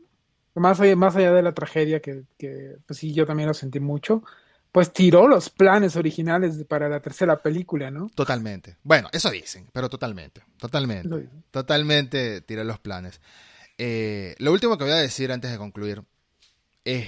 más 0.55 0.81
allá, 0.81 0.97
más 0.97 1.15
allá 1.15 1.33
de 1.33 1.43
la 1.43 1.53
tragedia, 1.53 2.01
que, 2.01 2.25
que 2.37 2.77
pues 2.87 2.99
sí, 2.99 3.13
yo 3.13 3.27
también 3.27 3.49
lo 3.49 3.55
sentí 3.55 3.79
mucho, 3.79 4.25
pues 4.73 4.91
tiró 4.91 5.29
los 5.29 5.51
planes 5.51 5.97
originales 5.97 6.65
para 6.65 6.89
la 6.89 7.01
tercera 7.01 7.37
película, 7.43 7.91
¿no? 7.91 8.11
Totalmente. 8.15 8.79
Bueno, 8.83 9.11
eso 9.13 9.31
dicen, 9.31 9.69
pero 9.71 9.91
totalmente, 9.91 10.43
totalmente, 10.57 11.29
totalmente 11.51 12.41
tiró 12.41 12.65
los 12.65 12.79
planes. 12.81 13.21
Eh, 13.77 14.35
lo 14.39 14.51
último 14.51 14.79
que 14.79 14.85
voy 14.85 14.95
a 14.95 14.97
decir 14.97 15.31
antes 15.31 15.51
de 15.51 15.59
concluir 15.59 16.03
es, 16.85 17.07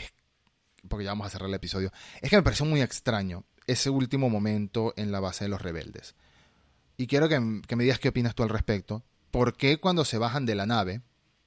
porque 0.86 1.04
ya 1.06 1.12
vamos 1.12 1.26
a 1.26 1.30
cerrar 1.30 1.48
el 1.48 1.54
episodio, 1.54 1.90
es 2.20 2.28
que 2.28 2.36
me 2.36 2.42
pareció 2.42 2.66
muy 2.66 2.82
extraño 2.82 3.44
ese 3.66 3.88
último 3.88 4.28
momento 4.28 4.92
en 4.98 5.10
la 5.10 5.20
base 5.20 5.44
de 5.44 5.48
los 5.48 5.62
rebeldes. 5.62 6.14
Y 6.98 7.06
quiero 7.06 7.30
que, 7.30 7.62
que 7.66 7.76
me 7.76 7.84
digas 7.84 7.98
qué 7.98 8.10
opinas 8.10 8.34
tú 8.34 8.42
al 8.42 8.50
respecto. 8.50 9.02
¿Por 9.30 9.56
qué 9.56 9.78
cuando 9.78 10.04
se 10.04 10.18
bajan 10.18 10.44
de 10.44 10.54
la 10.54 10.66
nave, 10.66 11.00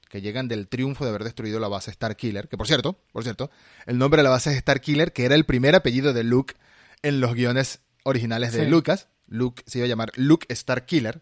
que 0.10 0.22
llegan 0.22 0.48
del 0.48 0.68
triunfo 0.68 1.04
de 1.04 1.10
haber 1.10 1.24
destruido 1.24 1.60
la 1.60 1.68
base 1.68 1.92
Starkiller, 1.92 2.48
que 2.48 2.58
por 2.58 2.68
cierto, 2.68 3.00
por 3.12 3.24
cierto, 3.24 3.50
el 3.86 3.98
nombre 3.98 4.20
de 4.20 4.24
la 4.24 4.30
base 4.30 4.52
es 4.52 4.60
Starkiller, 4.60 5.14
que 5.14 5.26
era 5.26 5.36
el 5.36 5.46
primer 5.46 5.76
apellido 5.76 6.14
de 6.14 6.24
Luke 6.24 6.56
en 7.02 7.20
los 7.20 7.34
guiones 7.34 7.82
originales 8.04 8.54
de 8.54 8.68
Lucas. 8.68 9.08
Luke 9.28 9.64
se 9.66 9.80
iba 9.80 9.86
a 9.86 9.90
llamar 9.90 10.12
Luke 10.16 10.54
Starkiller 10.54 11.22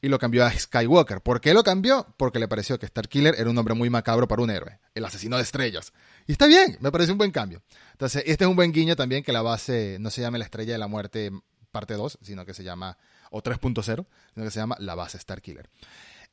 y 0.00 0.08
lo 0.08 0.18
cambió 0.18 0.44
a 0.44 0.52
Skywalker. 0.52 1.20
¿Por 1.20 1.40
qué 1.40 1.54
lo 1.54 1.62
cambió? 1.62 2.06
Porque 2.16 2.38
le 2.38 2.48
pareció 2.48 2.78
que 2.78 2.86
Starkiller 2.86 3.34
era 3.38 3.48
un 3.48 3.56
nombre 3.56 3.74
muy 3.74 3.90
macabro 3.90 4.28
para 4.28 4.42
un 4.42 4.50
héroe, 4.50 4.78
el 4.94 5.04
asesino 5.04 5.36
de 5.36 5.42
estrellas. 5.42 5.92
Y 6.26 6.32
está 6.32 6.46
bien, 6.46 6.76
me 6.80 6.92
parece 6.92 7.12
un 7.12 7.18
buen 7.18 7.30
cambio. 7.30 7.62
Entonces, 7.92 8.22
este 8.26 8.44
es 8.44 8.50
un 8.50 8.56
buen 8.56 8.72
guiño 8.72 8.96
también 8.96 9.22
que 9.22 9.32
la 9.32 9.42
base 9.42 9.98
no 10.00 10.10
se 10.10 10.20
llame 10.20 10.38
la 10.38 10.44
estrella 10.44 10.72
de 10.72 10.78
la 10.78 10.88
muerte 10.88 11.30
parte 11.70 11.94
2, 11.94 12.18
sino 12.22 12.46
que 12.46 12.54
se 12.54 12.64
llama, 12.64 12.96
o 13.30 13.42
3.0, 13.42 13.82
sino 13.82 14.44
que 14.44 14.50
se 14.50 14.60
llama 14.60 14.76
la 14.78 14.94
base 14.94 15.18
Starkiller. 15.18 15.68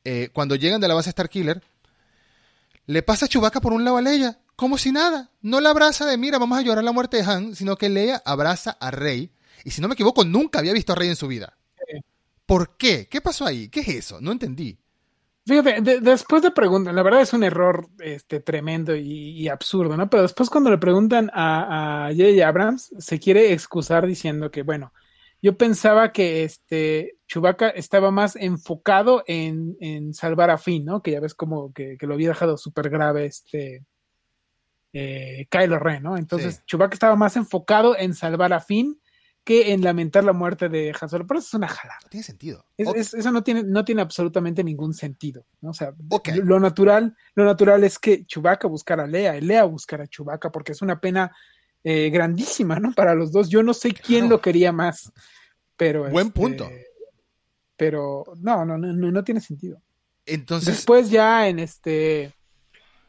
Eh, 0.03 0.29
cuando 0.33 0.55
llegan 0.55 0.81
de 0.81 0.87
la 0.87 0.93
base 0.93 1.11
Starkiller, 1.11 1.61
le 2.85 3.03
pasa 3.03 3.25
a 3.25 3.29
Chewbacca 3.29 3.61
por 3.61 3.73
un 3.73 3.83
lado 3.83 3.97
a 3.97 4.01
Leia, 4.01 4.39
como 4.55 4.77
si 4.77 4.91
nada. 4.91 5.31
No 5.41 5.59
la 5.59 5.69
abraza 5.69 6.05
de 6.05 6.17
mira, 6.17 6.37
vamos 6.37 6.57
a 6.57 6.61
llorar 6.61 6.83
la 6.83 6.91
muerte 6.91 7.17
de 7.17 7.23
Han, 7.23 7.55
sino 7.55 7.75
que 7.75 7.89
Leia 7.89 8.21
abraza 8.25 8.77
a 8.79 8.91
Rey. 8.91 9.31
Y 9.63 9.71
si 9.71 9.81
no 9.81 9.87
me 9.87 9.93
equivoco, 9.93 10.25
nunca 10.25 10.59
había 10.59 10.73
visto 10.73 10.93
a 10.93 10.95
Rey 10.95 11.09
en 11.09 11.15
su 11.15 11.27
vida. 11.27 11.57
¿Por 12.45 12.75
qué? 12.77 13.07
¿Qué 13.09 13.21
pasó 13.21 13.45
ahí? 13.45 13.69
¿Qué 13.69 13.79
es 13.81 13.87
eso? 13.87 14.19
No 14.19 14.31
entendí. 14.31 14.77
Fíjate, 15.45 16.01
después 16.01 16.43
de 16.43 16.51
preguntar, 16.51 16.93
la 16.93 17.01
verdad 17.01 17.21
es 17.21 17.33
un 17.33 17.43
error 17.43 17.87
este, 17.99 18.39
tremendo 18.39 18.95
y, 18.95 19.47
absurdo, 19.47 19.97
¿no? 19.97 20.09
Pero 20.09 20.23
después 20.23 20.49
cuando 20.49 20.69
le 20.69 20.77
preguntan 20.77 21.31
a, 21.33 22.07
a 22.07 22.11
J.J. 22.11 22.47
Abrams, 22.47 22.93
se 22.99 23.19
quiere 23.19 23.53
excusar 23.53 24.05
diciendo 24.05 24.51
que, 24.51 24.61
bueno, 24.61 24.93
yo 25.41 25.57
pensaba 25.57 26.11
que 26.11 26.43
este 26.43 27.17
Chewbacca 27.31 27.69
estaba 27.69 28.11
más 28.11 28.35
enfocado 28.35 29.23
en, 29.25 29.77
en 29.79 30.13
salvar 30.13 30.49
a 30.49 30.57
Finn, 30.57 30.83
¿no? 30.83 31.01
Que 31.01 31.11
ya 31.11 31.21
ves 31.21 31.33
como 31.33 31.71
que, 31.71 31.95
lo 32.01 32.15
había 32.15 32.27
dejado 32.27 32.57
súper 32.57 32.89
grave 32.89 33.25
este 33.25 33.85
eh, 34.91 35.47
Kylo 35.49 35.79
Ren, 35.79 36.03
¿no? 36.03 36.17
Entonces 36.17 36.61
Chewbacca 36.65 36.93
estaba 36.93 37.15
más 37.15 37.37
enfocado 37.37 37.97
en 37.97 38.15
salvar 38.15 38.51
a 38.51 38.59
Finn 38.59 38.99
que 39.45 39.71
en 39.71 39.81
lamentar 39.81 40.25
la 40.25 40.33
muerte 40.33 40.67
de 40.67 40.93
Han 40.99 41.07
Solo. 41.07 41.25
Pero 41.25 41.39
eso 41.39 41.47
es 41.47 41.53
una 41.53 41.69
jalada. 41.69 41.99
No 42.03 42.09
tiene 42.09 42.23
sentido. 42.25 42.65
eso 42.75 43.31
no 43.31 43.43
tiene, 43.43 43.63
no 43.63 43.85
tiene 43.85 44.01
absolutamente 44.01 44.61
ningún 44.61 44.93
sentido. 44.93 45.45
¿no? 45.61 45.69
O 45.69 45.73
sea, 45.73 45.93
lo 46.43 46.59
natural, 46.59 47.15
lo 47.35 47.45
natural 47.45 47.85
es 47.85 47.97
que 47.97 48.25
Chewbacca 48.25 48.67
buscara 48.67 49.05
a 49.05 49.07
Lea, 49.07 49.37
y 49.37 49.41
Lea 49.41 49.63
buscara 49.63 50.03
a 50.03 50.07
Chewbacca, 50.07 50.51
porque 50.51 50.73
es 50.73 50.81
una 50.81 50.99
pena 50.99 51.33
eh, 51.81 52.09
grandísima, 52.09 52.77
¿no? 52.77 52.91
Para 52.91 53.15
los 53.15 53.31
dos. 53.31 53.47
Yo 53.47 53.63
no 53.63 53.73
sé 53.73 53.93
quién 53.93 54.27
lo 54.27 54.41
quería 54.41 54.73
más, 54.73 55.13
pero... 55.77 56.09
Buen 56.09 56.27
este, 56.27 56.39
punto. 56.39 56.69
Pero 57.81 58.25
no, 58.37 58.63
no, 58.63 58.77
no, 58.77 58.93
no 58.93 59.23
tiene 59.23 59.41
sentido. 59.41 59.81
Entonces. 60.23 60.75
Después 60.75 61.09
ya 61.09 61.47
en 61.47 61.57
este. 61.57 62.31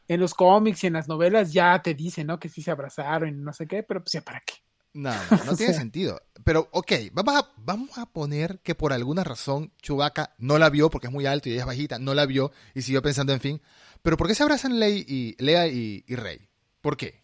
En 0.08 0.18
los 0.18 0.32
cómics 0.32 0.82
y 0.82 0.86
en 0.86 0.94
las 0.94 1.08
novelas 1.08 1.52
ya 1.52 1.82
te 1.82 1.92
dicen, 1.92 2.28
¿no? 2.28 2.40
Que 2.40 2.48
sí 2.48 2.62
se 2.62 2.70
abrazaron 2.70 3.28
y 3.28 3.32
no 3.32 3.52
sé 3.52 3.66
qué, 3.66 3.82
pero 3.82 4.02
pues 4.02 4.12
ya 4.12 4.22
para 4.22 4.40
qué. 4.40 4.54
No, 4.94 5.10
no, 5.30 5.44
no 5.44 5.56
tiene 5.56 5.74
sentido. 5.74 6.22
Pero, 6.42 6.70
ok, 6.72 6.90
vamos 7.12 7.34
a, 7.34 7.50
vamos 7.58 7.98
a 7.98 8.06
poner 8.06 8.60
que 8.60 8.74
por 8.74 8.94
alguna 8.94 9.24
razón 9.24 9.74
Chewbacca 9.82 10.34
no 10.38 10.56
la 10.56 10.70
vio 10.70 10.88
porque 10.88 11.08
es 11.08 11.12
muy 11.12 11.26
alto 11.26 11.50
y 11.50 11.52
ella 11.52 11.60
es 11.60 11.66
bajita, 11.66 11.98
no 11.98 12.14
la 12.14 12.24
vio 12.24 12.50
y 12.74 12.80
siguió 12.80 13.02
pensando 13.02 13.34
en 13.34 13.40
fin. 13.40 13.62
Pero 14.00 14.16
¿por 14.16 14.26
qué 14.26 14.34
se 14.34 14.42
abrazan 14.42 14.80
Ley 14.80 15.04
y, 15.06 15.36
Lea 15.38 15.66
y, 15.66 16.02
Rey? 16.08 16.48
¿Por 16.80 16.96
qué? 16.96 17.20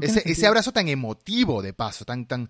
ese, 0.00 0.22
ese, 0.24 0.46
abrazo 0.46 0.70
tan 0.70 0.86
emotivo 0.86 1.62
de 1.62 1.72
paso, 1.72 2.04
tan, 2.04 2.26
tan... 2.26 2.48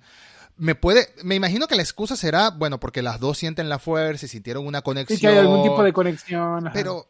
Me 0.60 0.74
puede, 0.74 1.08
me 1.24 1.36
imagino 1.36 1.66
que 1.66 1.74
la 1.74 1.80
excusa 1.80 2.16
será, 2.16 2.50
bueno, 2.50 2.78
porque 2.78 3.00
las 3.00 3.18
dos 3.18 3.38
sienten 3.38 3.70
la 3.70 3.78
fuerza 3.78 4.26
y 4.26 4.28
sintieron 4.28 4.66
una 4.66 4.82
conexión. 4.82 5.16
Y 5.16 5.20
que 5.20 5.28
hay 5.28 5.38
algún 5.38 5.62
tipo 5.62 5.82
de 5.82 5.92
conexión. 5.92 6.70
Pero 6.74 7.08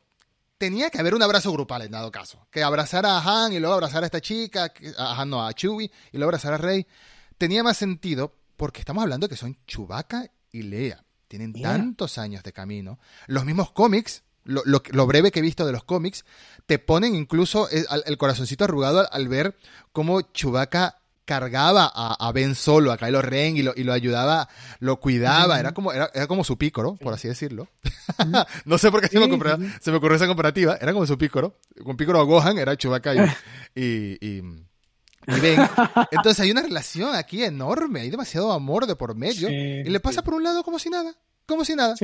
tenía 0.57 0.89
que 0.89 1.01
haber 1.01 1.17
un 1.17 1.23
abrazo 1.23 1.51
grupal 1.51 1.83
en 1.83 1.91
dado 1.91 2.13
caso. 2.13 2.47
Que 2.51 2.63
abrazara 2.63 3.19
a 3.19 3.45
Han 3.45 3.53
y 3.53 3.59
luego 3.59 3.75
abrazar 3.75 4.05
a 4.05 4.07
esta 4.07 4.21
chica, 4.21 4.73
a 4.97 5.21
Han 5.21 5.31
no, 5.31 5.45
a 5.45 5.53
Chewie 5.53 5.91
y 6.13 6.17
luego 6.17 6.29
abrazar 6.29 6.53
a 6.53 6.59
Rey 6.59 6.87
tenía 7.39 7.65
más 7.65 7.77
sentido 7.77 8.37
porque 8.57 8.81
estamos 8.81 9.03
hablando 9.03 9.27
de 9.27 9.31
que 9.31 9.37
son 9.37 9.57
Chewbacca 9.67 10.31
y 10.53 10.63
Lea. 10.63 11.03
Tienen 11.27 11.55
tantos 11.55 12.19
años 12.19 12.43
de 12.43 12.53
camino. 12.53 12.99
Los 13.27 13.45
mismos 13.45 13.73
cómics, 13.73 14.23
lo, 14.45 15.07
breve 15.07 15.33
que 15.33 15.39
he 15.39 15.43
visto 15.43 15.65
de 15.65 15.73
los 15.73 15.83
cómics, 15.83 16.25
te 16.67 16.79
ponen 16.79 17.15
incluso 17.15 17.69
el, 17.71 18.19
corazoncito 18.19 18.65
arrugado 18.65 19.11
al, 19.11 19.29
ver 19.29 19.57
cómo 19.93 20.21
Chewbacca 20.21 21.00
cargaba 21.31 21.87
a, 21.95 22.33
Ben 22.33 22.57
Solo, 22.57 22.91
a 22.91 22.99
Kylo 22.99 23.23
Ren 23.23 23.57
y 23.57 23.63
lo, 23.63 23.73
y 23.77 23.85
lo 23.85 23.93
ayudaba, 23.93 24.49
lo 24.81 24.99
cuidaba, 24.99 25.61
era 25.61 25.73
como 25.73 25.93
era, 25.93 26.11
como 26.27 26.43
su 26.43 26.59
pícoro, 26.59 26.97
por 26.97 27.15
así 27.15 27.29
decirlo. 27.29 27.69
no 28.65 28.79
sé 28.79 28.91
por 28.91 29.01
qué 29.01 29.07
se, 29.07 29.21
me 29.21 29.27
ocurrió, 29.27 29.57
se, 29.81 29.93
me 29.93 29.99
ocurrió, 29.99 30.17
esa 30.17 30.27
comparativa, 30.27 30.77
era 30.81 30.93
como 30.93 31.07
su 31.07 31.17
pícoro, 31.17 31.55
con 31.85 31.97
pícoro 31.97 32.19
a 32.19 32.25
Gohan 32.25 32.59
era 32.59 32.77
Chewbacca 32.77 33.15
y 33.77 34.43
y 35.27 35.41
ven, 35.41 35.61
entonces 36.11 36.41
hay 36.41 36.51
una 36.51 36.63
relación 36.63 37.15
aquí 37.15 37.45
enorme, 37.45 38.01
hay 38.01 38.11
demasiado 38.11 38.53
amor 38.53 38.87
de 38.87 38.97
por 38.97 39.15
medio. 39.15 39.49
y 39.51 39.89
le 39.89 40.01
pasa 40.01 40.23
por 40.23 40.35
un 40.35 40.43
lado 40.43 40.63
como 40.65 40.79
si 40.79 40.91
nada. 40.91 41.15
Como 41.47 41.65
si 41.65 41.75
nada. 41.75 41.95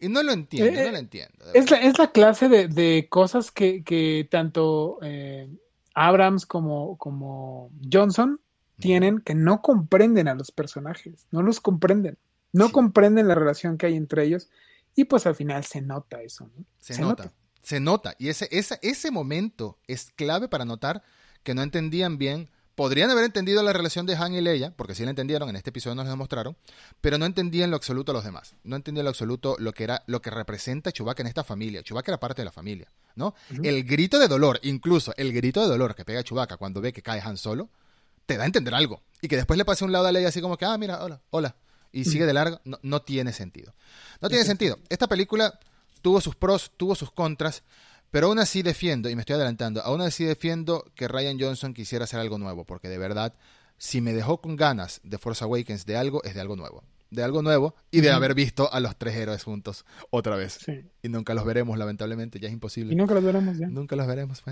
Y 0.00 0.08
no 0.08 0.22
lo 0.22 0.32
entiendo, 0.32 0.72
no 0.72 0.90
lo 0.90 0.96
eh, 0.96 1.00
entiendo. 1.00 1.44
Es 1.52 1.70
la, 1.70 1.78
es 1.78 1.98
la, 1.98 2.12
clase 2.12 2.48
de, 2.48 3.06
cosas 3.08 3.50
que, 3.50 4.28
tanto 4.30 4.98
eh, 5.02 5.48
Abrams 5.94 6.46
como, 6.46 6.96
como 6.96 7.70
Johnson 7.92 8.40
tienen 8.78 9.20
que 9.20 9.34
no 9.34 9.62
comprenden 9.62 10.28
a 10.28 10.34
los 10.34 10.50
personajes, 10.50 11.26
no 11.30 11.42
los 11.42 11.60
comprenden, 11.60 12.18
no 12.52 12.72
comprenden 12.72 13.28
la 13.28 13.34
relación 13.34 13.78
que 13.78 13.86
hay 13.86 13.96
entre 13.96 14.24
ellos 14.24 14.48
y 14.94 15.04
pues 15.04 15.26
al 15.26 15.34
final 15.34 15.64
se 15.64 15.80
nota 15.80 16.22
eso. 16.22 16.50
Se, 16.78 17.00
nota, 17.00 17.32
se 17.62 17.80
nota. 17.80 18.14
Y 18.18 18.28
ese, 18.28 18.48
ese, 18.50 18.78
ese 18.82 19.10
momento 19.10 19.78
es 19.86 20.12
clave 20.14 20.48
para 20.48 20.64
notar 20.64 21.02
que 21.42 21.54
no 21.54 21.62
entendían 21.62 22.18
bien 22.18 22.48
podrían 22.74 23.10
haber 23.10 23.24
entendido 23.24 23.62
la 23.62 23.72
relación 23.72 24.06
de 24.06 24.16
Han 24.16 24.34
y 24.34 24.40
Leia, 24.40 24.72
porque 24.76 24.94
sí 24.94 25.04
la 25.04 25.10
entendieron, 25.10 25.48
en 25.48 25.56
este 25.56 25.70
episodio 25.70 25.94
nos 25.94 26.06
lo 26.06 26.10
demostraron, 26.10 26.56
pero 27.00 27.18
no 27.18 27.26
entendían 27.26 27.70
lo 27.70 27.76
absoluto 27.76 28.12
a 28.12 28.14
los 28.14 28.24
demás. 28.24 28.54
No 28.64 28.76
entendían 28.76 29.02
en 29.02 29.04
lo 29.04 29.10
absoluto 29.10 29.56
lo 29.58 29.72
que 29.72 29.84
era, 29.84 30.02
lo 30.06 30.20
que 30.20 30.30
representa 30.30 30.92
Chewbacca 30.92 31.22
en 31.22 31.28
esta 31.28 31.44
familia. 31.44 31.82
Chewbacca 31.82 32.12
era 32.12 32.20
parte 32.20 32.42
de 32.42 32.46
la 32.46 32.52
familia, 32.52 32.88
¿no? 33.14 33.34
El 33.62 33.84
grito 33.84 34.18
de 34.18 34.28
dolor, 34.28 34.58
incluso 34.62 35.14
el 35.16 35.32
grito 35.32 35.62
de 35.62 35.68
dolor 35.68 35.94
que 35.94 36.04
pega 36.04 36.22
Chewbacca 36.22 36.56
cuando 36.56 36.80
ve 36.80 36.92
que 36.92 37.02
cae 37.02 37.20
Han 37.20 37.36
solo, 37.36 37.70
te 38.26 38.36
da 38.36 38.44
a 38.44 38.46
entender 38.46 38.74
algo. 38.74 39.02
Y 39.20 39.28
que 39.28 39.36
después 39.36 39.56
le 39.56 39.64
pase 39.64 39.84
a 39.84 39.86
un 39.86 39.92
lado 39.92 40.06
a 40.06 40.12
Leia 40.12 40.28
así 40.28 40.40
como 40.40 40.56
que, 40.56 40.64
ah, 40.64 40.76
mira, 40.78 41.02
hola, 41.02 41.20
hola. 41.30 41.56
Y 41.92 42.04
sigue 42.04 42.26
de 42.26 42.32
largo, 42.32 42.60
no, 42.64 42.78
no 42.82 43.02
tiene 43.02 43.32
sentido. 43.32 43.74
No 44.20 44.28
tiene 44.28 44.44
sentido. 44.44 44.78
Esta 44.88 45.06
película 45.06 45.58
tuvo 46.02 46.20
sus 46.20 46.34
pros, 46.34 46.72
tuvo 46.76 46.94
sus 46.94 47.12
contras. 47.12 47.62
Pero 48.10 48.28
aún 48.28 48.38
así 48.38 48.62
defiendo, 48.62 49.08
y 49.08 49.16
me 49.16 49.22
estoy 49.22 49.34
adelantando, 49.34 49.82
aún 49.82 50.00
así 50.00 50.24
defiendo 50.24 50.84
que 50.94 51.08
Ryan 51.08 51.36
Johnson 51.40 51.74
quisiera 51.74 52.04
hacer 52.04 52.20
algo 52.20 52.38
nuevo, 52.38 52.64
porque 52.64 52.88
de 52.88 52.98
verdad, 52.98 53.34
si 53.76 54.00
me 54.00 54.12
dejó 54.12 54.40
con 54.40 54.54
ganas 54.54 55.00
de 55.02 55.18
Force 55.18 55.42
Awakens 55.42 55.84
de 55.84 55.96
algo, 55.96 56.22
es 56.22 56.34
de 56.34 56.40
algo 56.40 56.54
nuevo. 56.54 56.84
De 57.10 57.22
algo 57.22 57.42
nuevo 57.42 57.76
y 57.90 58.00
de 58.00 58.10
haber 58.10 58.34
visto 58.34 58.72
a 58.72 58.80
los 58.80 58.96
tres 58.96 59.14
héroes 59.16 59.44
juntos 59.44 59.84
otra 60.10 60.36
vez. 60.36 60.58
Y 61.02 61.08
nunca 61.08 61.32
los 61.34 61.44
veremos, 61.44 61.78
lamentablemente, 61.78 62.40
ya 62.40 62.48
es 62.48 62.52
imposible. 62.52 62.92
Y 62.92 62.96
nunca 62.96 63.14
los 63.14 63.22
veremos 63.22 63.56
ya. 63.56 63.68
Nunca 63.68 63.94
los 63.94 64.06
veremos. 64.06 64.42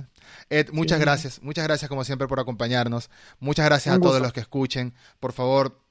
Ed, 0.48 0.68
muchas 0.72 1.00
gracias. 1.00 1.42
Muchas 1.42 1.64
gracias 1.64 1.88
como 1.88 2.05
siempre 2.05 2.28
por 2.28 2.38
acompañarnos. 2.38 3.11
Muchas 3.40 3.66
gracias 3.66 3.96
a 3.96 4.00
todos 4.00 4.22
los 4.22 4.32
que 4.32 4.40
escuchen. 4.40 4.94
Por 5.18 5.32
favor, 5.32 5.82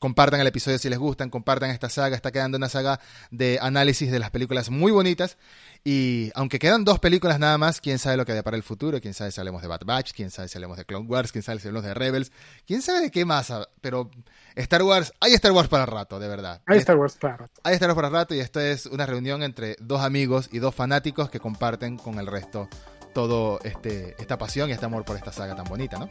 compartan 0.00 0.40
el 0.40 0.46
episodio 0.46 0.78
si 0.78 0.88
les 0.88 0.98
gustan, 0.98 1.30
compartan 1.30 1.70
esta 1.70 1.90
saga, 1.90 2.16
está 2.16 2.32
quedando 2.32 2.56
una 2.56 2.68
saga 2.68 3.00
de 3.30 3.58
análisis 3.60 4.10
de 4.10 4.18
las 4.18 4.30
películas 4.30 4.70
muy 4.70 4.90
bonitas 4.92 5.36
y 5.82 6.30
aunque 6.34 6.58
quedan 6.58 6.84
dos 6.84 6.98
películas 6.98 7.38
nada 7.38 7.56
más, 7.56 7.80
quién 7.80 7.98
sabe 7.98 8.16
lo 8.16 8.26
que 8.26 8.42
para 8.42 8.56
el 8.56 8.62
futuro, 8.62 9.00
quién 9.00 9.14
sabe 9.14 9.30
si 9.30 9.40
hablemos 9.40 9.62
de 9.62 9.68
Bad 9.68 9.84
Batch, 9.86 10.12
quién 10.12 10.30
sabe 10.30 10.48
si 10.48 10.58
hablemos 10.58 10.76
de 10.76 10.84
Clone 10.84 11.06
Wars, 11.06 11.32
quién 11.32 11.42
sabe 11.42 11.58
si 11.58 11.68
hablemos 11.68 11.86
de 11.86 11.94
Rebels, 11.94 12.32
quién 12.66 12.82
sabe 12.82 13.00
de 13.00 13.10
qué 13.10 13.24
más, 13.24 13.52
pero 13.80 14.10
Star 14.56 14.82
Wars, 14.82 15.12
hay 15.20 15.32
Star 15.34 15.52
Wars 15.52 15.68
para 15.68 15.86
rato, 15.86 16.18
de 16.18 16.28
verdad. 16.28 16.60
Hay 16.66 16.78
Star 16.78 16.96
Wars 16.96 17.16
para 17.18 17.38
rato. 17.38 17.60
Hay 17.64 17.74
Star 17.74 17.88
Wars 17.88 17.96
para 17.96 18.08
rato 18.10 18.34
y 18.34 18.40
esto 18.40 18.60
es 18.60 18.86
una 18.86 19.06
reunión 19.06 19.42
entre 19.42 19.76
dos 19.80 20.02
amigos 20.02 20.50
y 20.52 20.58
dos 20.58 20.74
fanáticos 20.74 21.30
que 21.30 21.40
comparten 21.40 21.96
con 21.96 22.18
el 22.18 22.26
resto 22.26 22.68
todo 23.14 23.58
este 23.64 24.14
esta 24.20 24.38
pasión 24.38 24.68
y 24.68 24.72
este 24.72 24.86
amor 24.86 25.04
por 25.04 25.16
esta 25.16 25.32
saga 25.32 25.56
tan 25.56 25.64
bonita, 25.64 25.98
¿no? 25.98 26.08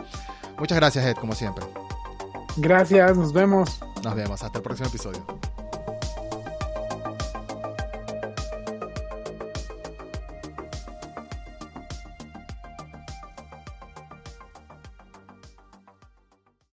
Muchas 0.57 0.77
gracias 0.77 1.05
Ed, 1.05 1.15
como 1.15 1.33
siempre. 1.33 1.65
Gracias, 2.57 3.15
nos 3.15 3.31
vemos. 3.31 3.79
Nos 4.03 4.15
vemos, 4.15 4.41
hasta 4.43 4.57
el 4.57 4.63
próximo 4.63 4.89
episodio. 4.89 5.25